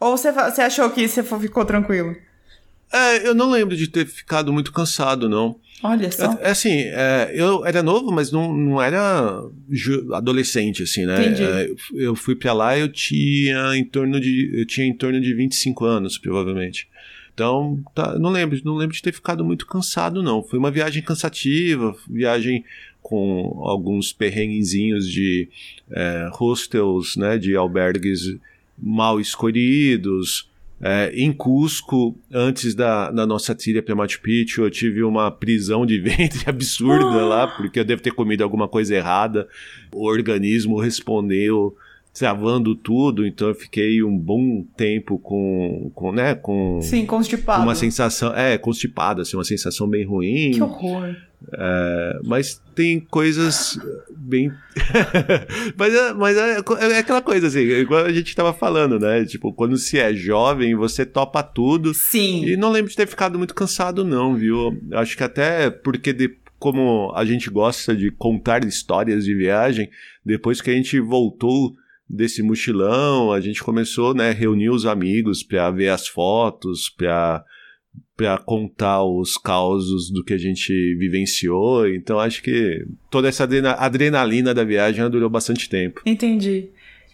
Ou 0.00 0.16
você, 0.16 0.30
você 0.32 0.62
achou 0.62 0.90
que 0.90 1.08
você 1.08 1.22
ficou 1.22 1.64
tranquilo? 1.64 2.16
É, 2.92 3.26
eu 3.26 3.34
não 3.34 3.50
lembro 3.50 3.76
de 3.76 3.88
ter 3.88 4.06
ficado 4.06 4.52
muito 4.52 4.72
cansado, 4.72 5.28
não. 5.28 5.56
Olha 5.82 6.10
só. 6.10 6.32
É, 6.40 6.48
é 6.48 6.50
assim, 6.50 6.80
é, 6.86 7.30
eu 7.34 7.64
era 7.64 7.82
novo, 7.82 8.10
mas 8.10 8.32
não, 8.32 8.52
não 8.52 8.82
era 8.82 9.42
adolescente, 10.14 10.82
assim, 10.82 11.04
né? 11.04 11.26
Entendi. 11.26 11.44
É, 11.44 11.70
eu 11.94 12.16
fui 12.16 12.34
pra 12.34 12.52
lá 12.52 12.78
eu 12.78 12.88
tinha 12.88 13.76
em 13.76 13.84
torno 13.84 14.20
de. 14.20 14.50
Eu 14.54 14.66
tinha 14.66 14.86
em 14.86 14.94
torno 14.94 15.20
de 15.20 15.34
25 15.34 15.84
anos, 15.84 16.18
provavelmente. 16.18 16.88
Então, 17.32 17.80
tá, 17.94 18.18
não 18.18 18.30
lembro, 18.30 18.58
não 18.64 18.74
lembro 18.74 18.96
de 18.96 19.02
ter 19.02 19.12
ficado 19.12 19.44
muito 19.44 19.66
cansado, 19.66 20.22
não. 20.22 20.42
Foi 20.42 20.58
uma 20.58 20.70
viagem 20.70 21.02
cansativa, 21.02 21.94
viagem 22.08 22.64
com 23.00 23.60
alguns 23.64 24.12
perrenguezinhos 24.12 25.08
de 25.08 25.48
é, 25.90 26.28
hostels, 26.32 27.16
né? 27.16 27.38
De 27.38 27.54
albergues 27.54 28.36
mal 28.80 29.20
escolhidos. 29.20 30.48
É, 30.80 31.10
em 31.12 31.32
Cusco, 31.32 32.16
antes 32.32 32.72
da, 32.72 33.10
da 33.10 33.26
nossa 33.26 33.52
trilha 33.52 33.82
para 33.82 33.96
Machu 33.96 34.20
Picchu, 34.22 34.62
eu 34.62 34.70
tive 34.70 35.02
uma 35.02 35.28
prisão 35.30 35.84
de 35.84 35.98
ventre 36.00 36.48
absurda 36.48 37.24
lá, 37.26 37.48
porque 37.48 37.80
eu 37.80 37.84
devo 37.84 38.00
ter 38.00 38.12
comido 38.12 38.42
alguma 38.42 38.68
coisa 38.68 38.94
errada. 38.94 39.48
O 39.92 40.06
organismo 40.06 40.78
respondeu 40.78 41.76
travando 42.18 42.74
tudo, 42.74 43.26
então 43.26 43.48
eu 43.48 43.54
fiquei 43.54 44.02
um 44.02 44.16
bom 44.18 44.64
tempo 44.76 45.18
com, 45.18 45.90
com 45.94 46.12
né, 46.12 46.34
com... 46.34 46.80
Sim, 46.82 47.06
constipado. 47.06 47.62
Uma 47.62 47.74
sensação, 47.74 48.34
é, 48.34 48.58
constipado, 48.58 49.22
assim, 49.22 49.36
uma 49.36 49.44
sensação 49.44 49.88
bem 49.88 50.04
ruim. 50.04 50.50
Que 50.52 50.62
horror. 50.62 51.14
É, 51.52 52.20
mas 52.24 52.60
tem 52.74 52.98
coisas 52.98 53.78
bem. 54.10 54.50
mas 55.78 55.94
é, 55.94 56.12
mas 56.12 56.36
é, 56.36 56.58
é, 56.80 56.98
aquela 56.98 57.22
coisa 57.22 57.46
assim, 57.46 57.60
igual 57.60 58.04
a 58.04 58.12
gente 58.12 58.28
estava 58.28 58.52
falando, 58.52 58.98
né? 58.98 59.24
Tipo, 59.24 59.52
quando 59.52 59.76
se 59.76 59.98
é 59.98 60.12
jovem, 60.12 60.74
você 60.74 61.06
topa 61.06 61.42
tudo. 61.42 61.94
Sim. 61.94 62.44
E 62.44 62.56
não 62.56 62.72
lembro 62.72 62.90
de 62.90 62.96
ter 62.96 63.06
ficado 63.06 63.38
muito 63.38 63.54
cansado, 63.54 64.04
não, 64.04 64.34
viu? 64.34 64.76
Acho 64.92 65.16
que 65.16 65.22
até 65.22 65.70
porque 65.70 66.12
de, 66.12 66.36
como 66.58 67.12
a 67.14 67.24
gente 67.24 67.48
gosta 67.48 67.94
de 67.94 68.10
contar 68.10 68.64
histórias 68.64 69.24
de 69.24 69.34
viagem, 69.34 69.88
depois 70.24 70.60
que 70.60 70.70
a 70.70 70.74
gente 70.74 70.98
voltou 70.98 71.76
desse 72.08 72.42
mochilão, 72.42 73.32
a 73.32 73.40
gente 73.40 73.62
começou, 73.62 74.14
né, 74.14 74.30
reunir 74.30 74.70
os 74.70 74.86
amigos 74.86 75.42
para 75.42 75.70
ver 75.70 75.88
as 75.88 76.08
fotos, 76.08 76.88
para 76.88 77.44
para 78.16 78.36
contar 78.36 79.04
os 79.04 79.36
causos 79.36 80.10
do 80.10 80.24
que 80.24 80.34
a 80.34 80.38
gente 80.38 80.72
vivenciou. 80.96 81.86
Então 81.88 82.18
acho 82.18 82.42
que 82.42 82.84
toda 83.08 83.28
essa 83.28 83.48
adrenalina 83.78 84.52
da 84.52 84.64
viagem 84.64 85.08
durou 85.08 85.30
bastante 85.30 85.68
tempo. 85.68 86.02
Entendi. 86.04 86.68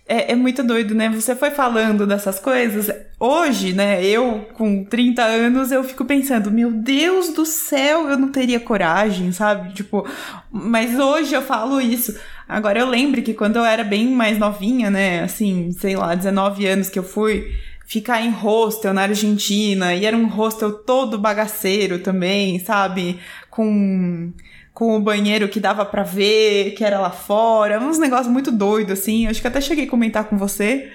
É, 0.06 0.32
é, 0.32 0.34
muito 0.34 0.62
doido, 0.62 0.94
né? 0.94 1.08
Você 1.08 1.34
foi 1.34 1.50
falando 1.50 2.06
dessas 2.06 2.38
coisas. 2.38 2.90
Hoje, 3.18 3.72
né, 3.72 4.04
eu 4.04 4.46
com 4.52 4.84
30 4.84 5.22
anos, 5.22 5.72
eu 5.72 5.82
fico 5.82 6.04
pensando, 6.04 6.50
meu 6.50 6.70
Deus 6.70 7.30
do 7.30 7.46
céu, 7.46 8.08
eu 8.08 8.18
não 8.18 8.28
teria 8.28 8.60
coragem, 8.60 9.32
sabe? 9.32 9.72
Tipo, 9.72 10.06
mas 10.50 10.98
hoje 10.98 11.34
eu 11.34 11.40
falo 11.40 11.80
isso. 11.80 12.18
Agora 12.48 12.78
eu 12.78 12.88
lembro 12.88 13.22
que 13.22 13.34
quando 13.34 13.56
eu 13.56 13.64
era 13.64 13.82
bem 13.82 14.08
mais 14.08 14.38
novinha, 14.38 14.90
né, 14.90 15.22
assim, 15.22 15.72
sei 15.72 15.96
lá, 15.96 16.14
19 16.14 16.66
anos 16.66 16.90
que 16.90 16.98
eu 16.98 17.02
fui, 17.02 17.52
ficar 17.86 18.20
em 18.22 18.30
hostel 18.30 18.92
na 18.92 19.02
Argentina, 19.02 19.94
e 19.94 20.04
era 20.04 20.16
um 20.16 20.26
hostel 20.26 20.72
todo 20.72 21.18
bagaceiro 21.18 21.98
também, 21.98 22.58
sabe? 22.58 23.18
Com 23.50 24.32
com 24.74 24.96
o 24.96 25.00
banheiro 25.00 25.48
que 25.48 25.60
dava 25.60 25.84
para 25.84 26.02
ver, 26.02 26.72
que 26.72 26.84
era 26.84 26.98
lá 26.98 27.10
fora, 27.10 27.78
uns 27.78 27.96
negócios 27.96 28.26
muito 28.26 28.50
doidos 28.50 28.98
assim. 28.98 29.28
Acho 29.28 29.40
que 29.40 29.46
até 29.46 29.60
cheguei 29.60 29.84
a 29.84 29.88
comentar 29.88 30.24
com 30.24 30.36
você. 30.36 30.90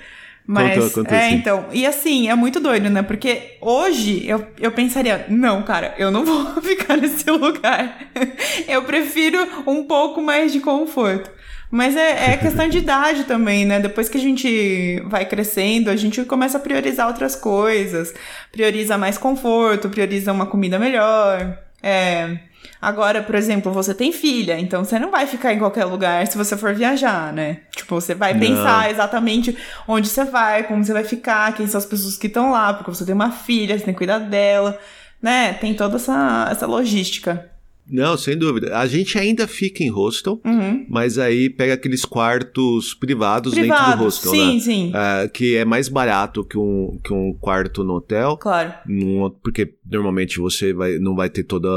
Mas, 0.46 0.80
conta, 0.80 0.94
conta 0.96 1.16
é, 1.16 1.28
assim. 1.28 1.36
então, 1.36 1.66
e 1.72 1.86
assim, 1.86 2.28
é 2.28 2.36
muito 2.36 2.60
doido, 2.60 2.90
né? 2.90 3.04
Porque 3.04 3.58
hoje 3.62 4.28
eu, 4.28 4.46
eu 4.60 4.72
pensaria, 4.72 5.26
não, 5.30 5.62
cara, 5.64 5.94
eu 5.98 6.12
não 6.12 6.26
vou 6.26 6.62
ficar 6.62 6.98
nesse 6.98 7.30
lugar. 7.32 8.00
eu 8.68 8.84
prefiro 8.84 9.48
um 9.66 9.86
pouco 9.86 10.22
mais 10.22 10.52
de 10.52 10.60
conforto. 10.60 11.32
Mas 11.72 11.96
é, 11.96 12.34
é 12.34 12.38
questão 12.38 12.68
de 12.68 12.80
idade 12.80 13.26
também, 13.26 13.64
né? 13.64 13.80
Depois 13.80 14.10
que 14.10 14.18
a 14.18 14.22
gente 14.22 15.00
vai 15.06 15.26
crescendo, 15.26 15.90
a 15.90 15.96
gente 15.96 16.24
começa 16.24 16.58
a 16.58 16.62
priorizar 16.62 17.08
outras 17.08 17.36
coisas. 17.36 18.14
Prioriza 18.52 18.98
mais 18.98 19.18
conforto, 19.18 19.90
prioriza 19.90 20.32
uma 20.32 20.48
comida 20.48 20.80
melhor. 20.80 21.60
É. 21.84 22.40
Agora, 22.82 23.22
por 23.22 23.36
exemplo, 23.36 23.72
você 23.72 23.94
tem 23.94 24.12
filha, 24.12 24.58
então 24.58 24.84
você 24.84 24.98
não 24.98 25.12
vai 25.12 25.28
ficar 25.28 25.54
em 25.54 25.60
qualquer 25.60 25.86
lugar 25.86 26.26
se 26.28 26.38
você 26.38 26.56
for 26.58 26.74
viajar, 26.74 27.34
né? 27.34 27.60
Tipo, 27.76 27.96
você 27.96 28.16
vai 28.16 28.34
não. 28.34 28.40
pensar 28.40 28.90
exatamente 28.90 29.58
onde 29.88 30.08
você 30.08 30.24
vai, 30.24 30.64
como 30.64 30.84
você 30.84 30.94
vai 30.94 31.04
ficar, 31.04 31.54
quem 31.54 31.68
são 31.68 31.78
as 31.78 31.86
pessoas 31.86 32.18
que 32.18 32.28
estão 32.28 32.52
lá, 32.52 32.74
porque 32.74 32.90
você 32.90 33.06
tem 33.06 33.14
uma 33.14 33.32
filha, 33.32 33.78
você 33.78 33.84
tem 33.84 33.94
que 33.94 33.98
cuidar 33.98 34.20
dela, 34.20 34.80
né? 35.22 35.54
Tem 35.54 35.74
toda 35.74 35.98
essa, 35.98 36.48
essa 36.50 36.66
logística. 36.66 37.50
Não, 37.90 38.18
sem 38.18 38.38
dúvida. 38.38 38.78
A 38.78 38.86
gente 38.88 39.18
ainda 39.18 39.48
fica 39.48 39.84
em 39.84 39.90
hostel, 39.90 40.40
uhum. 40.46 40.86
mas 40.90 41.18
aí 41.18 41.50
pega 41.50 41.74
aqueles 41.74 42.06
quartos 42.06 42.94
privados 42.94 43.54
Privado, 43.54 43.82
dentro 43.82 43.98
do 43.98 44.04
hostel, 44.04 44.32
sim, 44.32 44.54
né? 44.54 44.60
Sim, 44.60 44.92
é, 44.96 45.28
que 45.28 45.56
é 45.56 45.66
mais 45.66 45.90
barato 45.90 46.44
que 46.44 46.58
um, 46.58 47.00
que 47.04 47.14
um 47.14 47.34
quarto 47.34 47.84
no 47.84 47.96
hotel. 47.96 48.38
Claro. 48.38 48.74
Num, 48.86 49.30
porque 49.44 49.74
normalmente 49.90 50.38
você 50.38 50.74
vai, 50.74 51.00
não 51.00 51.16
vai 51.16 51.30
ter 51.30 51.44
todo 51.44 51.68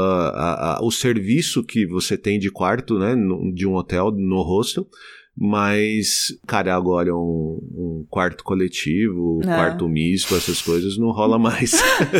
o 0.81 0.91
serviço 0.91 1.63
que 1.63 1.85
você 1.87 2.17
tem 2.17 2.37
de 2.37 2.51
quarto, 2.51 2.99
né? 2.99 3.15
De 3.53 3.65
um 3.67 3.75
hotel 3.75 4.11
no 4.11 4.41
hostel. 4.41 4.87
Mas, 5.35 6.27
cara, 6.45 6.75
agora 6.75 7.15
um, 7.15 7.59
um 7.73 8.05
quarto 8.07 8.43
coletivo, 8.43 9.39
um 9.39 9.41
quarto 9.41 9.89
misto, 9.89 10.35
essas 10.35 10.61
coisas 10.61 10.95
não 10.95 11.09
rola 11.09 11.39
mais. 11.39 11.71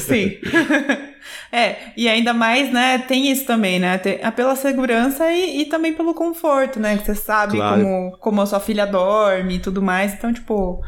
Sim. 0.02 0.38
É, 1.52 1.76
e 1.96 2.08
ainda 2.10 2.34
mais, 2.34 2.72
né, 2.72 2.98
tem 2.98 3.32
isso 3.32 3.46
também, 3.46 3.80
né? 3.80 3.98
Tem, 3.98 4.20
é 4.22 4.32
pela 4.32 4.56
segurança 4.56 5.32
e, 5.32 5.62
e, 5.62 5.66
também 5.66 5.94
pelo 5.94 6.14
conforto, 6.14 6.80
né? 6.80 6.98
Que 6.98 7.06
você 7.06 7.16
sabe 7.16 7.58
claro. 7.58 7.82
como, 7.82 8.18
como 8.18 8.42
a 8.42 8.46
sua 8.46 8.60
filha 8.60 8.86
dorme 8.86 9.56
e 9.56 9.60
tudo 9.60 9.82
mais. 9.82 10.14
Então, 10.14 10.34
tipo, 10.34 10.84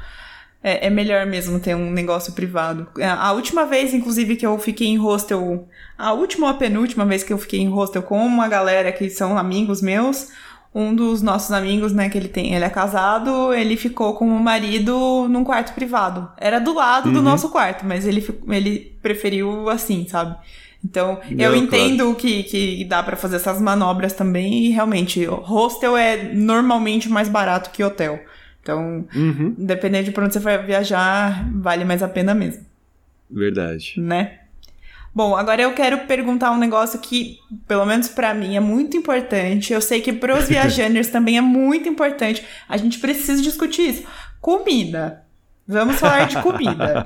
é, 0.66 0.88
é, 0.88 0.90
melhor 0.90 1.28
mesmo 1.28 1.60
ter 1.60 1.76
um 1.76 1.92
negócio 1.92 2.34
privado. 2.34 2.88
É, 2.98 3.08
a 3.08 3.32
última 3.34 3.68
vez, 3.68 3.94
inclusive, 3.94 4.36
que 4.36 4.46
eu 4.46 4.58
fiquei 4.58 4.88
em 4.88 4.98
hostel, 4.98 5.68
a 5.96 6.12
última 6.14 6.48
ou 6.48 6.54
a 6.54 6.56
penúltima 6.58 7.06
vez 7.06 7.24
que 7.24 7.32
eu 7.32 7.38
fiquei 7.38 7.60
em 7.60 7.70
hostel 7.70 8.02
com 8.02 8.18
uma 8.26 8.48
galera 8.48 8.92
que 8.92 9.08
são 9.12 9.38
amigos 9.38 9.80
meus, 9.80 10.30
um 10.76 10.94
dos 10.94 11.22
nossos 11.22 11.54
amigos, 11.54 11.94
né, 11.94 12.10
que 12.10 12.18
ele 12.18 12.28
tem, 12.28 12.54
ele 12.54 12.66
é 12.66 12.70
casado, 12.70 13.54
ele 13.54 13.78
ficou 13.78 14.14
com 14.14 14.28
o 14.28 14.44
marido 14.44 15.26
num 15.30 15.46
quarto 15.46 15.74
privado. 15.74 16.30
Era 16.38 16.60
do 16.60 16.74
lado 16.74 17.08
uhum. 17.08 17.14
do 17.14 17.22
nosso 17.22 17.48
quarto, 17.48 17.86
mas 17.86 18.06
ele, 18.06 18.28
ele 18.50 18.94
preferiu 19.02 19.70
assim, 19.70 20.06
sabe? 20.06 20.36
Então, 20.84 21.22
Não, 21.32 21.46
eu 21.46 21.56
entendo 21.56 22.04
claro. 22.04 22.16
que, 22.16 22.44
que 22.44 22.84
dá 22.84 23.02
para 23.02 23.16
fazer 23.16 23.38
essas 23.38 23.62
manobras 23.62 24.12
também 24.12 24.66
e 24.66 24.70
realmente, 24.70 25.24
hostel 25.26 25.96
é 25.96 26.34
normalmente 26.34 27.08
mais 27.08 27.30
barato 27.30 27.70
que 27.70 27.82
hotel. 27.82 28.20
Então, 28.62 29.06
uhum. 29.16 29.56
dependendo 29.58 30.04
de 30.04 30.12
pra 30.12 30.26
onde 30.26 30.34
você 30.34 30.40
vai 30.40 30.62
viajar, 30.62 31.50
vale 31.54 31.86
mais 31.86 32.04
a 32.04 32.08
pena 32.10 32.36
mesmo. 32.36 32.66
Verdade. 33.32 33.94
Né? 33.98 34.40
Bom, 35.16 35.34
agora 35.34 35.62
eu 35.62 35.74
quero 35.74 36.00
perguntar 36.00 36.52
um 36.52 36.58
negócio 36.58 37.00
que, 37.00 37.40
pelo 37.66 37.86
menos 37.86 38.10
para 38.10 38.34
mim, 38.34 38.58
é 38.58 38.60
muito 38.60 38.98
importante. 38.98 39.72
Eu 39.72 39.80
sei 39.80 40.02
que 40.02 40.12
para 40.12 40.38
os 40.38 40.50
viajantes 40.50 41.08
também 41.08 41.38
é 41.38 41.42
muito 41.42 41.88
importante. 41.88 42.46
A 42.68 42.76
gente 42.76 43.00
precisa 43.00 43.42
discutir 43.42 43.90
isso. 43.92 44.04
Comida. 44.42 45.24
Vamos 45.66 45.96
falar 45.96 46.28
de 46.28 46.42
comida. 46.42 47.06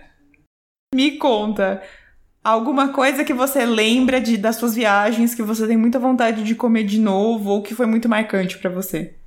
Me 0.92 1.12
conta 1.12 1.80
alguma 2.42 2.88
coisa 2.88 3.22
que 3.22 3.32
você 3.32 3.64
lembra 3.64 4.20
de 4.20 4.36
das 4.36 4.56
suas 4.56 4.74
viagens 4.74 5.32
que 5.32 5.42
você 5.44 5.68
tem 5.68 5.76
muita 5.76 6.00
vontade 6.00 6.42
de 6.42 6.56
comer 6.56 6.82
de 6.82 6.98
novo 6.98 7.50
ou 7.50 7.62
que 7.62 7.72
foi 7.72 7.86
muito 7.86 8.08
marcante 8.08 8.58
para 8.58 8.68
você. 8.68 9.19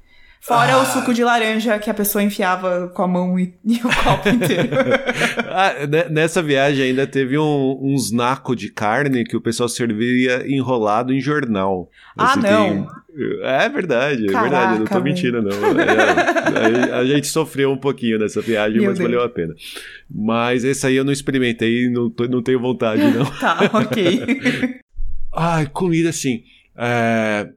Fora 0.44 0.74
ah. 0.74 0.82
o 0.82 0.86
suco 0.86 1.14
de 1.14 1.24
laranja 1.24 1.80
que 1.80 1.90
a 1.90 1.94
pessoa 1.94 2.22
enfiava 2.22 2.90
com 2.90 3.02
a 3.02 3.08
mão 3.08 3.40
e, 3.40 3.54
e 3.64 3.78
o 3.78 4.04
copo 4.04 4.28
inteiro. 4.28 4.68
ah, 5.50 6.10
nessa 6.10 6.44
viagem 6.44 6.88
ainda 6.88 7.08
teve 7.08 7.38
um, 7.38 7.80
uns 7.82 8.12
naco 8.12 8.54
de 8.54 8.70
carne 8.70 9.24
que 9.24 9.38
o 9.38 9.42
pessoal 9.42 9.70
servia 9.70 10.46
enrolado 10.46 11.14
em 11.14 11.22
jornal. 11.22 11.90
Ah, 12.18 12.36
não. 12.36 12.86
Tem... 12.86 13.04
É 13.44 13.70
verdade, 13.70 14.26
Caraca, 14.26 14.40
é 14.40 14.50
verdade, 14.50 14.74
eu 14.74 14.80
não 14.80 14.86
tô 14.88 15.00
mentindo, 15.00 15.42
não. 15.42 15.52
É, 16.54 16.92
a, 16.92 16.98
a, 17.00 17.06
gente 17.06 17.28
sofreu 17.28 17.72
um 17.72 17.78
pouquinho 17.78 18.20
nessa 18.20 18.42
viagem, 18.42 18.80
Meu 18.80 18.90
mas 18.90 18.98
Deus. 18.98 19.10
valeu 19.10 19.24
a 19.26 19.30
pena. 19.30 19.56
Mas 20.10 20.64
esse 20.64 20.86
aí 20.86 20.96
eu 20.96 21.04
não 21.04 21.12
experimentei, 21.12 21.90
não, 21.90 22.10
tô, 22.10 22.28
não 22.28 22.42
tenho 22.42 22.60
vontade, 22.60 23.02
não. 23.02 23.26
tá, 23.40 23.70
ok. 23.74 24.80
Ai, 25.34 25.68
comida 25.68 26.10
assim. 26.10 26.44
É, 26.76 27.48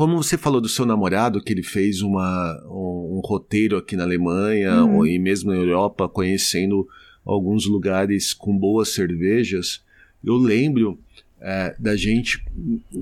como 0.00 0.16
você 0.16 0.38
falou 0.38 0.62
do 0.62 0.68
seu 0.68 0.86
namorado, 0.86 1.42
que 1.42 1.52
ele 1.52 1.62
fez 1.62 2.00
uma, 2.00 2.58
um, 2.64 3.18
um 3.18 3.20
roteiro 3.22 3.76
aqui 3.76 3.94
na 3.96 4.04
Alemanha 4.04 4.82
uhum. 4.82 4.96
ou, 4.96 5.06
e 5.06 5.18
mesmo 5.18 5.50
na 5.50 5.58
Europa, 5.58 6.08
conhecendo 6.08 6.88
alguns 7.22 7.66
lugares 7.66 8.32
com 8.32 8.56
boas 8.56 8.94
cervejas, 8.94 9.84
eu 10.24 10.36
lembro 10.36 10.98
é, 11.38 11.76
da 11.78 11.94
gente. 11.96 12.42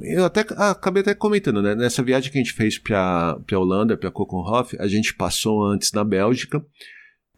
Eu 0.02 0.24
até 0.24 0.40
acabei 0.40 1.02
até 1.02 1.14
comentando, 1.14 1.62
né? 1.62 1.76
Nessa 1.76 2.02
viagem 2.02 2.32
que 2.32 2.38
a 2.38 2.42
gente 2.42 2.52
fez 2.52 2.78
para 2.78 3.38
a 3.48 3.58
Holanda, 3.58 3.96
para 3.96 4.10
Kokenhof, 4.10 4.76
a 4.80 4.88
gente 4.88 5.14
passou 5.14 5.64
antes 5.64 5.92
na 5.92 6.02
Bélgica. 6.02 6.60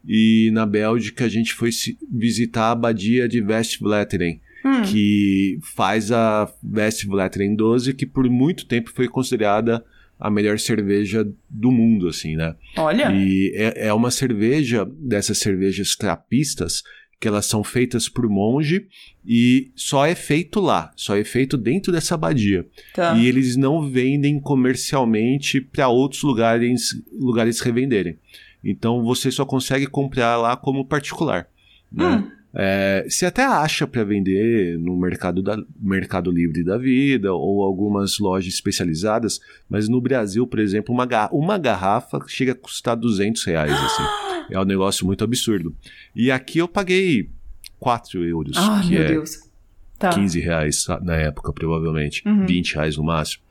E 0.03 0.49
na 0.53 0.65
Bélgica 0.65 1.25
a 1.25 1.29
gente 1.29 1.53
foi 1.53 1.69
visitar 2.11 2.63
a 2.63 2.71
abadia 2.71 3.29
de 3.29 3.39
Westvleteren, 3.39 4.41
hum. 4.63 4.81
que 4.83 5.59
faz 5.75 6.11
a 6.11 6.51
Westvleteren 6.63 7.55
12, 7.55 7.93
que 7.93 8.05
por 8.05 8.29
muito 8.29 8.65
tempo 8.65 8.91
foi 8.91 9.07
considerada 9.07 9.83
a 10.19 10.29
melhor 10.29 10.59
cerveja 10.59 11.27
do 11.49 11.71
mundo, 11.71 12.07
assim, 12.07 12.35
né? 12.35 12.55
Olha! 12.77 13.11
E 13.11 13.51
é, 13.55 13.87
é 13.87 13.93
uma 13.93 14.11
cerveja 14.11 14.85
dessas 14.85 15.39
cervejas 15.39 15.95
trapistas 15.95 16.83
que 17.19 17.27
elas 17.27 17.45
são 17.45 17.63
feitas 17.63 18.09
por 18.09 18.27
monge 18.27 18.87
e 19.23 19.71
só 19.75 20.07
é 20.07 20.15
feito 20.15 20.59
lá, 20.59 20.91
só 20.95 21.15
é 21.15 21.23
feito 21.23 21.55
dentro 21.55 21.91
dessa 21.91 22.15
abadia. 22.15 22.65
Tá. 22.95 23.15
E 23.15 23.27
eles 23.27 23.55
não 23.55 23.87
vendem 23.87 24.39
comercialmente 24.39 25.61
para 25.61 25.87
outros 25.87 26.23
lugares, 26.23 26.95
lugares 27.11 27.59
revenderem. 27.59 28.17
Então 28.63 29.03
você 29.03 29.31
só 29.31 29.45
consegue 29.45 29.85
comprar 29.85 30.35
lá 30.37 30.57
como 30.57 30.85
particular. 30.85 31.47
Né? 31.91 32.05
Hum. 32.07 32.31
É, 32.53 33.05
você 33.07 33.25
até 33.25 33.45
acha 33.45 33.87
para 33.87 34.03
vender 34.03 34.77
no 34.77 34.97
mercado, 34.97 35.41
da, 35.41 35.57
mercado 35.79 36.29
Livre 36.29 36.63
da 36.63 36.77
Vida 36.77 37.33
ou 37.33 37.63
algumas 37.63 38.19
lojas 38.19 38.53
especializadas, 38.53 39.39
mas 39.69 39.87
no 39.87 40.01
Brasil, 40.01 40.45
por 40.45 40.59
exemplo, 40.59 40.93
uma, 40.93 41.07
uma 41.31 41.57
garrafa 41.57 42.19
chega 42.27 42.51
a 42.51 42.55
custar 42.55 42.97
200 42.97 43.43
reais. 43.45 43.71
Assim. 43.81 44.03
É 44.51 44.59
um 44.59 44.65
negócio 44.65 45.05
muito 45.05 45.23
absurdo. 45.23 45.73
E 46.13 46.29
aqui 46.29 46.59
eu 46.59 46.67
paguei 46.67 47.29
4 47.79 48.25
euros, 48.25 48.57
ah, 48.57 48.81
que 48.85 48.97
é 48.97 49.05
Deus. 49.05 49.49
Tá. 49.97 50.09
15 50.09 50.39
reais 50.39 50.85
na 51.03 51.15
época, 51.15 51.53
provavelmente. 51.53 52.21
Uhum. 52.27 52.45
20 52.45 52.75
reais 52.75 52.97
no 52.97 53.03
máximo. 53.03 53.43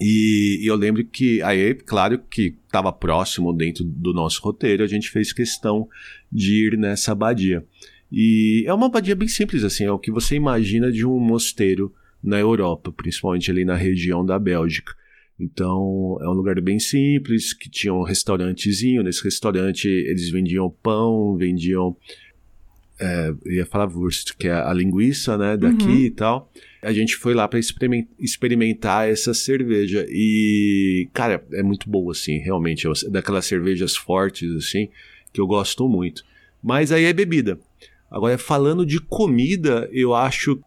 E, 0.00 0.60
e, 0.62 0.66
eu 0.66 0.76
lembro 0.76 1.02
que 1.04 1.42
aí, 1.42 1.74
claro 1.74 2.18
que 2.18 2.54
estava 2.66 2.92
próximo 2.92 3.52
dentro 3.52 3.82
do 3.82 4.12
nosso 4.12 4.42
roteiro, 4.42 4.84
a 4.84 4.86
gente 4.86 5.10
fez 5.10 5.32
questão 5.32 5.88
de 6.30 6.66
ir 6.66 6.78
nessa 6.78 7.12
abadia. 7.12 7.64
E 8.10 8.64
é 8.66 8.72
uma 8.72 8.86
abadia 8.86 9.16
bem 9.16 9.28
simples, 9.28 9.64
assim, 9.64 9.84
é 9.84 9.90
o 9.90 9.98
que 9.98 10.10
você 10.10 10.36
imagina 10.36 10.92
de 10.92 11.04
um 11.04 11.18
mosteiro 11.18 11.92
na 12.22 12.38
Europa, 12.38 12.92
principalmente 12.92 13.50
ali 13.50 13.64
na 13.64 13.74
região 13.74 14.24
da 14.24 14.38
Bélgica. 14.38 14.94
Então, 15.38 16.18
é 16.22 16.28
um 16.28 16.32
lugar 16.32 16.58
bem 16.60 16.78
simples, 16.78 17.52
que 17.52 17.68
tinha 17.68 17.92
um 17.92 18.02
restaurantezinho. 18.02 19.02
Nesse 19.02 19.22
restaurante, 19.22 19.86
eles 19.86 20.30
vendiam 20.30 20.70
pão, 20.82 21.36
vendiam. 21.36 21.96
É, 22.98 23.34
ia 23.44 23.66
falar 23.66 23.94
wurst, 23.94 24.34
que 24.38 24.48
é 24.48 24.54
a 24.54 24.72
linguiça, 24.72 25.36
né, 25.36 25.54
daqui 25.54 25.84
uhum. 25.84 25.98
e 25.98 26.10
tal. 26.10 26.50
A 26.82 26.92
gente 26.94 27.14
foi 27.16 27.34
lá 27.34 27.46
para 27.46 27.58
experimentar 28.18 29.10
essa 29.10 29.34
cerveja. 29.34 30.06
E, 30.08 31.06
cara, 31.12 31.44
é 31.52 31.62
muito 31.62 31.90
boa, 31.90 32.12
assim, 32.12 32.38
realmente. 32.38 32.86
É 32.86 33.10
daquelas 33.10 33.44
cervejas 33.44 33.94
fortes, 33.94 34.50
assim, 34.52 34.88
que 35.34 35.40
eu 35.40 35.46
gosto 35.46 35.86
muito. 35.86 36.24
Mas 36.62 36.90
aí 36.90 37.04
é 37.04 37.12
bebida. 37.12 37.60
Agora, 38.10 38.38
falando 38.38 38.86
de 38.86 39.00
comida, 39.00 39.88
eu 39.92 40.14
acho 40.14 40.60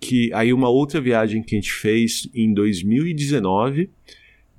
que 0.00 0.32
aí 0.34 0.52
uma 0.52 0.68
outra 0.68 1.00
viagem 1.00 1.42
que 1.42 1.54
a 1.54 1.58
gente 1.58 1.72
fez 1.72 2.28
em 2.34 2.52
2019, 2.52 3.88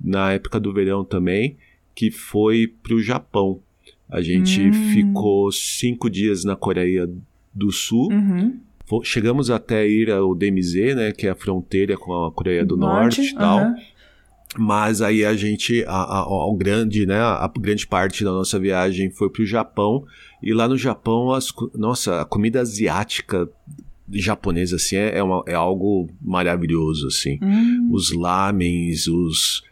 na 0.00 0.32
época 0.32 0.58
do 0.58 0.72
verão 0.72 1.04
também, 1.04 1.56
que 1.94 2.10
foi 2.10 2.66
para 2.66 2.94
o 2.94 3.02
Japão. 3.02 3.60
A 4.08 4.20
gente 4.20 4.60
hum. 4.60 4.72
ficou 4.92 5.52
cinco 5.52 6.10
dias 6.10 6.44
na 6.44 6.56
Coreia 6.56 7.08
do 7.54 7.70
Sul. 7.70 8.10
Uhum. 8.12 8.58
Chegamos 9.02 9.50
até 9.50 9.86
ir 9.88 10.10
ao 10.10 10.34
DMZ, 10.34 10.94
né, 10.94 11.12
que 11.12 11.26
é 11.26 11.30
a 11.30 11.34
fronteira 11.34 11.96
com 11.96 12.24
a 12.24 12.30
Coreia 12.30 12.64
do 12.64 12.76
Norte, 12.76 13.20
Norte 13.20 13.32
e 13.32 13.34
tal. 13.34 13.58
Uhum. 13.60 13.74
Mas 14.56 15.02
aí 15.02 15.24
a 15.24 15.34
gente, 15.34 15.84
a, 15.86 15.92
a, 15.92 16.20
a, 16.22 16.56
grande, 16.56 17.06
né, 17.06 17.18
a 17.18 17.50
grande 17.58 17.86
parte 17.86 18.22
da 18.22 18.30
nossa 18.30 18.58
viagem 18.58 19.10
foi 19.10 19.28
para 19.28 19.42
o 19.42 19.46
Japão. 19.46 20.04
E 20.42 20.52
lá 20.52 20.68
no 20.68 20.76
Japão, 20.76 21.32
as, 21.32 21.52
nossa, 21.74 22.20
a 22.20 22.24
comida 22.24 22.60
asiática 22.60 23.48
japonesa, 24.12 24.76
assim, 24.76 24.96
é, 24.96 25.18
é, 25.18 25.22
uma, 25.22 25.42
é 25.46 25.54
algo 25.54 26.08
maravilhoso, 26.20 27.06
assim. 27.08 27.38
Hum. 27.42 27.90
Os 27.92 28.12
lamens, 28.12 29.06
os 29.06 29.62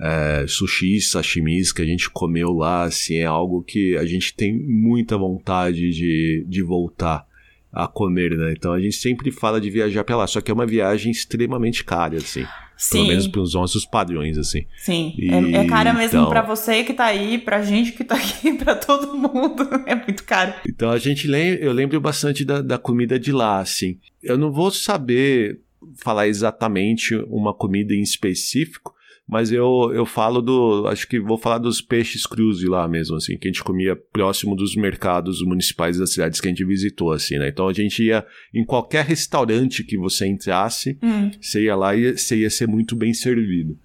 é, 0.00 0.44
sushis, 0.48 1.10
sashimis 1.10 1.72
que 1.72 1.82
a 1.82 1.86
gente 1.86 2.08
comeu 2.10 2.52
lá, 2.52 2.84
assim, 2.84 3.16
é 3.16 3.26
algo 3.26 3.62
que 3.62 3.96
a 3.96 4.04
gente 4.04 4.34
tem 4.34 4.52
muita 4.52 5.16
vontade 5.16 5.90
de, 5.90 6.44
de 6.48 6.62
voltar 6.62 7.26
a 7.72 7.86
comer, 7.86 8.36
né? 8.36 8.52
Então 8.56 8.72
a 8.72 8.80
gente 8.80 8.96
sempre 8.96 9.30
fala 9.30 9.60
de 9.60 9.70
viajar 9.70 10.04
para 10.04 10.16
lá, 10.16 10.26
só 10.26 10.40
que 10.40 10.50
é 10.50 10.54
uma 10.54 10.66
viagem 10.66 11.10
extremamente 11.10 11.82
cara, 11.84 12.18
assim. 12.18 12.44
Sim. 12.82 12.98
Pelo 12.98 13.08
menos 13.10 13.28
para 13.28 13.40
os 13.40 13.54
nossos 13.54 13.86
padrões, 13.86 14.36
assim. 14.36 14.66
Sim. 14.76 15.14
E, 15.16 15.30
é, 15.30 15.60
é 15.60 15.66
cara 15.66 15.92
mesmo 15.92 16.18
então... 16.18 16.28
para 16.28 16.42
você 16.42 16.82
que 16.82 16.92
tá 16.92 17.04
aí, 17.04 17.38
pra 17.38 17.62
gente 17.62 17.92
que 17.92 18.02
tá 18.02 18.16
aqui, 18.16 18.54
para 18.58 18.74
todo 18.74 19.16
mundo. 19.16 19.62
É 19.86 19.94
muito 19.94 20.24
caro. 20.24 20.54
Então 20.66 20.90
a 20.90 20.98
gente 20.98 21.28
lembra, 21.28 21.62
eu 21.62 21.72
lembro 21.72 22.00
bastante 22.00 22.44
da, 22.44 22.60
da 22.60 22.78
comida 22.78 23.18
de 23.18 23.30
lá, 23.30 23.60
assim. 23.60 23.98
Eu 24.22 24.36
não 24.38 24.50
vou 24.50 24.70
saber 24.70 25.60
falar 25.96 26.28
exatamente 26.28 27.14
uma 27.28 27.52
comida 27.52 27.94
em 27.94 28.00
específico, 28.00 28.94
mas 29.28 29.52
eu, 29.52 29.90
eu 29.94 30.04
falo 30.04 30.42
do. 30.42 30.86
Acho 30.88 31.06
que 31.06 31.18
vou 31.20 31.38
falar 31.38 31.58
dos 31.58 31.80
peixes 31.80 32.26
crus 32.26 32.58
de 32.58 32.66
lá 32.66 32.86
mesmo, 32.88 33.16
assim, 33.16 33.38
que 33.38 33.48
a 33.48 33.50
gente 33.50 33.62
comia 33.62 33.96
próximo 33.96 34.54
dos 34.54 34.74
mercados 34.76 35.42
municipais 35.42 35.96
das 35.96 36.12
cidades 36.12 36.40
que 36.40 36.48
a 36.48 36.50
gente 36.50 36.64
visitou, 36.64 37.12
assim, 37.12 37.38
né? 37.38 37.48
Então 37.48 37.68
a 37.68 37.72
gente 37.72 38.02
ia 38.02 38.26
em 38.52 38.64
qualquer 38.64 39.04
restaurante 39.04 39.84
que 39.84 39.96
você 39.96 40.26
entrasse, 40.26 40.98
hum. 41.02 41.30
você 41.40 41.62
ia 41.62 41.76
lá 41.76 41.94
e 41.94 42.16
você 42.16 42.36
ia 42.36 42.50
ser 42.50 42.66
muito 42.66 42.96
bem 42.96 43.14
servido. 43.14 43.78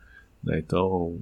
Né? 0.44 0.60
Então, 0.60 1.20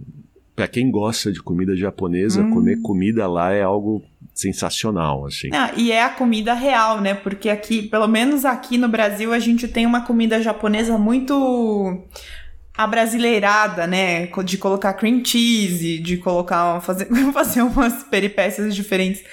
para 0.55 0.67
quem 0.67 0.89
gosta 0.89 1.31
de 1.31 1.41
comida 1.41 1.75
japonesa, 1.75 2.41
hum. 2.41 2.51
comer 2.51 2.81
comida 2.81 3.27
lá 3.27 3.51
é 3.51 3.61
algo 3.61 4.01
sensacional, 4.33 5.25
assim. 5.25 5.49
Ah, 5.53 5.71
e 5.75 5.91
é 5.91 6.03
a 6.03 6.09
comida 6.09 6.53
real, 6.53 6.99
né? 6.99 7.13
Porque 7.13 7.49
aqui, 7.49 7.83
pelo 7.83 8.07
menos 8.07 8.43
aqui 8.43 8.77
no 8.77 8.87
Brasil, 8.87 9.33
a 9.33 9.39
gente 9.39 9.67
tem 9.67 9.85
uma 9.85 10.01
comida 10.01 10.41
japonesa 10.41 10.97
muito 10.97 12.03
abrasileirada, 12.77 13.87
né? 13.87 14.27
De 14.43 14.57
colocar 14.57 14.93
cream 14.93 15.23
cheese, 15.23 15.99
de 15.99 16.17
colocar. 16.17 16.81
fazer, 16.81 17.07
fazer 17.33 17.61
umas 17.61 18.03
peripécias 18.03 18.75
diferentes. 18.75 19.23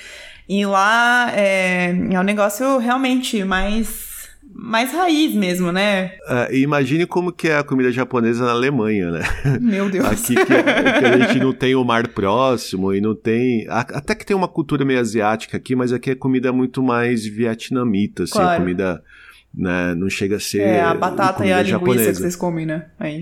E 0.49 0.67
lá 0.67 1.33
é, 1.35 1.95
é 2.11 2.21
um 2.21 2.25
negócio 2.25 2.79
realmente 2.79 3.45
mais 3.45 4.13
mais 4.55 4.93
raiz 4.93 5.35
mesmo, 5.35 5.73
né? 5.73 6.13
Uh, 6.29 6.55
imagine 6.55 7.07
como 7.07 7.33
que 7.33 7.49
é 7.49 7.57
a 7.57 7.63
comida 7.63 7.91
japonesa 7.91 8.45
na 8.45 8.51
Alemanha, 8.51 9.11
né? 9.11 9.23
Meu 9.61 9.89
Deus. 9.89 10.05
Aqui 10.05 10.35
que, 10.35 10.45
que, 10.45 11.05
a 11.07 11.19
gente 11.19 11.39
não 11.41 11.53
tem 11.53 11.75
o 11.75 11.83
mar 11.83 12.07
próximo 12.09 12.93
e 12.93 13.01
não 13.01 13.15
tem... 13.15 13.67
Até 13.69 14.15
que 14.15 14.27
tem 14.27 14.37
uma 14.37 14.49
cultura 14.49 14.85
meio 14.85 15.01
asiática 15.01 15.57
aqui, 15.57 15.75
mas 15.75 15.93
aqui 15.93 16.11
é 16.11 16.15
comida 16.15 16.53
muito 16.53 16.83
mais 16.83 17.25
vietnamita, 17.25 18.25
assim, 18.25 18.33
claro. 18.35 18.61
comida 18.61 19.03
né? 19.55 19.95
Não 19.95 20.09
chega 20.09 20.37
a 20.37 20.41
ser. 20.41 20.63
É, 20.63 20.81
a 20.81 20.95
batata 20.95 21.45
e 21.45 21.53
a 21.53 21.63
japonesa. 21.63 22.01
linguiça 22.01 22.13
que 22.13 22.23
vocês 22.23 22.37
comem, 22.37 22.67
né? 22.67 22.91
Aí, 22.99 23.21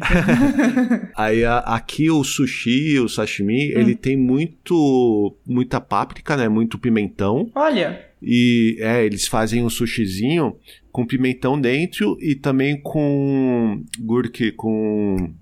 Aí 1.16 1.45
a, 1.45 1.59
aqui 1.59 2.11
o 2.11 2.22
sushi, 2.22 2.99
o 2.99 3.09
sashimi, 3.09 3.74
hum. 3.74 3.81
ele 3.81 3.95
tem 3.95 4.16
muito. 4.16 5.37
muita 5.47 5.81
páprica, 5.81 6.37
né? 6.37 6.49
Muito 6.49 6.78
pimentão. 6.78 7.51
Olha. 7.55 8.07
E 8.22 8.76
é, 8.81 9.05
eles 9.05 9.26
fazem 9.26 9.64
um 9.64 9.70
sushizinho 9.70 10.57
com 10.93 11.07
pimentão 11.07 11.61
dentro 11.61 12.16
e 12.20 12.35
também 12.35 12.81
com 12.81 13.83
gurke, 13.99 14.53
com. 14.53 15.35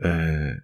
É, 0.00 0.56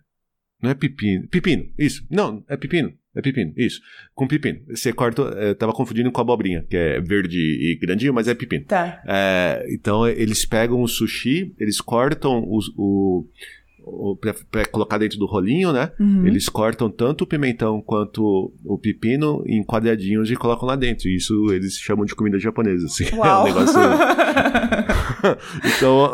não 0.62 0.70
é 0.70 0.74
pepino. 0.74 1.26
Pepino, 1.28 1.68
isso. 1.78 2.06
Não, 2.10 2.44
é 2.48 2.56
pepino. 2.56 2.92
É 3.14 3.22
pepino, 3.22 3.52
isso. 3.56 3.80
Com 4.14 4.26
pepino. 4.26 4.60
Você 4.68 4.92
corta. 4.92 5.22
Eu 5.22 5.50
é, 5.50 5.54
tava 5.54 5.72
confundindo 5.72 6.10
com 6.10 6.20
abobrinha, 6.20 6.64
que 6.68 6.76
é 6.76 7.00
verde 7.00 7.38
e 7.38 7.78
grandinho, 7.80 8.12
mas 8.12 8.26
é 8.26 8.34
pepino. 8.34 8.64
Tá. 8.64 9.00
É, 9.06 9.66
então 9.70 10.06
eles 10.06 10.44
pegam 10.44 10.82
o 10.82 10.88
sushi, 10.88 11.54
eles 11.58 11.80
cortam 11.80 12.42
o, 12.44 12.58
o, 12.76 14.16
para 14.50 14.64
colocar 14.66 14.98
dentro 14.98 15.18
do 15.18 15.26
rolinho, 15.26 15.72
né? 15.72 15.92
Uhum. 16.00 16.26
Eles 16.26 16.48
cortam 16.48 16.90
tanto 16.90 17.22
o 17.22 17.26
pimentão 17.26 17.80
quanto 17.80 18.52
o 18.64 18.78
pepino 18.78 19.44
em 19.46 19.62
quadradinhos 19.62 20.30
e 20.30 20.36
colocam 20.36 20.66
lá 20.66 20.74
dentro. 20.74 21.08
Isso 21.08 21.52
eles 21.52 21.74
chamam 21.74 22.04
de 22.04 22.14
comida 22.14 22.38
japonesa, 22.38 22.86
assim. 22.86 23.04
Uau. 23.14 23.44
É 23.46 23.50
um 23.50 23.54
negócio... 23.54 23.80
então, 25.76 26.12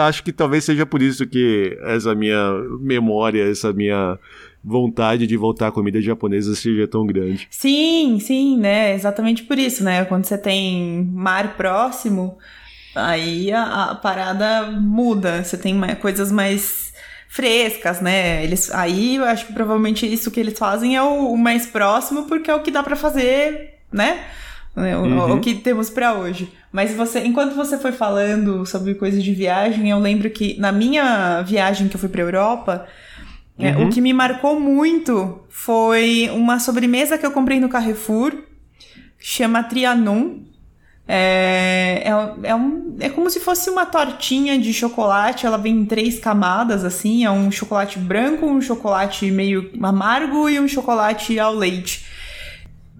acho 0.00 0.22
que 0.22 0.32
talvez 0.32 0.64
seja 0.64 0.84
por 0.84 1.00
isso 1.00 1.26
que 1.26 1.76
essa 1.82 2.14
minha 2.14 2.52
memória, 2.80 3.42
essa 3.42 3.72
minha 3.72 4.18
vontade 4.62 5.26
de 5.26 5.36
voltar 5.36 5.68
à 5.68 5.72
comida 5.72 6.00
japonesa 6.00 6.54
seja 6.54 6.86
tão 6.86 7.06
grande. 7.06 7.48
Sim, 7.50 8.18
sim, 8.20 8.58
né? 8.58 8.94
Exatamente 8.94 9.42
por 9.44 9.58
isso, 9.58 9.82
né? 9.82 10.04
Quando 10.04 10.24
você 10.24 10.36
tem 10.36 11.04
mar 11.12 11.56
próximo, 11.56 12.38
aí 12.94 13.50
a, 13.52 13.90
a 13.90 13.94
parada 13.94 14.70
muda. 14.70 15.42
Você 15.42 15.56
tem 15.56 15.74
mais, 15.74 15.98
coisas 15.98 16.30
mais 16.30 16.92
frescas, 17.28 18.00
né? 18.00 18.44
Eles, 18.44 18.70
aí 18.72 19.16
eu 19.16 19.24
acho 19.24 19.46
que 19.46 19.52
provavelmente 19.52 20.10
isso 20.10 20.30
que 20.30 20.40
eles 20.40 20.58
fazem 20.58 20.96
é 20.96 21.02
o, 21.02 21.32
o 21.32 21.38
mais 21.38 21.66
próximo, 21.66 22.24
porque 22.24 22.50
é 22.50 22.54
o 22.54 22.60
que 22.60 22.70
dá 22.70 22.82
para 22.82 22.96
fazer, 22.96 23.78
né? 23.92 24.24
O, 24.76 24.80
uhum. 24.80 25.36
o, 25.36 25.40
que 25.40 25.54
temos 25.54 25.90
para 25.90 26.14
hoje. 26.14 26.52
Mas 26.72 26.94
você, 26.94 27.20
enquanto 27.20 27.54
você 27.54 27.78
foi 27.78 27.92
falando 27.92 28.64
sobre 28.64 28.94
coisas 28.94 29.22
de 29.22 29.34
viagem, 29.34 29.90
eu 29.90 29.98
lembro 29.98 30.30
que 30.30 30.58
na 30.58 30.70
minha 30.70 31.42
viagem 31.42 31.88
que 31.88 31.96
eu 31.96 32.00
fui 32.00 32.08
para 32.08 32.22
Europa, 32.22 32.86
é, 33.60 33.76
uhum. 33.76 33.86
o 33.86 33.90
que 33.90 34.00
me 34.00 34.12
marcou 34.12 34.58
muito 34.58 35.40
foi 35.48 36.30
uma 36.32 36.58
sobremesa 36.58 37.18
que 37.18 37.26
eu 37.26 37.30
comprei 37.30 37.60
no 37.60 37.68
Carrefour, 37.68 38.32
chama 39.18 39.62
Trianon. 39.62 40.40
É, 41.06 42.04
é, 42.04 42.48
é, 42.50 42.54
um, 42.54 42.96
é 43.00 43.08
como 43.08 43.28
se 43.28 43.40
fosse 43.40 43.68
uma 43.68 43.84
tortinha 43.84 44.56
de 44.58 44.72
chocolate, 44.72 45.44
ela 45.44 45.58
vem 45.58 45.78
em 45.78 45.84
três 45.84 46.20
camadas, 46.20 46.84
assim, 46.84 47.24
é 47.24 47.30
um 47.30 47.50
chocolate 47.50 47.98
branco, 47.98 48.46
um 48.46 48.60
chocolate 48.60 49.28
meio 49.30 49.72
amargo 49.82 50.48
e 50.48 50.60
um 50.60 50.68
chocolate 50.68 51.38
ao 51.38 51.54
leite. 51.54 52.06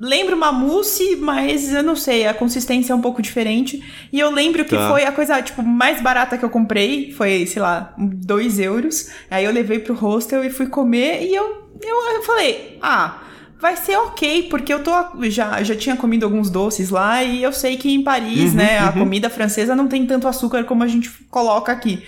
Lembra 0.01 0.34
uma 0.34 0.51
mousse, 0.51 1.16
mas 1.16 1.72
eu 1.72 1.82
não 1.82 1.94
sei, 1.94 2.26
a 2.26 2.32
consistência 2.32 2.94
é 2.94 2.96
um 2.96 3.03
pouco 3.03 3.20
diferente. 3.20 3.84
E 4.11 4.18
eu 4.18 4.30
lembro 4.30 4.64
que 4.64 4.74
tá. 4.74 4.88
foi 4.88 5.05
a 5.05 5.12
coisa, 5.12 5.42
tipo, 5.42 5.62
mais 5.62 6.01
barata 6.01 6.38
que 6.38 6.44
eu 6.44 6.48
comprei, 6.48 7.12
foi, 7.12 7.44
sei 7.46 7.61
lá, 7.61 7.94
dois 7.98 8.59
euros. 8.59 9.11
Aí 9.30 9.44
eu 9.44 9.53
levei 9.53 9.78
pro 9.78 9.92
hostel 9.92 10.42
e 10.42 10.48
fui 10.48 10.68
comer 10.68 11.22
e 11.22 11.34
eu, 11.34 11.68
eu, 11.82 12.14
eu 12.14 12.22
falei, 12.22 12.78
ah 12.80 13.24
vai 13.61 13.76
ser 13.76 13.94
ok, 13.98 14.44
porque 14.44 14.72
eu 14.72 14.82
tô 14.82 14.90
já, 15.24 15.62
já 15.62 15.76
tinha 15.76 15.94
comido 15.94 16.24
alguns 16.24 16.48
doces 16.48 16.88
lá 16.88 17.22
e 17.22 17.42
eu 17.42 17.53
sei 17.53 17.76
que 17.76 17.90
em 17.90 18.03
Paris, 18.03 18.53
uhum, 18.53 18.57
né, 18.57 18.78
a 18.78 18.86
uhum. 18.86 19.01
comida 19.01 19.28
francesa 19.28 19.76
não 19.76 19.86
tem 19.86 20.07
tanto 20.07 20.26
açúcar 20.26 20.64
como 20.64 20.82
a 20.82 20.88
gente 20.88 21.11
coloca 21.28 21.70
aqui. 21.70 22.03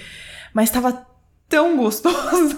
Mas 0.55 0.71
tava 0.71 1.07
tão 1.53 1.77
gostoso. 1.77 2.57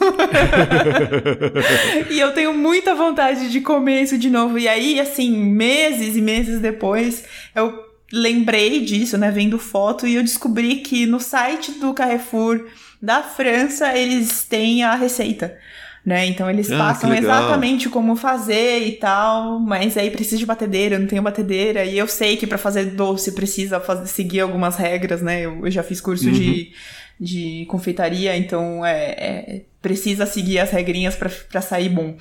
e 2.08 2.20
eu 2.20 2.32
tenho 2.32 2.54
muita 2.54 2.94
vontade 2.94 3.50
de 3.50 3.60
comer 3.60 4.02
isso 4.02 4.16
de 4.16 4.30
novo. 4.30 4.56
E 4.56 4.68
aí, 4.68 5.00
assim, 5.00 5.36
meses 5.36 6.14
e 6.14 6.20
meses 6.20 6.60
depois, 6.60 7.24
eu 7.56 7.74
lembrei 8.12 8.82
disso, 8.82 9.18
né, 9.18 9.32
vendo 9.32 9.58
foto 9.58 10.06
e 10.06 10.14
eu 10.14 10.22
descobri 10.22 10.76
que 10.76 11.06
no 11.06 11.18
site 11.18 11.72
do 11.72 11.92
Carrefour 11.92 12.66
da 13.02 13.20
França 13.20 13.98
eles 13.98 14.44
têm 14.44 14.84
a 14.84 14.94
receita 14.94 15.58
né? 16.04 16.26
Então 16.26 16.50
eles 16.50 16.70
ah, 16.70 16.76
passam 16.76 17.14
exatamente 17.14 17.88
como 17.88 18.14
fazer 18.14 18.86
e 18.86 18.92
tal, 18.92 19.58
mas 19.58 19.96
aí 19.96 20.10
precisa 20.10 20.36
de 20.36 20.44
batedeira, 20.44 20.96
eu 20.96 21.00
não 21.00 21.06
tenho 21.06 21.22
batedeira, 21.22 21.84
e 21.84 21.96
eu 21.96 22.06
sei 22.06 22.36
que 22.36 22.46
para 22.46 22.58
fazer 22.58 22.90
doce 22.90 23.32
precisa 23.32 23.80
fazer, 23.80 24.06
seguir 24.06 24.40
algumas 24.40 24.76
regras, 24.76 25.22
né? 25.22 25.40
Eu, 25.40 25.64
eu 25.64 25.70
já 25.70 25.82
fiz 25.82 26.02
curso 26.02 26.26
uhum. 26.26 26.32
de, 26.32 26.72
de 27.20 27.66
confeitaria, 27.66 28.36
então 28.36 28.84
é, 28.84 29.10
é 29.10 29.62
precisa 29.80 30.24
seguir 30.24 30.58
as 30.58 30.70
regrinhas 30.70 31.14
para 31.14 31.60
sair 31.60 31.90
bom. 31.90 32.16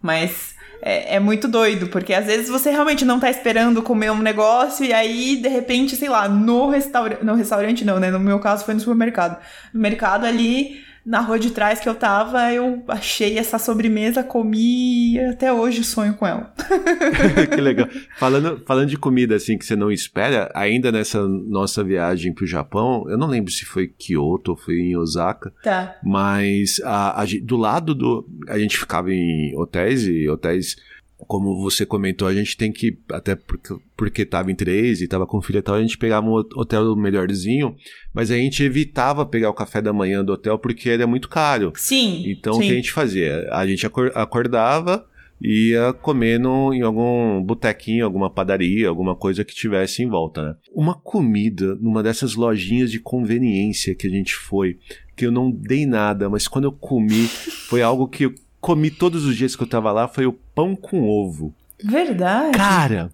Mas 0.00 0.54
é, 0.80 1.16
é, 1.16 1.20
muito 1.20 1.48
doido, 1.48 1.88
porque 1.88 2.14
às 2.14 2.26
vezes 2.26 2.48
você 2.48 2.70
realmente 2.70 3.04
não 3.04 3.18
tá 3.18 3.28
esperando 3.28 3.82
comer 3.82 4.10
um 4.10 4.22
negócio 4.22 4.84
e 4.84 4.92
aí, 4.92 5.36
de 5.36 5.48
repente, 5.48 5.96
sei 5.96 6.08
lá, 6.08 6.28
no 6.28 6.68
restaurante. 6.68 7.24
No 7.24 7.34
restaurante 7.34 7.84
não, 7.84 7.98
né? 7.98 8.10
No 8.10 8.20
meu 8.20 8.38
caso 8.38 8.64
foi 8.64 8.74
no 8.74 8.80
supermercado. 8.80 9.38
No 9.74 9.80
mercado 9.80 10.24
ali 10.24 10.84
na 11.08 11.20
rua 11.20 11.38
de 11.38 11.50
trás 11.50 11.80
que 11.80 11.88
eu 11.88 11.94
tava, 11.94 12.52
eu 12.52 12.84
achei 12.86 13.38
essa 13.38 13.58
sobremesa, 13.58 14.22
comi 14.22 15.14
e 15.14 15.18
até 15.18 15.50
hoje 15.50 15.82
sonho 15.82 16.12
com 16.12 16.26
ela. 16.26 16.52
que 17.50 17.60
legal. 17.62 17.88
Falando, 18.18 18.62
falando 18.66 18.90
de 18.90 18.98
comida 18.98 19.34
assim 19.34 19.56
que 19.56 19.64
você 19.64 19.74
não 19.74 19.90
espera, 19.90 20.52
ainda 20.54 20.92
nessa 20.92 21.26
nossa 21.26 21.82
viagem 21.82 22.34
pro 22.34 22.46
Japão, 22.46 23.06
eu 23.08 23.16
não 23.16 23.26
lembro 23.26 23.50
se 23.50 23.64
foi 23.64 23.88
Kyoto 23.88 24.50
ou 24.50 24.56
foi 24.58 24.74
em 24.74 24.96
Osaka. 24.98 25.50
Tá. 25.62 25.96
Mas 26.04 26.78
a, 26.84 27.22
a, 27.22 27.24
do 27.42 27.56
lado 27.56 27.94
do. 27.94 28.28
A 28.46 28.58
gente 28.58 28.78
ficava 28.78 29.10
em 29.10 29.56
hotéis 29.56 30.06
e 30.06 30.28
hotéis 30.28 30.76
como 31.26 31.60
você 31.60 31.84
comentou, 31.84 32.28
a 32.28 32.34
gente 32.34 32.56
tem 32.56 32.70
que, 32.70 32.96
até 33.10 33.34
porque, 33.34 33.74
porque 33.96 34.24
tava 34.24 34.52
em 34.52 34.54
três 34.54 35.00
e 35.00 35.08
tava 35.08 35.26
com 35.26 35.42
filha 35.42 35.58
e 35.58 35.62
tal, 35.62 35.74
a 35.74 35.82
gente 35.82 35.98
pegava 35.98 36.26
um 36.26 36.34
hotel 36.34 36.94
melhorzinho, 36.94 37.74
mas 38.14 38.30
a 38.30 38.36
gente 38.36 38.62
evitava 38.62 39.26
pegar 39.26 39.50
o 39.50 39.54
café 39.54 39.82
da 39.82 39.92
manhã 39.92 40.24
do 40.24 40.32
hotel 40.32 40.58
porque 40.58 40.88
ele 40.88 41.02
é 41.02 41.06
muito 41.06 41.28
caro. 41.28 41.72
Sim. 41.74 42.24
Então 42.26 42.54
sim. 42.54 42.60
o 42.60 42.62
que 42.62 42.70
a 42.70 42.74
gente 42.74 42.92
fazia? 42.92 43.48
A 43.50 43.66
gente 43.66 43.84
acordava 44.14 45.04
e 45.40 45.70
ia 45.70 45.92
comer 45.92 46.38
no, 46.38 46.72
em 46.72 46.82
algum 46.82 47.42
botequinho, 47.42 48.04
alguma 48.04 48.30
padaria, 48.30 48.88
alguma 48.88 49.14
coisa 49.14 49.44
que 49.44 49.54
tivesse 49.54 50.02
em 50.02 50.08
volta, 50.08 50.42
né? 50.42 50.54
Uma 50.72 50.94
comida 50.94 51.76
numa 51.76 52.02
dessas 52.02 52.34
lojinhas 52.34 52.90
de 52.90 53.00
conveniência 53.00 53.94
que 53.94 54.06
a 54.06 54.10
gente 54.10 54.34
foi, 54.34 54.78
que 55.16 55.26
eu 55.26 55.32
não 55.32 55.50
dei 55.50 55.86
nada, 55.86 56.28
mas 56.28 56.48
quando 56.48 56.64
eu 56.64 56.72
comi, 56.72 57.26
foi 57.68 57.82
algo 57.82 58.08
que 58.08 58.32
comi 58.68 58.90
todos 58.90 59.24
os 59.24 59.34
dias 59.34 59.56
que 59.56 59.62
eu 59.62 59.66
tava 59.66 59.90
lá 59.90 60.06
foi 60.06 60.26
o 60.26 60.32
pão 60.32 60.76
com 60.76 61.08
ovo. 61.08 61.54
Verdade. 61.82 62.54
Cara, 62.54 63.10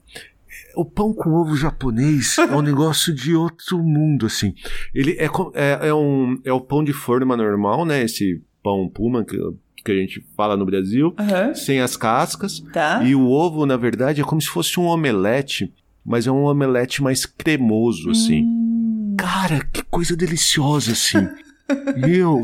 o 0.75 0.85
pão 0.85 1.15
com 1.15 1.31
ovo 1.31 1.57
japonês 1.57 2.37
é 2.39 2.57
um 2.57 2.61
negócio 2.61 3.15
de 3.15 3.37
outro 3.37 3.79
mundo, 3.79 4.27
assim. 4.27 4.53
Ele 4.93 5.13
é, 5.13 5.27
é, 5.55 5.89
é, 5.89 5.95
um, 5.95 6.41
é 6.45 6.53
o 6.53 6.61
pão 6.61 6.83
de 6.83 6.93
forma 6.93 7.37
normal, 7.37 7.85
né? 7.85 8.03
Esse 8.03 8.43
pão 8.65 8.91
puma 8.93 9.25
que, 9.25 9.39
que 9.85 9.93
a 9.93 9.95
gente 9.95 10.27
fala 10.37 10.57
no 10.57 10.67
Brasil, 10.67 11.15
uhum. 11.21 11.55
sem 11.55 11.81
as 11.81 11.97
cascas. 11.97 12.59
Tá. 12.73 13.05
E 13.05 13.15
o 13.15 13.29
ovo, 13.29 13.65
na 13.65 13.77
verdade, 13.77 14.21
é 14.21 14.25
como 14.25 14.41
se 14.41 14.49
fosse 14.49 14.81
um 14.81 14.87
omelete, 14.87 15.73
mas 16.05 16.27
é 16.27 16.33
um 16.33 16.47
omelete 16.47 17.01
mais 17.01 17.25
cremoso, 17.27 18.11
assim. 18.11 18.43
Hum. 18.43 19.15
Cara, 19.17 19.65
que 19.73 19.85
coisa 19.85 20.17
deliciosa, 20.17 20.91
assim. 20.91 21.29
Meu, 21.97 22.43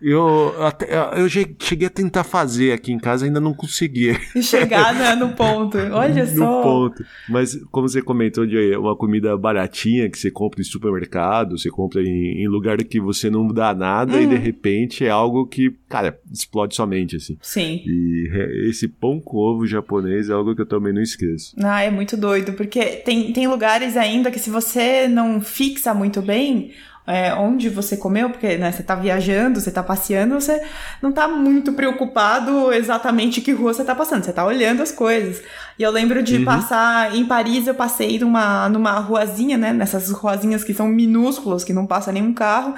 eu, 0.00 0.54
até, 0.62 0.88
eu 1.16 1.28
cheguei 1.28 1.86
a 1.86 1.90
tentar 1.90 2.24
fazer 2.24 2.72
aqui 2.72 2.92
em 2.92 2.98
casa, 2.98 3.24
ainda 3.24 3.40
não 3.40 3.54
conseguia. 3.54 4.18
Chegar 4.42 4.94
né, 4.94 5.14
no 5.14 5.30
ponto, 5.30 5.78
olha 5.92 6.24
no 6.24 6.36
só. 6.36 6.56
No 6.56 6.62
ponto. 6.62 7.04
Mas 7.28 7.56
como 7.70 7.88
você 7.88 8.02
comentou 8.02 8.46
de 8.46 8.76
uma 8.76 8.96
comida 8.96 9.36
baratinha 9.36 10.10
que 10.10 10.18
você 10.18 10.30
compra 10.30 10.60
em 10.60 10.64
supermercado, 10.64 11.58
você 11.58 11.70
compra 11.70 12.02
em, 12.02 12.42
em 12.42 12.48
lugar 12.48 12.78
que 12.78 13.00
você 13.00 13.30
não 13.30 13.46
dá 13.48 13.74
nada 13.74 14.14
uhum. 14.16 14.22
e 14.22 14.26
de 14.26 14.34
uhum. 14.34 14.40
repente 14.40 15.04
é 15.04 15.10
algo 15.10 15.46
que, 15.46 15.74
cara, 15.88 16.18
explode 16.32 16.74
sua 16.74 16.86
mente, 16.86 17.16
assim. 17.16 17.38
Sim. 17.40 17.82
E 17.86 18.68
esse 18.68 18.88
pão 18.88 19.20
com 19.20 19.38
ovo 19.38 19.66
japonês 19.66 20.28
é 20.28 20.32
algo 20.32 20.54
que 20.54 20.62
eu 20.62 20.66
também 20.66 20.92
não 20.92 21.02
esqueço. 21.02 21.54
Ah, 21.62 21.82
é 21.82 21.90
muito 21.90 22.16
doido, 22.16 22.52
porque 22.52 22.84
tem, 22.96 23.32
tem 23.32 23.46
lugares 23.46 23.96
ainda 23.96 24.30
que 24.30 24.38
se 24.38 24.50
você 24.50 25.08
não 25.08 25.40
fixa 25.40 25.94
muito 25.94 26.20
bem, 26.20 26.72
é, 27.06 27.34
onde 27.34 27.68
você 27.68 27.96
comeu, 27.96 28.30
porque 28.30 28.56
né, 28.56 28.70
você 28.70 28.82
está 28.82 28.94
viajando, 28.94 29.60
você 29.60 29.68
está 29.68 29.82
passeando, 29.82 30.34
você 30.34 30.62
não 31.02 31.10
está 31.10 31.26
muito 31.26 31.72
preocupado 31.72 32.72
exatamente 32.72 33.40
que 33.40 33.52
rua 33.52 33.74
você 33.74 33.80
está 33.82 33.94
passando, 33.94 34.22
você 34.22 34.30
está 34.30 34.44
olhando 34.44 34.82
as 34.82 34.92
coisas. 34.92 35.42
E 35.78 35.82
eu 35.82 35.90
lembro 35.90 36.22
de 36.22 36.36
uhum. 36.36 36.44
passar 36.44 37.14
em 37.14 37.24
Paris, 37.24 37.66
eu 37.66 37.74
passei 37.74 38.18
numa, 38.18 38.68
numa 38.68 38.98
ruazinha, 39.00 39.56
né? 39.56 39.72
Nessas 39.72 40.10
ruazinhas 40.10 40.62
que 40.62 40.74
são 40.74 40.86
minúsculas, 40.88 41.64
que 41.64 41.72
não 41.72 41.86
passa 41.86 42.12
nenhum 42.12 42.32
carro, 42.32 42.74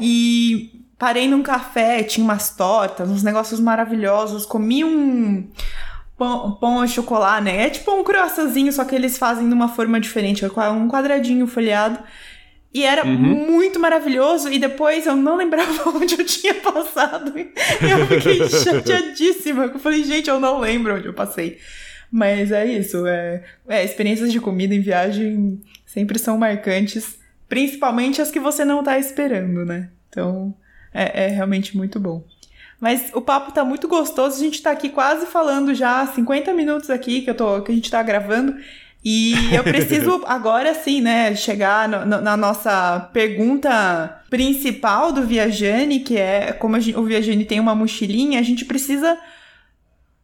e 0.00 0.84
parei 0.98 1.28
num 1.28 1.42
café, 1.42 2.02
tinha 2.02 2.24
umas 2.24 2.50
tortas, 2.50 3.10
uns 3.10 3.22
negócios 3.22 3.60
maravilhosos, 3.60 4.46
comi 4.46 4.84
um 4.84 5.46
pão, 6.16 6.52
pão 6.52 6.80
ao 6.80 6.88
chocolate, 6.88 7.44
né? 7.44 7.66
É 7.66 7.70
tipo 7.70 7.92
um 7.92 8.04
croissantzinho, 8.04 8.72
só 8.72 8.84
que 8.84 8.94
eles 8.94 9.18
fazem 9.18 9.46
de 9.48 9.54
uma 9.54 9.68
forma 9.68 10.00
diferente, 10.00 10.44
é 10.44 10.70
um 10.70 10.88
quadradinho 10.88 11.46
folhado. 11.46 11.98
E 12.74 12.82
era 12.82 13.06
uhum. 13.06 13.16
muito 13.16 13.78
maravilhoso. 13.78 14.50
E 14.50 14.58
depois 14.58 15.06
eu 15.06 15.14
não 15.14 15.36
lembrava 15.36 15.88
onde 15.96 16.18
eu 16.18 16.26
tinha 16.26 16.54
passado. 16.54 17.32
E 17.38 17.52
eu 17.88 18.06
fiquei 18.08 18.48
chateadíssima. 18.50 19.66
Eu 19.66 19.78
falei, 19.78 20.02
gente, 20.02 20.28
eu 20.28 20.40
não 20.40 20.58
lembro 20.58 20.96
onde 20.96 21.06
eu 21.06 21.14
passei. 21.14 21.58
Mas 22.10 22.50
é 22.50 22.66
isso. 22.66 23.06
É, 23.06 23.44
é, 23.68 23.84
experiências 23.84 24.32
de 24.32 24.40
comida 24.40 24.74
em 24.74 24.80
viagem 24.80 25.62
sempre 25.86 26.18
são 26.18 26.36
marcantes. 26.36 27.16
Principalmente 27.48 28.20
as 28.20 28.32
que 28.32 28.40
você 28.40 28.64
não 28.64 28.82
tá 28.82 28.98
esperando, 28.98 29.64
né? 29.64 29.90
Então, 30.08 30.52
é, 30.92 31.26
é 31.26 31.28
realmente 31.28 31.76
muito 31.76 32.00
bom. 32.00 32.24
Mas 32.80 33.10
o 33.14 33.20
papo 33.20 33.52
tá 33.52 33.64
muito 33.64 33.86
gostoso. 33.86 34.36
A 34.36 34.44
gente 34.44 34.60
tá 34.60 34.72
aqui 34.72 34.88
quase 34.88 35.26
falando 35.26 35.72
já 35.74 36.04
50 36.06 36.52
minutos 36.52 36.90
aqui 36.90 37.22
que, 37.22 37.30
eu 37.30 37.34
tô, 37.34 37.62
que 37.62 37.70
a 37.70 37.74
gente 37.74 37.90
tá 37.90 38.02
gravando. 38.02 38.56
E 39.04 39.34
eu 39.54 39.62
preciso 39.62 40.22
agora 40.26 40.74
sim, 40.74 41.02
né, 41.02 41.36
chegar 41.36 41.86
no, 41.86 42.06
no, 42.06 42.20
na 42.22 42.36
nossa 42.36 43.10
pergunta 43.12 44.22
principal 44.30 45.12
do 45.12 45.26
Viajane, 45.26 46.00
que 46.00 46.16
é 46.16 46.52
como 46.52 46.80
gente, 46.80 46.98
o 46.98 47.04
Viajane 47.04 47.44
tem 47.44 47.60
uma 47.60 47.74
mochilinha, 47.74 48.40
a 48.40 48.42
gente 48.42 48.64
precisa 48.64 49.18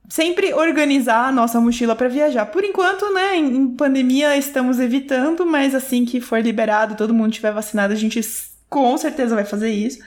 sempre 0.09 0.55
organizar 0.55 1.28
a 1.28 1.33
nossa 1.33 1.61
mochila 1.61 1.95
para 1.95 2.09
viajar. 2.09 2.47
Por 2.47 2.64
enquanto, 2.64 3.12
né, 3.12 3.37
em 3.37 3.68
pandemia 3.76 4.37
estamos 4.37 4.81
evitando, 4.81 5.45
mas 5.45 5.74
assim 5.74 6.07
que 6.07 6.20
for 6.20 6.41
liberado, 6.41 6.97
todo 6.97 7.14
mundo 7.14 7.33
tiver 7.33 7.53
vacinado, 7.53 7.93
a 7.93 7.97
gente 7.97 8.20
com 8.68 8.97
certeza 8.97 9.35
vai 9.35 9.45
fazer 9.45 9.70
isso. 9.70 9.99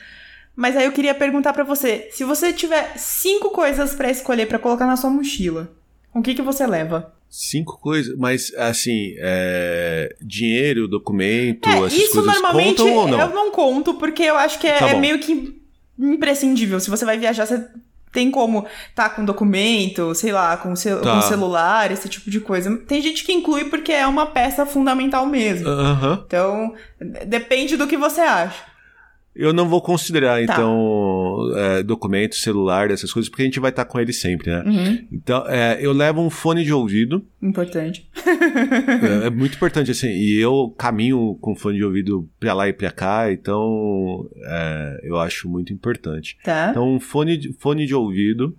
Mas 0.56 0.76
aí 0.76 0.86
eu 0.86 0.92
queria 0.92 1.14
perguntar 1.14 1.54
para 1.54 1.64
você, 1.64 2.10
se 2.12 2.24
você 2.24 2.52
tiver 2.52 2.98
cinco 2.98 3.52
coisas 3.52 3.94
para 3.94 4.10
escolher 4.10 4.48
para 4.48 4.60
colocar 4.60 4.86
na 4.86 4.98
sua 4.98 5.10
mochila, 5.10 5.72
o 6.14 6.22
que 6.22 6.36
que 6.36 6.42
você 6.42 6.66
leva? 6.66 7.14
Cinco 7.36 7.80
coisas, 7.80 8.16
mas 8.16 8.54
assim, 8.56 9.16
é, 9.18 10.16
dinheiro, 10.22 10.88
documento, 10.88 11.68
é, 11.68 11.78
essas 11.80 11.94
isso 11.94 12.12
coisas 12.12 12.32
normalmente 12.36 12.78
contam 12.78 12.96
ou 12.96 13.08
não? 13.08 13.20
eu 13.22 13.30
não 13.30 13.52
conto, 13.52 13.96
porque 13.96 14.22
eu 14.22 14.36
acho 14.36 14.60
que 14.60 14.68
é, 14.68 14.78
Tá 14.78 14.90
é 14.90 15.00
meio 15.00 15.18
que 15.18 15.60
imprescindível. 15.98 16.80
Se 16.80 16.92
você 16.92 17.04
vai 17.04 17.18
viajar, 17.18 17.48
você 17.48 17.66
tem 18.12 18.30
como 18.30 18.68
tá 18.94 19.10
com 19.10 19.26
documento, 19.26 20.14
sei 20.14 20.32
lá, 20.32 20.56
com, 20.58 20.76
cel 20.76 21.02
Tá. 21.02 21.16
com 21.16 21.22
celular, 21.24 21.92
esse 21.92 22.08
tipo 22.08 22.30
de 22.30 22.40
coisa. 22.40 22.78
Tem 22.88 23.02
gente 23.02 23.24
que 23.24 23.34
inclui 23.34 23.66
porque 23.66 23.92
é 23.92 24.06
uma 24.06 24.28
peça 24.28 24.64
fundamental 24.64 25.26
mesmo. 25.26 25.68
Aham. 25.68 26.24
Então, 26.28 26.76
depende 27.26 27.76
do 27.76 27.88
que 27.88 27.98
você 27.98 28.22
acha. 28.22 28.72
Eu 29.36 29.52
não 29.52 29.68
vou 29.68 29.82
considerar, 29.82 30.46
Tá. 30.46 30.54
então, 30.54 31.38
é, 31.56 31.82
documento, 31.84 32.36
celular, 32.36 32.92
essas 32.92 33.12
coisas, 33.12 33.28
porque 33.30 33.42
a 33.42 33.46
gente 33.46 33.60
vai 33.60 33.72
estar 33.72 33.84
com 33.86 34.00
ele 34.00 34.14
sempre, 34.14 34.52
né? 34.52 34.64
Uhum, 34.66 35.08
Então, 35.12 35.44
é, 35.48 35.78
eu 35.82 35.92
levo 35.92 36.22
um 36.22 36.30
fone 36.30 36.64
de 36.64 36.72
ouvido. 36.72 37.26
importante. 37.42 38.08
é, 39.24 39.28
é 39.28 39.30
muito 39.30 39.56
importante, 39.56 39.90
assim. 39.92 40.08
E 40.10 40.40
eu 40.40 40.74
caminho 40.78 41.36
com 41.42 41.56
fone 41.56 41.78
de 41.78 41.84
ouvido 41.84 42.30
pra 42.40 42.54
lá 42.54 42.68
e 42.70 42.74
pra 42.74 42.92
cá, 42.92 43.32
então 43.32 44.30
é, 44.46 45.00
eu 45.04 45.18
acho 45.18 45.50
muito 45.50 45.74
importante. 45.74 46.38
Tá? 46.44 46.68
Então, 46.72 46.94
um 46.96 47.00
fone, 47.00 47.36
de- 47.38 47.54
fone 47.54 47.86
de 47.86 47.96
ouvido. 47.96 48.56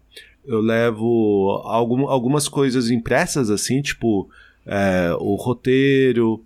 Eu 0.47 0.61
levo 0.61 1.63
algum, 1.65 2.07
algumas 2.09 2.49
coisas 2.49 2.91
impressas, 2.91 3.49
assim, 3.49 3.81
tipo 3.81 4.29
é, 4.67 5.15
o 5.19 5.37
roteiro, 5.37 6.43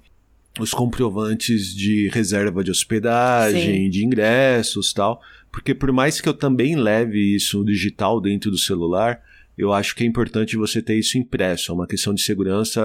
os 0.59 0.73
comprovantes 0.73 1.75
de 1.75 2.09
reserva 2.09 2.65
de 2.65 2.71
hospedagem, 2.71 3.85
Sim. 3.85 3.91
de 3.91 4.05
ingressos 4.05 4.93
tal. 4.93 5.21
Porque 5.51 5.75
por 5.75 5.93
mais 5.93 6.21
que 6.21 6.29
eu 6.29 6.35
também 6.35 6.77
leve 6.77 7.35
isso 7.35 7.65
digital 7.65 8.21
dentro 8.21 8.51
do 8.51 8.59
celular, 8.59 9.23
eu 9.57 9.73
acho 9.73 9.95
que 9.97 10.05
é 10.05 10.07
importante 10.07 10.57
você 10.57 10.81
ter 10.81 10.99
isso 10.99 11.19
impresso. 11.19 11.73
É 11.73 11.75
uma 11.75 11.87
questão 11.87 12.15
de 12.15 12.23
segurança 12.23 12.81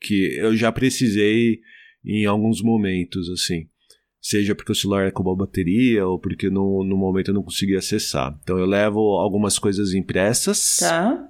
que 0.00 0.36
eu 0.38 0.56
já 0.56 0.72
precisei 0.72 1.60
em 2.04 2.24
alguns 2.24 2.62
momentos, 2.62 3.28
assim. 3.28 3.66
Seja 4.20 4.54
porque 4.54 4.72
o 4.72 4.74
celular 4.74 5.06
acabou 5.06 5.34
a 5.34 5.36
bateria 5.36 6.06
ou 6.06 6.18
porque 6.18 6.48
no, 6.48 6.82
no 6.82 6.96
momento 6.96 7.28
eu 7.28 7.34
não 7.34 7.42
consegui 7.42 7.76
acessar. 7.76 8.38
Então 8.42 8.58
eu 8.58 8.64
levo 8.64 9.00
algumas 9.18 9.58
coisas 9.58 9.92
impressas. 9.92 10.78
Tá? 10.80 11.28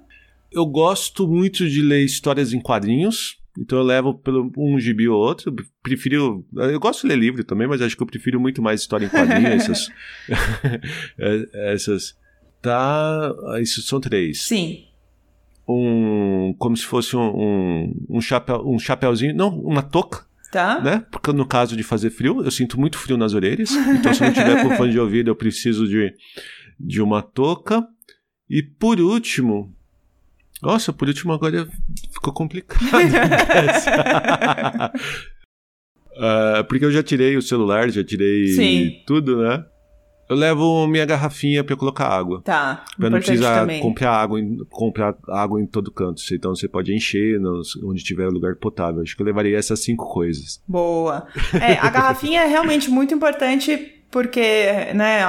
Eu 0.49 0.65
gosto 0.65 1.27
muito 1.27 1.69
de 1.69 1.81
ler 1.81 2.05
histórias 2.05 2.53
em 2.53 2.61
quadrinhos. 2.61 3.37
Então 3.57 3.79
eu 3.79 3.85
levo 3.85 4.13
pelo 4.13 4.51
um 4.57 4.79
gibi 4.79 5.07
ou 5.07 5.17
outro. 5.19 5.49
Eu 5.49 5.65
Prefiro. 5.81 6.45
Eu 6.53 6.79
gosto 6.79 7.01
de 7.01 7.07
ler 7.07 7.17
livro 7.17 7.43
também, 7.43 7.67
mas 7.67 7.81
acho 7.81 7.95
que 7.95 8.03
eu 8.03 8.07
prefiro 8.07 8.39
muito 8.39 8.61
mais 8.61 8.81
história 8.81 9.05
em 9.05 9.09
quadrinhos. 9.09 9.53
essas. 9.69 9.89
essas. 11.53 12.17
Tá. 12.61 13.33
Isso 13.61 13.81
são 13.81 13.99
três. 13.99 14.41
Sim. 14.43 14.85
Um. 15.67 16.53
Como 16.57 16.75
se 16.75 16.85
fosse 16.85 17.15
um, 17.15 17.21
um, 17.21 18.05
um, 18.09 18.21
chapéu, 18.21 18.61
um 18.65 18.77
chapéuzinho. 18.77 19.35
Não, 19.35 19.49
uma 19.59 19.81
touca, 19.81 20.25
Tá? 20.51 20.81
né? 20.81 21.05
Porque 21.11 21.31
no 21.31 21.45
caso 21.45 21.75
de 21.75 21.83
fazer 21.83 22.09
frio, 22.09 22.43
eu 22.43 22.51
sinto 22.51 22.79
muito 22.79 22.97
frio 22.97 23.17
nas 23.17 23.33
orelhas. 23.33 23.71
Então 23.71 24.13
se 24.13 24.21
eu 24.23 24.27
não 24.27 24.33
tiver 24.33 24.61
com 24.63 24.75
fone 24.75 24.91
de 24.91 24.99
ouvido, 24.99 25.29
eu 25.29 25.35
preciso 25.35 25.87
de, 25.87 26.13
de 26.79 27.01
uma 27.01 27.21
touca. 27.21 27.85
E 28.49 28.61
por 28.61 28.99
último. 28.99 29.73
Nossa, 30.65 30.91
por 30.91 31.07
último 31.07 31.31
agora 31.33 31.67
ficou 32.11 32.33
complicado. 32.33 32.81
Ah, 36.17 36.63
porque 36.69 36.85
eu 36.85 36.91
já 36.91 37.03
tirei 37.03 37.35
o 37.35 37.41
celular, 37.41 37.89
já 37.89 38.01
tirei 38.01 38.47
Sim. 38.47 39.01
tudo, 39.05 39.43
né? 39.43 39.65
Eu 40.29 40.35
levo 40.37 40.87
minha 40.87 41.05
garrafinha 41.05 41.63
pra 41.63 41.75
colocar 41.75 42.07
água. 42.07 42.41
Tá. 42.41 42.83
Pra 42.97 43.09
não 43.09 43.19
precisar 43.19 43.59
também. 43.59 43.81
comprar 43.81 44.11
água, 44.11 44.39
em, 44.39 44.57
comprar 44.69 45.13
água 45.27 45.61
em 45.61 45.67
todo 45.67 45.91
canto. 45.91 46.21
Então 46.31 46.55
você 46.55 46.67
pode 46.67 46.93
encher 46.95 47.39
nos- 47.39 47.75
onde 47.83 48.03
tiver 48.03 48.27
lugar 48.29 48.55
potável. 48.55 49.01
Acho 49.03 49.15
que 49.15 49.21
eu 49.21 49.25
levaria 49.25 49.57
essas 49.57 49.81
cinco 49.81 50.11
coisas. 50.11 50.63
Boa. 50.67 51.27
É, 51.53 51.73
a 51.73 51.89
garrafinha 51.89 52.41
é 52.41 52.47
realmente 52.47 52.89
muito 52.89 53.13
importante 53.13 53.94
porque, 54.11 54.67
né, 54.93 55.21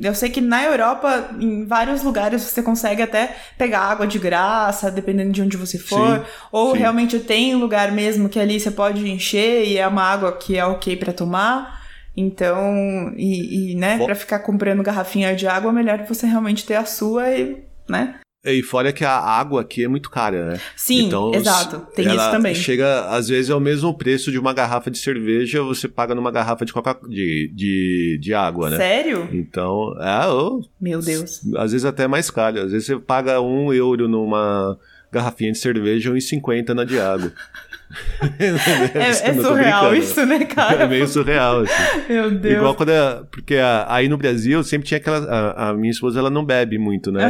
eu 0.00 0.14
sei 0.14 0.30
que 0.30 0.40
na 0.40 0.62
Europa, 0.64 1.30
em 1.40 1.66
vários 1.66 2.02
lugares, 2.02 2.42
você 2.42 2.62
consegue 2.62 3.02
até 3.02 3.34
pegar 3.58 3.80
água 3.80 4.06
de 4.06 4.18
graça, 4.18 4.90
dependendo 4.90 5.32
de 5.32 5.42
onde 5.42 5.56
você 5.56 5.78
for. 5.78 6.18
Sim, 6.18 6.24
ou 6.52 6.72
sim. 6.72 6.78
realmente 6.78 7.18
tem 7.18 7.54
lugar 7.56 7.90
mesmo 7.90 8.28
que 8.28 8.38
ali 8.38 8.60
você 8.60 8.70
pode 8.70 9.08
encher 9.10 9.66
e 9.66 9.76
é 9.78 9.86
uma 9.88 10.04
água 10.04 10.32
que 10.36 10.56
é 10.56 10.64
ok 10.64 10.96
pra 10.96 11.12
tomar. 11.12 11.82
Então, 12.16 13.12
e, 13.16 13.72
e 13.72 13.74
né, 13.74 13.98
Fo- 13.98 14.04
pra 14.06 14.14
ficar 14.14 14.38
comprando 14.40 14.82
garrafinha 14.82 15.34
de 15.34 15.46
água, 15.46 15.70
é 15.70 15.74
melhor 15.74 16.04
você 16.06 16.26
realmente 16.26 16.66
ter 16.66 16.74
a 16.76 16.84
sua 16.84 17.30
e, 17.30 17.64
né? 17.88 18.16
E 18.44 18.60
fora 18.60 18.92
que 18.92 19.04
a 19.04 19.16
água 19.16 19.60
aqui 19.60 19.84
é 19.84 19.88
muito 19.88 20.10
cara, 20.10 20.46
né? 20.52 20.60
Sim, 20.76 21.06
Então, 21.06 21.32
exato. 21.32 21.86
Tem 21.94 22.06
isso 22.08 22.30
também. 22.32 22.54
Chega, 22.56 23.06
às 23.08 23.28
vezes, 23.28 23.50
ao 23.50 23.60
mesmo 23.60 23.96
preço 23.96 24.32
de 24.32 24.38
uma 24.38 24.52
garrafa 24.52 24.90
de 24.90 24.98
cerveja, 24.98 25.62
você 25.62 25.86
paga 25.86 26.12
numa 26.12 26.30
garrafa 26.32 26.64
de, 26.64 26.72
coca 26.72 26.98
de, 27.08 27.52
de, 27.54 28.18
de 28.20 28.34
água, 28.34 28.68
né? 28.68 28.76
Sério? 28.78 29.28
Então, 29.32 29.94
é, 30.00 30.26
ô, 30.26 30.60
Meu 30.80 31.00
Deus. 31.00 31.40
às 31.56 31.70
vezes 31.70 31.84
até 31.84 32.08
mais 32.08 32.30
caro. 32.30 32.58
Às 32.62 32.72
vezes 32.72 32.86
você 32.86 32.98
paga 32.98 33.40
um 33.40 33.72
euro 33.72 34.08
numa 34.08 34.76
garrafinha 35.12 35.52
de 35.52 35.58
cerveja 35.58 36.10
e 36.10 36.12
1,50 36.14 36.70
na 36.70 36.84
de 36.84 36.98
água. 36.98 37.32
É, 38.94 39.08
é 39.30 39.34
surreal 39.34 39.94
isso, 39.94 40.24
né, 40.26 40.44
cara? 40.44 40.84
É 40.84 40.86
meio 40.86 41.06
surreal, 41.06 41.60
assim. 41.60 41.72
Meu 42.08 42.30
Deus. 42.30 42.54
Igual 42.56 42.74
quando. 42.74 42.90
a- 42.90 43.22
porque 43.30 43.56
a- 43.56 43.86
aí 43.88 44.08
no 44.08 44.16
Brasil 44.16 44.62
sempre 44.64 44.86
tinha 44.88 44.98
aquela. 44.98 45.18
A, 45.28 45.68
a 45.70 45.74
minha 45.74 45.90
esposa 45.90 46.18
ela 46.18 46.30
não 46.30 46.44
bebe 46.44 46.78
muito, 46.78 47.10
né? 47.12 47.24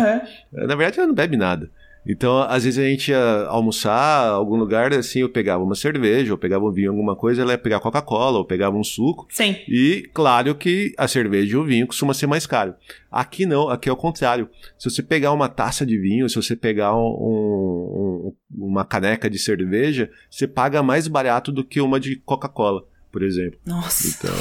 Aham. 0.53 0.67
Na 0.69 0.75
verdade 0.77 0.99
ela 0.99 1.09
não 1.09 1.15
bebe 1.15 1.37
nada. 1.37 1.69
Então, 2.07 2.39
às 2.43 2.65
vezes 2.65 2.79
a 2.79 2.89
gente 2.89 3.13
ia 3.13 3.47
almoçar 3.47 4.27
em 4.27 4.35
algum 4.35 4.57
lugar, 4.57 4.93
assim, 4.93 5.21
eu 5.21 5.29
pegava 5.29 5.63
uma 5.63 5.75
cerveja, 5.77 6.33
ou 6.33 6.39
pegava 6.39 6.65
um 6.65 6.73
vinho, 6.73 6.91
alguma 6.91 7.15
coisa, 7.15 7.43
ela 7.43 7.53
ia 7.53 7.59
pegar 7.59 7.79
Coca-Cola, 7.79 8.39
ou 8.39 8.45
pegava 8.45 8.77
um 8.77 8.83
suco. 8.83 9.27
Sim. 9.31 9.57
E 9.69 10.11
claro 10.13 10.55
que 10.57 10.93
a 10.99 11.07
cerveja 11.07 11.53
e 11.55 11.57
o 11.57 11.65
vinho 11.65 11.87
costuma 11.87 12.13
ser 12.13 12.27
mais 12.27 12.45
caro. 12.47 12.75
Aqui 13.11 13.47
não, 13.47 13.69
aqui 13.69 13.89
é 13.89 13.93
o 13.93 13.97
contrário. 13.97 14.49
Se 14.77 14.91
você 14.91 15.03
pegar 15.03 15.33
uma 15.33 15.49
taça 15.49 15.87
de 15.87 15.97
vinho, 15.97 16.29
se 16.29 16.35
você 16.35 16.57
pegar 16.57 16.95
um- 16.97 18.33
um- 18.33 18.33
uma 18.53 18.85
caneca 18.85 19.31
de 19.31 19.39
cerveja, 19.39 20.11
você 20.31 20.49
paga 20.49 20.83
mais 20.83 21.07
barato 21.07 21.53
do 21.53 21.65
que 21.65 21.81
uma 21.81 22.01
de 22.01 22.17
Coca-Cola, 22.17 22.85
por 23.13 23.23
exemplo. 23.23 23.59
Nossa. 23.65 24.09
Então, 24.09 24.33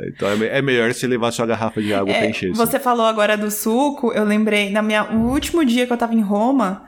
é, 0.00 0.08
então 0.08 0.28
é, 0.28 0.58
é 0.58 0.62
melhor 0.62 0.94
você 0.94 1.06
levar 1.06 1.32
sua 1.32 1.44
garrafa 1.44 1.82
de 1.82 1.92
água 1.92 2.12
É, 2.14 2.30
encher. 2.30 2.52
assim. 2.52 2.56
você 2.56 2.78
falou 2.78 3.04
agora 3.04 3.36
do 3.36 3.50
suco, 3.50 4.12
eu 4.12 4.24
lembrei, 4.24 4.70
na 4.70 4.80
minha, 4.80 5.02
no 5.04 5.30
último 5.30 5.64
dia 5.64 5.86
que 5.86 5.92
eu 5.92 5.96
tava 5.96 6.14
em 6.14 6.20
Roma, 6.20 6.84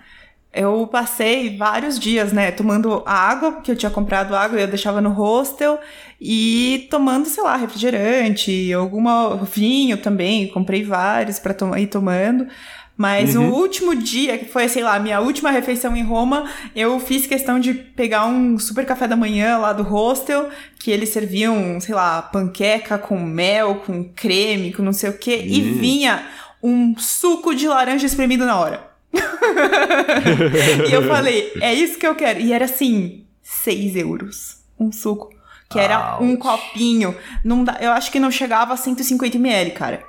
eu 0.54 0.86
passei 0.86 1.56
vários 1.56 1.98
dias, 1.98 2.32
né, 2.32 2.50
tomando 2.50 3.02
água, 3.04 3.60
que 3.60 3.70
eu 3.70 3.76
tinha 3.76 3.90
comprado 3.90 4.34
água 4.34 4.58
e 4.58 4.62
eu 4.62 4.68
deixava 4.68 5.00
no 5.02 5.10
hostel, 5.10 5.78
e 6.18 6.86
tomando, 6.90 7.26
sei 7.26 7.42
lá, 7.42 7.56
refrigerante, 7.56 8.72
alguma 8.72 9.36
vinho 9.36 9.98
também, 9.98 10.48
comprei 10.48 10.82
vários 10.82 11.38
to 11.38 11.76
ir 11.76 11.88
tomando. 11.88 12.46
Mas 12.96 13.36
Uhum. 13.36 13.50
o 13.50 13.54
último 13.56 13.94
dia, 13.94 14.38
que 14.38 14.46
foi, 14.46 14.68
sei 14.68 14.82
lá, 14.82 14.94
a 14.94 14.98
minha 14.98 15.20
última 15.20 15.50
refeição 15.50 15.94
em 15.94 16.02
Roma, 16.02 16.50
eu 16.74 16.98
fiz 16.98 17.26
questão 17.26 17.60
de 17.60 17.74
pegar 17.74 18.24
um 18.26 18.58
super 18.58 18.86
café 18.86 19.06
da 19.06 19.14
manhã 19.16 19.58
lá 19.58 19.72
do 19.74 19.82
hostel, 19.82 20.48
que 20.78 20.90
eles 20.90 21.10
serviam, 21.10 21.78
sei 21.78 21.94
lá, 21.94 22.22
panqueca 22.22 22.96
com 22.96 23.18
mel, 23.20 23.82
com 23.86 24.02
creme, 24.14 24.72
com 24.72 24.82
não 24.82 24.94
sei 24.94 25.10
o 25.10 25.18
quê, 25.18 25.42
e 25.46 25.60
Hum. 25.60 25.78
vinha 25.78 26.26
um 26.62 26.94
suco 26.98 27.54
de 27.54 27.68
laranja 27.68 28.06
espremido 28.06 28.46
na 28.46 28.58
hora. 28.58 28.86
e 30.88 30.92
eu 30.92 31.06
falei, 31.06 31.52
é 31.60 31.74
isso 31.74 31.98
que 31.98 32.06
eu 32.06 32.14
quero. 32.14 32.40
E 32.40 32.52
era 32.52 32.64
assim, 32.64 33.24
6 33.42 33.96
euros. 33.96 34.56
Um 34.78 34.90
suco. 34.92 35.30
Que 35.68 35.78
era 35.80 36.18
um 36.20 36.30
Ouch. 36.30 36.38
copinho. 36.38 37.14
Não 37.44 37.64
eu 37.80 37.90
acho 37.92 38.10
que 38.12 38.20
não 38.20 38.30
chegava 38.30 38.72
a 38.72 38.76
150 38.76 39.36
ml, 39.36 39.72
cara. 39.72 40.02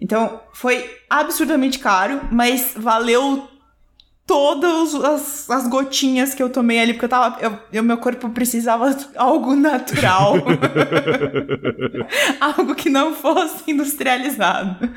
Então, 0.00 0.40
foi 0.52 0.88
absurdamente 1.08 1.78
caro, 1.78 2.20
mas 2.32 2.72
valeu 2.76 3.46
todas 4.26 4.94
as, 4.94 5.50
as 5.50 5.66
gotinhas 5.66 6.34
que 6.34 6.42
eu 6.42 6.48
tomei 6.48 6.78
ali, 6.78 6.92
porque 6.92 7.04
eu 7.04 7.08
tava. 7.08 7.40
Eu, 7.40 7.58
eu- 7.72 7.82
meu 7.82 7.98
corpo 7.98 8.28
precisava 8.30 8.94
de 8.94 9.06
algo 9.16 9.54
natural. 9.56 10.34
algo 12.40 12.74
que 12.74 12.88
não 12.88 13.14
fosse 13.14 13.70
industrializado, 13.70 14.88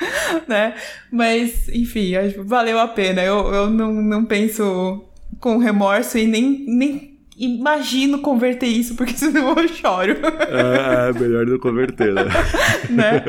né? 0.47 0.75
Mas, 1.11 1.67
enfim, 1.69 2.11
valeu 2.45 2.79
a 2.79 2.87
pena. 2.87 3.21
Eu, 3.23 3.53
eu 3.53 3.69
não, 3.69 3.91
não 3.93 4.25
penso 4.25 5.03
com 5.39 5.57
remorso 5.57 6.17
e 6.17 6.25
nem, 6.27 6.63
nem 6.67 7.12
imagino 7.37 8.19
converter 8.19 8.67
isso, 8.67 8.95
porque 8.95 9.13
senão 9.17 9.55
eu 9.55 9.67
choro. 9.67 10.11
É, 10.11 11.09
é 11.09 11.13
melhor 11.19 11.45
não 11.45 11.57
converter, 11.59 12.13
né? 12.13 12.23
né? 12.89 13.23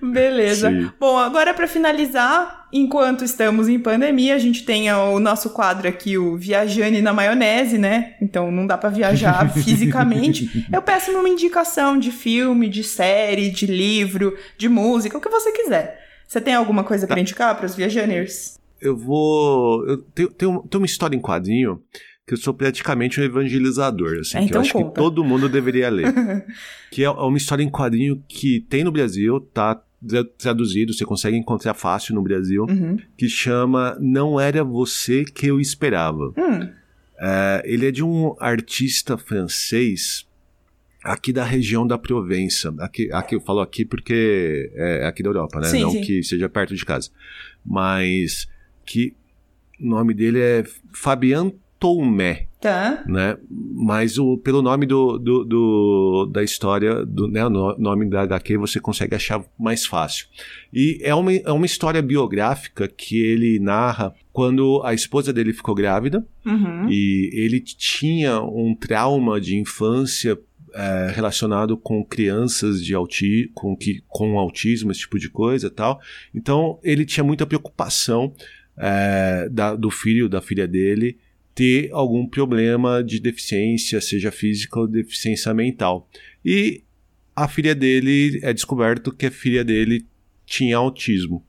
Beleza. 0.00 0.70
Sim. 0.70 0.90
Bom, 0.98 1.18
agora 1.18 1.52
para 1.54 1.66
finalizar, 1.66 2.66
enquanto 2.72 3.24
estamos 3.24 3.68
em 3.68 3.78
pandemia, 3.78 4.34
a 4.34 4.38
gente 4.38 4.64
tem 4.64 4.92
o 4.92 5.18
nosso 5.18 5.50
quadro 5.50 5.88
aqui, 5.88 6.16
o 6.16 6.36
Viajane 6.36 7.02
na 7.02 7.12
Maionese, 7.12 7.78
né? 7.78 8.14
Então 8.20 8.50
não 8.50 8.66
dá 8.66 8.78
para 8.78 8.90
viajar 8.90 9.50
fisicamente. 9.54 10.66
Eu 10.72 10.82
peço 10.82 11.10
uma 11.12 11.28
indicação 11.28 11.98
de 11.98 12.10
filme, 12.10 12.68
de 12.68 12.84
série, 12.84 13.50
de 13.50 13.66
livro, 13.66 14.36
de 14.56 14.68
música, 14.68 15.18
o 15.18 15.20
que 15.20 15.28
você 15.28 15.52
quiser. 15.52 16.00
Você 16.26 16.40
tem 16.40 16.54
alguma 16.54 16.82
coisa 16.82 17.06
para 17.06 17.16
tá. 17.16 17.20
indicar 17.20 17.56
para 17.56 17.66
os 17.66 17.74
viajaners? 17.74 18.58
Eu 18.80 18.96
vou. 18.96 19.86
Eu 19.86 19.98
tenho, 19.98 20.28
tenho, 20.28 20.62
tenho 20.68 20.80
uma 20.80 20.86
história 20.86 21.16
em 21.16 21.20
quadrinho 21.20 21.80
que 22.26 22.34
eu 22.34 22.38
sou 22.38 22.52
praticamente 22.52 23.20
um 23.20 23.24
evangelizador, 23.24 24.18
assim, 24.18 24.38
é, 24.38 24.42
então 24.42 24.48
que 24.48 24.56
eu 24.56 24.60
acho 24.60 24.72
conta. 24.72 24.88
que 24.88 24.94
todo 24.96 25.22
mundo 25.22 25.48
deveria 25.48 25.88
ler. 25.88 26.12
que 26.90 27.04
é 27.04 27.10
uma 27.10 27.36
história 27.36 27.62
em 27.62 27.70
quadrinho 27.70 28.22
que 28.28 28.60
tem 28.68 28.82
no 28.82 28.90
Brasil, 28.90 29.40
tá 29.40 29.80
traduzido, 30.36 30.92
você 30.92 31.04
consegue 31.04 31.36
encontrar 31.36 31.74
fácil 31.74 32.14
no 32.16 32.22
Brasil, 32.22 32.64
uhum. 32.68 32.98
que 33.16 33.28
chama 33.28 33.96
Não 34.00 34.40
Era 34.40 34.64
Você 34.64 35.24
Que 35.24 35.46
Eu 35.46 35.60
Esperava. 35.60 36.32
Hum. 36.36 36.68
É, 37.18 37.62
ele 37.64 37.86
é 37.86 37.90
de 37.92 38.02
um 38.02 38.34
artista 38.40 39.16
francês 39.16 40.26
aqui 41.02 41.32
da 41.32 41.44
região 41.44 41.86
da 41.86 41.96
Provença. 41.96 42.74
Aqui, 42.80 43.08
aqui 43.12 43.36
eu 43.36 43.40
falo 43.40 43.60
aqui 43.60 43.84
porque 43.84 44.70
é 44.74 45.06
aqui 45.06 45.22
da 45.22 45.28
Europa, 45.28 45.60
né? 45.60 45.68
Sim, 45.68 45.82
Não 45.82 45.90
sim. 45.92 46.00
que 46.00 46.22
seja 46.22 46.48
perto 46.48 46.74
de 46.74 46.84
casa. 46.84 47.08
Mas 47.64 48.48
que 48.84 49.14
o 49.80 49.86
nome 49.86 50.12
dele 50.12 50.40
é 50.40 50.64
Fabian 50.92 51.52
Tomé. 51.86 52.48
Tá. 52.60 53.04
Né? 53.06 53.36
Mas 53.48 54.18
o, 54.18 54.36
pelo 54.38 54.60
nome 54.60 54.86
do, 54.86 55.18
do, 55.18 55.44
do 55.44 56.26
da 56.32 56.42
história, 56.42 57.06
do, 57.06 57.28
né, 57.28 57.46
o 57.46 57.50
nome 57.78 58.10
da 58.10 58.22
HQ, 58.22 58.58
você 58.58 58.80
consegue 58.80 59.14
achar 59.14 59.44
mais 59.56 59.86
fácil. 59.86 60.26
E 60.72 60.98
é 61.00 61.14
uma, 61.14 61.32
é 61.32 61.52
uma 61.52 61.64
história 61.64 62.02
biográfica 62.02 62.88
que 62.88 63.20
ele 63.20 63.60
narra 63.60 64.12
quando 64.32 64.82
a 64.84 64.92
esposa 64.92 65.32
dele 65.32 65.52
ficou 65.52 65.76
grávida 65.76 66.26
uhum. 66.44 66.88
e 66.90 67.30
ele 67.32 67.60
tinha 67.60 68.40
um 68.40 68.74
trauma 68.74 69.40
de 69.40 69.56
infância 69.56 70.36
é, 70.74 71.12
relacionado 71.14 71.76
com 71.76 72.04
crianças 72.04 72.84
de 72.84 72.94
auti 72.94 73.48
com, 73.54 73.76
que, 73.76 74.02
com 74.08 74.40
autismo, 74.40 74.90
esse 74.90 75.00
tipo 75.00 75.20
de 75.20 75.30
coisa 75.30 75.70
tal. 75.70 76.00
Então 76.34 76.80
ele 76.82 77.04
tinha 77.04 77.22
muita 77.22 77.46
preocupação 77.46 78.34
é, 78.76 79.48
da, 79.48 79.76
do 79.76 79.88
filho, 79.88 80.28
da 80.28 80.42
filha 80.42 80.66
dele, 80.66 81.16
ter 81.56 81.88
algum 81.90 82.26
problema 82.26 83.02
de 83.02 83.18
deficiência, 83.18 83.98
seja 83.98 84.30
física 84.30 84.78
ou 84.78 84.86
deficiência 84.86 85.54
mental. 85.54 86.06
E 86.44 86.82
a 87.34 87.48
filha 87.48 87.74
dele 87.74 88.38
é 88.42 88.52
descoberto 88.52 89.10
que 89.10 89.24
a 89.24 89.30
filha 89.30 89.64
dele 89.64 90.04
tinha 90.44 90.76
autismo, 90.76 91.42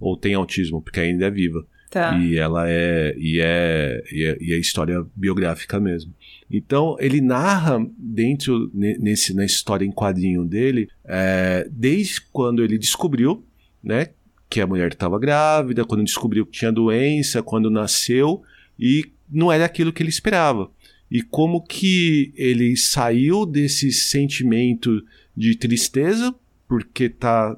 ou 0.00 0.16
tem 0.16 0.34
autismo, 0.34 0.82
porque 0.82 0.98
ainda 0.98 1.26
é 1.26 1.30
viva. 1.30 1.64
Tá. 1.92 2.18
E 2.18 2.36
ela 2.36 2.68
é 2.68 3.14
e, 3.16 3.38
é. 3.40 4.02
e 4.10 4.24
é. 4.24 4.38
e 4.40 4.52
é 4.52 4.58
história 4.58 5.06
biográfica 5.14 5.78
mesmo. 5.78 6.12
Então, 6.50 6.96
ele 6.98 7.20
narra 7.20 7.78
dentro, 7.96 8.68
nesse, 8.74 9.32
na 9.32 9.44
história 9.44 9.84
em 9.84 9.92
quadrinho 9.92 10.44
dele, 10.44 10.88
é, 11.04 11.68
desde 11.70 12.20
quando 12.32 12.64
ele 12.64 12.78
descobriu, 12.78 13.46
né, 13.82 14.08
que 14.50 14.60
a 14.60 14.66
mulher 14.66 14.90
estava 14.90 15.20
grávida, 15.20 15.84
quando 15.84 16.02
descobriu 16.02 16.44
que 16.44 16.58
tinha 16.58 16.72
doença, 16.72 17.42
quando 17.42 17.70
nasceu, 17.70 18.42
e 18.78 19.12
não 19.32 19.50
era 19.50 19.64
aquilo 19.64 19.92
que 19.92 20.02
ele 20.02 20.10
esperava. 20.10 20.70
E 21.10 21.22
como 21.22 21.62
que 21.62 22.32
ele 22.36 22.76
saiu 22.76 23.44
desse 23.44 23.92
sentimento 23.92 25.02
de 25.36 25.56
tristeza, 25.56 26.34
porque 26.68 27.08
tá 27.08 27.56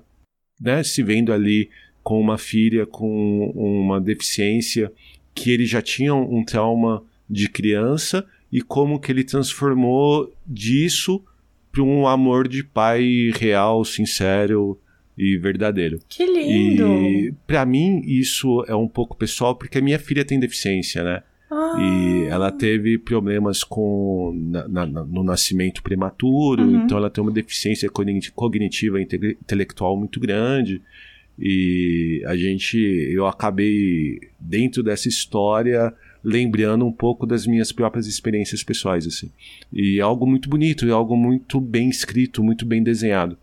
né, 0.60 0.82
se 0.82 1.02
vendo 1.02 1.32
ali 1.32 1.68
com 2.04 2.20
uma 2.20 2.36
filha 2.36 2.86
com 2.86 3.50
uma 3.54 4.00
deficiência 4.00 4.92
que 5.34 5.50
ele 5.50 5.64
já 5.64 5.80
tinha 5.80 6.14
um 6.14 6.44
trauma 6.44 7.02
de 7.28 7.48
criança 7.48 8.24
e 8.52 8.60
como 8.60 9.00
que 9.00 9.10
ele 9.10 9.24
transformou 9.24 10.32
disso 10.46 11.24
para 11.72 11.82
um 11.82 12.06
amor 12.06 12.46
de 12.46 12.62
pai 12.62 13.32
real, 13.36 13.84
sincero 13.84 14.78
e 15.18 15.36
verdadeiro. 15.36 15.98
Que 16.08 16.24
lindo! 16.24 16.86
E 16.86 17.32
para 17.46 17.64
mim 17.64 18.02
isso 18.04 18.64
é 18.68 18.76
um 18.76 18.86
pouco 18.86 19.16
pessoal 19.16 19.56
porque 19.56 19.78
a 19.78 19.82
minha 19.82 19.98
filha 19.98 20.24
tem 20.24 20.38
deficiência, 20.38 21.02
né? 21.02 21.22
Ah. 21.55 21.76
E 21.78 22.24
ela 22.24 22.50
teve 22.50 22.98
problemas 22.98 23.62
com 23.62 24.32
na, 24.34 24.66
na, 24.66 24.86
no 24.86 25.22
nascimento 25.22 25.82
prematuro, 25.84 26.64
uhum. 26.64 26.84
então 26.84 26.98
ela 26.98 27.09
tem 27.09 27.22
uma 27.22 27.30
deficiência 27.30 27.88
cognitiva 27.88 29.00
e 29.00 29.05
intelectual 29.05 29.96
muito 29.96 30.18
grande. 30.18 30.82
E 31.38 32.22
a 32.26 32.36
gente, 32.36 32.76
eu 32.76 33.26
acabei 33.26 34.18
dentro 34.38 34.82
dessa 34.82 35.09
história 35.09 35.94
lembrando 36.24 36.86
um 36.86 36.92
pouco 36.92 37.26
das 37.26 37.46
minhas 37.46 37.70
próprias 37.70 38.07
experiências 38.07 38.64
pessoais, 38.64 39.07
assim. 39.07 39.30
E 39.72 39.98
é 39.98 40.02
algo 40.02 40.26
muito 40.26 40.48
bonito, 40.48 40.86
é 40.86 40.90
algo 40.90 41.16
muito 41.16 41.61
bem 41.61 41.88
escrito, 41.88 42.42
muito 42.42 42.66
bem 42.66 42.82
desenhado. 42.82 43.36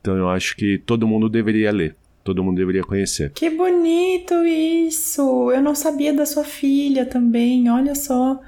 Então 0.00 0.16
eu 0.16 0.28
acho 0.28 0.56
que 0.56 0.78
todo 0.78 1.06
mundo 1.06 1.28
deveria 1.28 1.70
ler 1.70 1.94
todo 2.22 2.42
mundo 2.42 2.56
deveria 2.56 2.82
conhecer. 2.82 3.30
Que 3.30 3.50
bonito 3.50 4.34
isso! 4.44 5.50
Eu 5.50 5.62
não 5.62 5.74
sabia 5.74 6.12
da 6.12 6.26
sua 6.26 6.44
filha 6.44 7.04
também, 7.04 7.70
olha 7.70 7.94
só. 7.94 8.40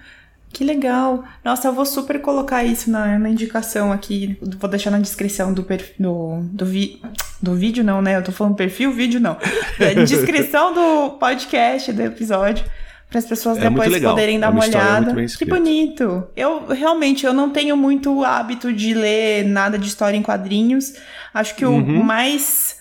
Que 0.55 0.63
legal. 0.63 1.25
Nossa, 1.45 1.67
eu 1.67 1.73
vou 1.73 1.85
super 1.85 2.21
colocar 2.21 2.63
isso 2.63 2.89
na, 2.89 3.19
na 3.19 3.29
indicação 3.29 3.91
aqui. 3.91 4.39
Vou 4.41 4.71
deixar 4.71 4.93
na 4.93 5.01
descrição 5.01 5.53
do, 5.53 5.67
do, 5.99 6.41
do, 6.45 6.65
vi, 6.65 7.03
do 7.43 7.57
vídeo, 7.57 7.83
não, 7.83 8.01
né? 8.01 8.17
Eu 8.17 8.23
tô 8.23 8.31
falando 8.31 8.55
perfil, 8.55 8.93
vídeo 8.93 9.19
não. 9.19 9.37
Descrição 10.07 10.73
do 10.73 11.11
podcast, 11.19 11.93
do 11.93 12.03
episódio. 12.03 12.65
Para 13.11 13.19
as 13.19 13.27
pessoas 13.27 13.59
é 13.59 13.69
depois 13.69 14.01
poderem 14.01 14.39
dar 14.39 14.47
é 14.47 14.51
uma, 14.51 14.61
uma 14.61 14.65
olhada. 14.65 15.27
Que 15.37 15.45
bonito. 15.45 16.29
Eu 16.37 16.69
realmente 16.69 17.27
eu 17.27 17.33
não 17.33 17.51
tenho 17.51 17.77
muito 17.77 18.25
hábito 18.25 18.73
de 18.73 18.95
ler 18.95 19.45
nada 19.45 19.77
de 19.77 19.89
história 19.89 20.17
em 20.17 20.23
quadrinhos. 20.23 20.95
Acho 21.33 21.57
que 21.57 21.67
uhum. 21.67 22.01
o 22.01 22.05
mais 22.05 22.79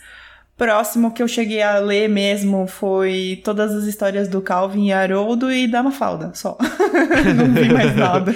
próximo 0.58 1.12
que 1.12 1.22
eu 1.22 1.28
cheguei 1.28 1.62
a 1.62 1.80
ler 1.80 2.08
mesmo 2.08 2.68
foi 2.68 3.42
todas 3.44 3.74
as 3.74 3.86
histórias 3.86 4.28
do 4.28 4.42
Calvin 4.42 4.88
e 4.88 4.94
Haroldo 4.94 5.52
e 5.52 5.68
da 5.68 5.82
Mafalda, 5.82 6.32
só. 6.34 6.58
não 7.36 7.54
vi 7.54 7.74
mais 7.74 7.96
nada. 7.96 8.34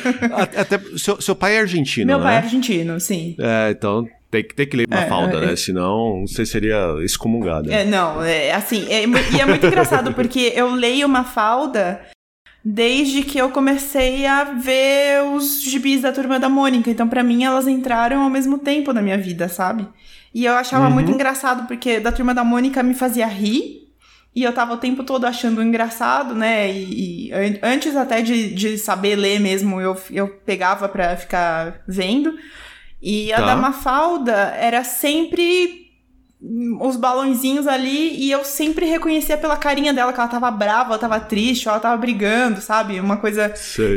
Até 0.56 0.80
seu, 0.98 1.22
seu 1.22 1.36
pai 1.36 1.58
é 1.58 1.60
argentino, 1.60 2.08
Meu 2.08 2.18
né? 2.18 2.24
pai 2.24 2.36
é 2.36 2.38
argentino, 2.38 3.00
sim. 3.00 3.36
É, 3.40 3.72
então 3.72 4.08
tem 4.30 4.44
que, 4.44 4.56
tem 4.56 4.68
que 4.68 4.76
ler 4.76 4.88
Mafalda, 4.90 5.38
é, 5.38 5.46
né? 5.48 5.54
É, 5.54 5.56
Senão 5.56 6.26
você 6.28 6.46
seria 6.46 6.96
excomungado. 7.04 7.72
É, 7.72 7.86
não, 7.86 8.24
é 8.24 8.52
assim, 8.54 8.86
é, 8.90 9.04
e 9.04 9.42
é 9.42 9.46
muito 9.46 9.66
engraçado 9.66 10.14
porque 10.14 10.52
eu 10.56 10.74
leio 10.74 11.08
Mafalda 11.08 12.02
desde 12.70 13.24
que 13.24 13.38
eu 13.38 13.50
comecei 13.50 14.26
a 14.26 14.44
ver 14.44 15.24
os 15.34 15.62
gibis 15.62 16.02
da 16.02 16.12
Turma 16.12 16.38
da 16.38 16.50
Mônica. 16.50 16.90
Então, 16.90 17.08
para 17.08 17.24
mim, 17.24 17.46
elas 17.46 17.66
entraram 17.66 18.22
ao 18.22 18.30
mesmo 18.30 18.58
tempo 18.58 18.92
na 18.92 19.02
minha 19.02 19.18
vida, 19.18 19.48
sabe? 19.48 19.88
E 20.34 20.46
eu 20.46 20.54
achava 20.54 20.88
uhum. 20.88 20.94
muito 20.94 21.12
engraçado, 21.12 21.68
porque 21.68 22.00
da 22.00 22.12
turma 22.12 22.34
da 22.34 22.44
Mônica 22.44 22.84
me 22.84 22.94
fazia 22.94 23.28
rir. 23.28 23.88
E 24.36 24.44
eu 24.44 24.54
tava 24.54 24.74
o 24.74 24.78
tempo 24.78 25.04
todo 25.04 25.26
achando 25.26 25.64
engraçado, 25.64 26.36
né? 26.36 26.72
E, 26.72 27.30
e 27.30 27.32
antes 27.64 27.96
até 27.96 28.22
de, 28.22 28.54
de 28.54 28.78
saber 28.78 29.16
ler 29.16 29.40
mesmo, 29.40 29.82
eu, 29.82 30.00
eu 30.12 30.28
pegava 30.28 30.88
pra 30.88 31.18
ficar 31.18 31.82
vendo. 31.88 32.38
E 33.02 33.34
a 33.34 33.38
tá. 33.38 33.46
da 33.48 33.56
Mafalda 33.56 34.54
era 34.60 34.84
sempre 34.84 35.88
os 36.80 36.96
balãozinhos 36.96 37.68
ali 37.68 38.16
e 38.16 38.32
eu 38.32 38.44
sempre 38.46 38.86
reconhecia 38.86 39.38
pela 39.38 39.58
carinha 39.58 39.92
dela 39.92 40.14
que 40.14 40.20
ela 40.20 40.30
tava 40.30 40.52
brava, 40.52 40.92
ela 40.92 41.00
tava 41.00 41.20
triste, 41.20 41.68
ela 41.68 41.80
tava 41.80 41.98
brigando, 41.98 42.62
sabe? 42.62 43.00
Uma 43.00 43.18
coisa. 43.18 43.52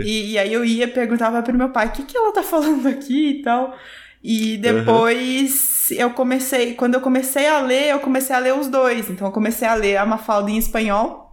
E, 0.06 0.32
e, 0.32 0.38
aí 0.38 0.52
eu 0.52 0.64
ia 0.64 0.88
perguntava 0.88 1.42
pro 1.42 1.56
meu 1.56 1.68
pai: 1.68 1.88
o 1.88 1.90
que, 1.90 2.02
que 2.02 2.16
ela 2.16 2.32
tá 2.32 2.42
falando 2.42 2.86
aqui 2.88 3.40
e 3.40 3.42
tal. 3.42 3.76
E 4.22 4.58
depois 4.58 5.88
uhum. 5.90 5.96
eu 5.96 6.10
comecei, 6.10 6.74
quando 6.74 6.94
eu 6.94 7.00
comecei 7.00 7.46
a 7.46 7.60
ler, 7.60 7.90
eu 7.90 8.00
comecei 8.00 8.36
a 8.36 8.38
ler 8.38 8.54
os 8.54 8.68
dois. 8.68 9.08
Então 9.08 9.26
eu 9.28 9.32
comecei 9.32 9.66
a 9.66 9.74
ler 9.74 9.96
a 9.96 10.04
Mafalda 10.04 10.50
em 10.50 10.58
espanhol 10.58 11.29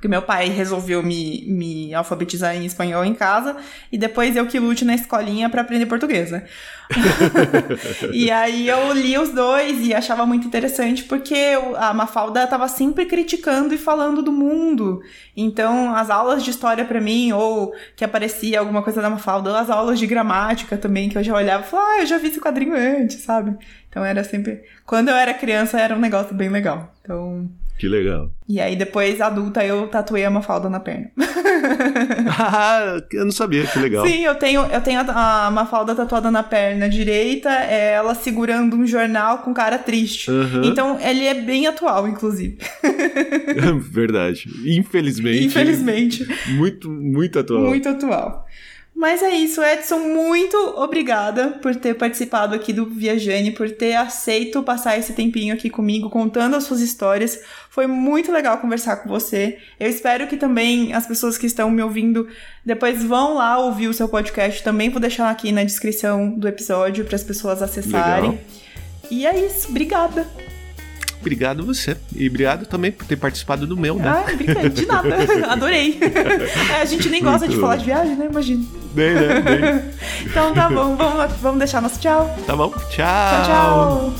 porque 0.00 0.08
meu 0.08 0.22
pai 0.22 0.48
resolveu 0.48 1.02
me, 1.02 1.44
me 1.46 1.92
alfabetizar 1.92 2.56
em 2.56 2.64
espanhol 2.64 3.04
em 3.04 3.12
casa 3.12 3.54
e 3.92 3.98
depois 3.98 4.34
eu 4.34 4.46
que 4.46 4.58
lute 4.58 4.82
na 4.82 4.94
escolinha 4.94 5.50
para 5.50 5.60
aprender 5.60 5.84
português, 5.84 6.30
né? 6.30 6.44
e 8.10 8.30
aí 8.30 8.66
eu 8.66 8.94
li 8.94 9.18
os 9.18 9.28
dois 9.28 9.86
e 9.86 9.92
achava 9.92 10.24
muito 10.24 10.46
interessante 10.46 11.04
porque 11.04 11.36
a 11.76 11.92
Mafalda 11.92 12.44
estava 12.44 12.66
sempre 12.66 13.04
criticando 13.04 13.74
e 13.74 13.78
falando 13.78 14.22
do 14.22 14.32
mundo. 14.32 15.02
Então, 15.36 15.94
as 15.94 16.08
aulas 16.08 16.42
de 16.42 16.50
história 16.50 16.86
para 16.86 16.98
mim, 16.98 17.32
ou 17.32 17.74
que 17.94 18.02
aparecia 18.02 18.58
alguma 18.58 18.82
coisa 18.82 19.02
da 19.02 19.10
Mafalda, 19.10 19.50
ou 19.50 19.56
as 19.56 19.68
aulas 19.68 19.98
de 19.98 20.06
gramática 20.06 20.78
também, 20.78 21.10
que 21.10 21.18
eu 21.18 21.22
já 21.22 21.34
olhava 21.34 21.62
e 21.62 21.68
falava, 21.68 21.90
ah, 21.90 22.00
eu 22.00 22.06
já 22.06 22.16
vi 22.16 22.28
esse 22.28 22.40
quadrinho 22.40 22.74
antes, 22.74 23.20
sabe? 23.20 23.54
Então 23.90 24.02
era 24.02 24.24
sempre. 24.24 24.62
Quando 24.86 25.10
eu 25.10 25.14
era 25.14 25.34
criança 25.34 25.78
era 25.78 25.94
um 25.94 26.00
negócio 26.00 26.34
bem 26.34 26.48
legal. 26.48 26.90
Então. 27.02 27.50
Que 27.80 27.88
legal. 27.88 28.30
E 28.46 28.60
aí 28.60 28.76
depois, 28.76 29.22
adulta, 29.22 29.64
eu 29.64 29.88
tatuei 29.88 30.22
a 30.22 30.30
Mafalda 30.30 30.68
na 30.68 30.78
perna. 30.78 31.10
ah, 32.38 33.02
eu 33.10 33.24
não 33.24 33.32
sabia, 33.32 33.64
que 33.64 33.78
legal. 33.78 34.06
Sim, 34.06 34.22
eu 34.22 34.34
tenho, 34.34 34.66
eu 34.66 34.82
tenho 34.82 35.00
a, 35.00 35.46
a 35.46 35.50
Mafalda 35.50 35.94
tatuada 35.94 36.30
na 36.30 36.42
perna 36.42 36.90
direita, 36.90 37.48
é 37.48 37.92
ela 37.92 38.14
segurando 38.14 38.76
um 38.76 38.86
jornal 38.86 39.38
com 39.38 39.54
cara 39.54 39.78
triste. 39.78 40.30
Uhum. 40.30 40.64
Então 40.64 41.00
ele 41.00 41.24
é 41.24 41.32
bem 41.32 41.66
atual, 41.66 42.06
inclusive. 42.06 42.58
Verdade. 43.80 44.46
Infelizmente. 44.66 45.46
Infelizmente. 45.46 46.26
Muito, 46.48 46.90
muito 46.90 47.38
atual. 47.38 47.62
Muito 47.62 47.88
atual. 47.88 48.44
Mas 48.94 49.22
é 49.22 49.30
isso, 49.30 49.62
Edson, 49.62 49.98
muito 49.98 50.56
obrigada 50.76 51.58
por 51.62 51.74
ter 51.74 51.94
participado 51.94 52.54
aqui 52.54 52.70
do 52.70 52.84
Viajane, 52.84 53.50
por 53.50 53.70
ter 53.70 53.94
aceito 53.94 54.62
passar 54.62 54.98
esse 54.98 55.14
tempinho 55.14 55.54
aqui 55.54 55.70
comigo, 55.70 56.10
contando 56.10 56.54
as 56.54 56.64
suas 56.64 56.80
histórias. 56.80 57.40
Foi 57.70 57.86
muito 57.86 58.30
legal 58.30 58.58
conversar 58.58 58.96
com 58.96 59.08
você. 59.08 59.58
Eu 59.78 59.88
espero 59.88 60.26
que 60.26 60.36
também 60.36 60.92
as 60.92 61.06
pessoas 61.06 61.38
que 61.38 61.46
estão 61.46 61.70
me 61.70 61.82
ouvindo 61.82 62.28
depois 62.64 63.02
vão 63.02 63.34
lá 63.34 63.58
ouvir 63.58 63.88
o 63.88 63.94
seu 63.94 64.08
podcast. 64.08 64.62
Também 64.62 64.90
vou 64.90 65.00
deixar 65.00 65.30
aqui 65.30 65.50
na 65.50 65.64
descrição 65.64 66.30
do 66.30 66.46
episódio 66.46 67.04
para 67.06 67.16
as 67.16 67.24
pessoas 67.24 67.62
acessarem. 67.62 68.32
Legal. 68.32 68.44
E 69.10 69.26
é 69.26 69.46
isso, 69.46 69.68
obrigada. 69.70 70.49
Obrigado 71.20 71.64
você. 71.64 71.96
E 72.16 72.26
obrigado 72.28 72.66
também 72.66 72.90
por 72.90 73.06
ter 73.06 73.16
participado 73.16 73.66
do 73.66 73.76
meu, 73.76 73.96
né? 73.96 74.08
Ah. 74.08 74.68
De 74.68 74.86
nada. 74.86 75.16
Adorei. 75.52 75.98
É, 76.72 76.80
a 76.80 76.84
gente 76.86 77.08
nem 77.10 77.22
gosta 77.22 77.40
Muito 77.40 77.54
de 77.54 77.60
falar 77.60 77.76
de 77.76 77.84
viagem, 77.84 78.16
né? 78.16 78.26
Imagina. 78.30 78.64
Bem, 78.94 79.14
né? 79.14 79.40
Bem. 79.40 79.92
então 80.24 80.54
tá 80.54 80.68
bom. 80.68 80.96
Vamos, 80.96 81.32
vamos 81.40 81.58
deixar 81.58 81.82
nosso 81.82 82.00
tchau. 82.00 82.34
Tá 82.46 82.56
bom. 82.56 82.70
Tchau. 82.70 82.88
Tchau, 82.90 83.44
tchau. 83.44 84.14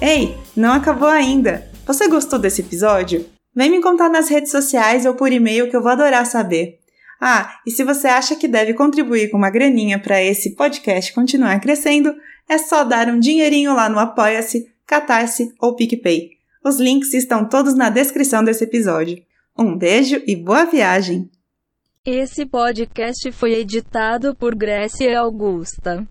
Ei, 0.00 0.36
não 0.56 0.72
acabou 0.72 1.08
ainda. 1.08 1.70
Você 1.86 2.08
gostou 2.08 2.38
desse 2.38 2.60
episódio? 2.60 3.24
Vem 3.54 3.70
me 3.70 3.82
contar 3.82 4.08
nas 4.08 4.28
redes 4.28 4.50
sociais 4.50 5.04
ou 5.04 5.14
por 5.14 5.30
e-mail 5.30 5.70
que 5.70 5.76
eu 5.76 5.82
vou 5.82 5.92
adorar 5.92 6.26
saber. 6.26 6.81
Ah, 7.24 7.60
e 7.64 7.70
se 7.70 7.84
você 7.84 8.08
acha 8.08 8.34
que 8.34 8.48
deve 8.48 8.74
contribuir 8.74 9.30
com 9.30 9.36
uma 9.36 9.48
graninha 9.48 9.96
para 9.96 10.20
esse 10.20 10.56
podcast 10.56 11.12
continuar 11.14 11.60
crescendo, 11.60 12.12
é 12.48 12.58
só 12.58 12.82
dar 12.82 13.06
um 13.06 13.20
dinheirinho 13.20 13.72
lá 13.72 13.88
no 13.88 14.00
Apoia-se, 14.00 14.68
Catarse 14.84 15.54
ou 15.60 15.76
PicPay. 15.76 16.30
Os 16.64 16.80
links 16.80 17.14
estão 17.14 17.48
todos 17.48 17.74
na 17.74 17.90
descrição 17.90 18.42
desse 18.42 18.64
episódio. 18.64 19.22
Um 19.56 19.78
beijo 19.78 20.20
e 20.26 20.34
boa 20.34 20.64
viagem! 20.64 21.30
Esse 22.04 22.44
podcast 22.44 23.30
foi 23.30 23.52
editado 23.52 24.34
por 24.34 24.56
Grécia 24.56 25.20
Augusta. 25.20 26.04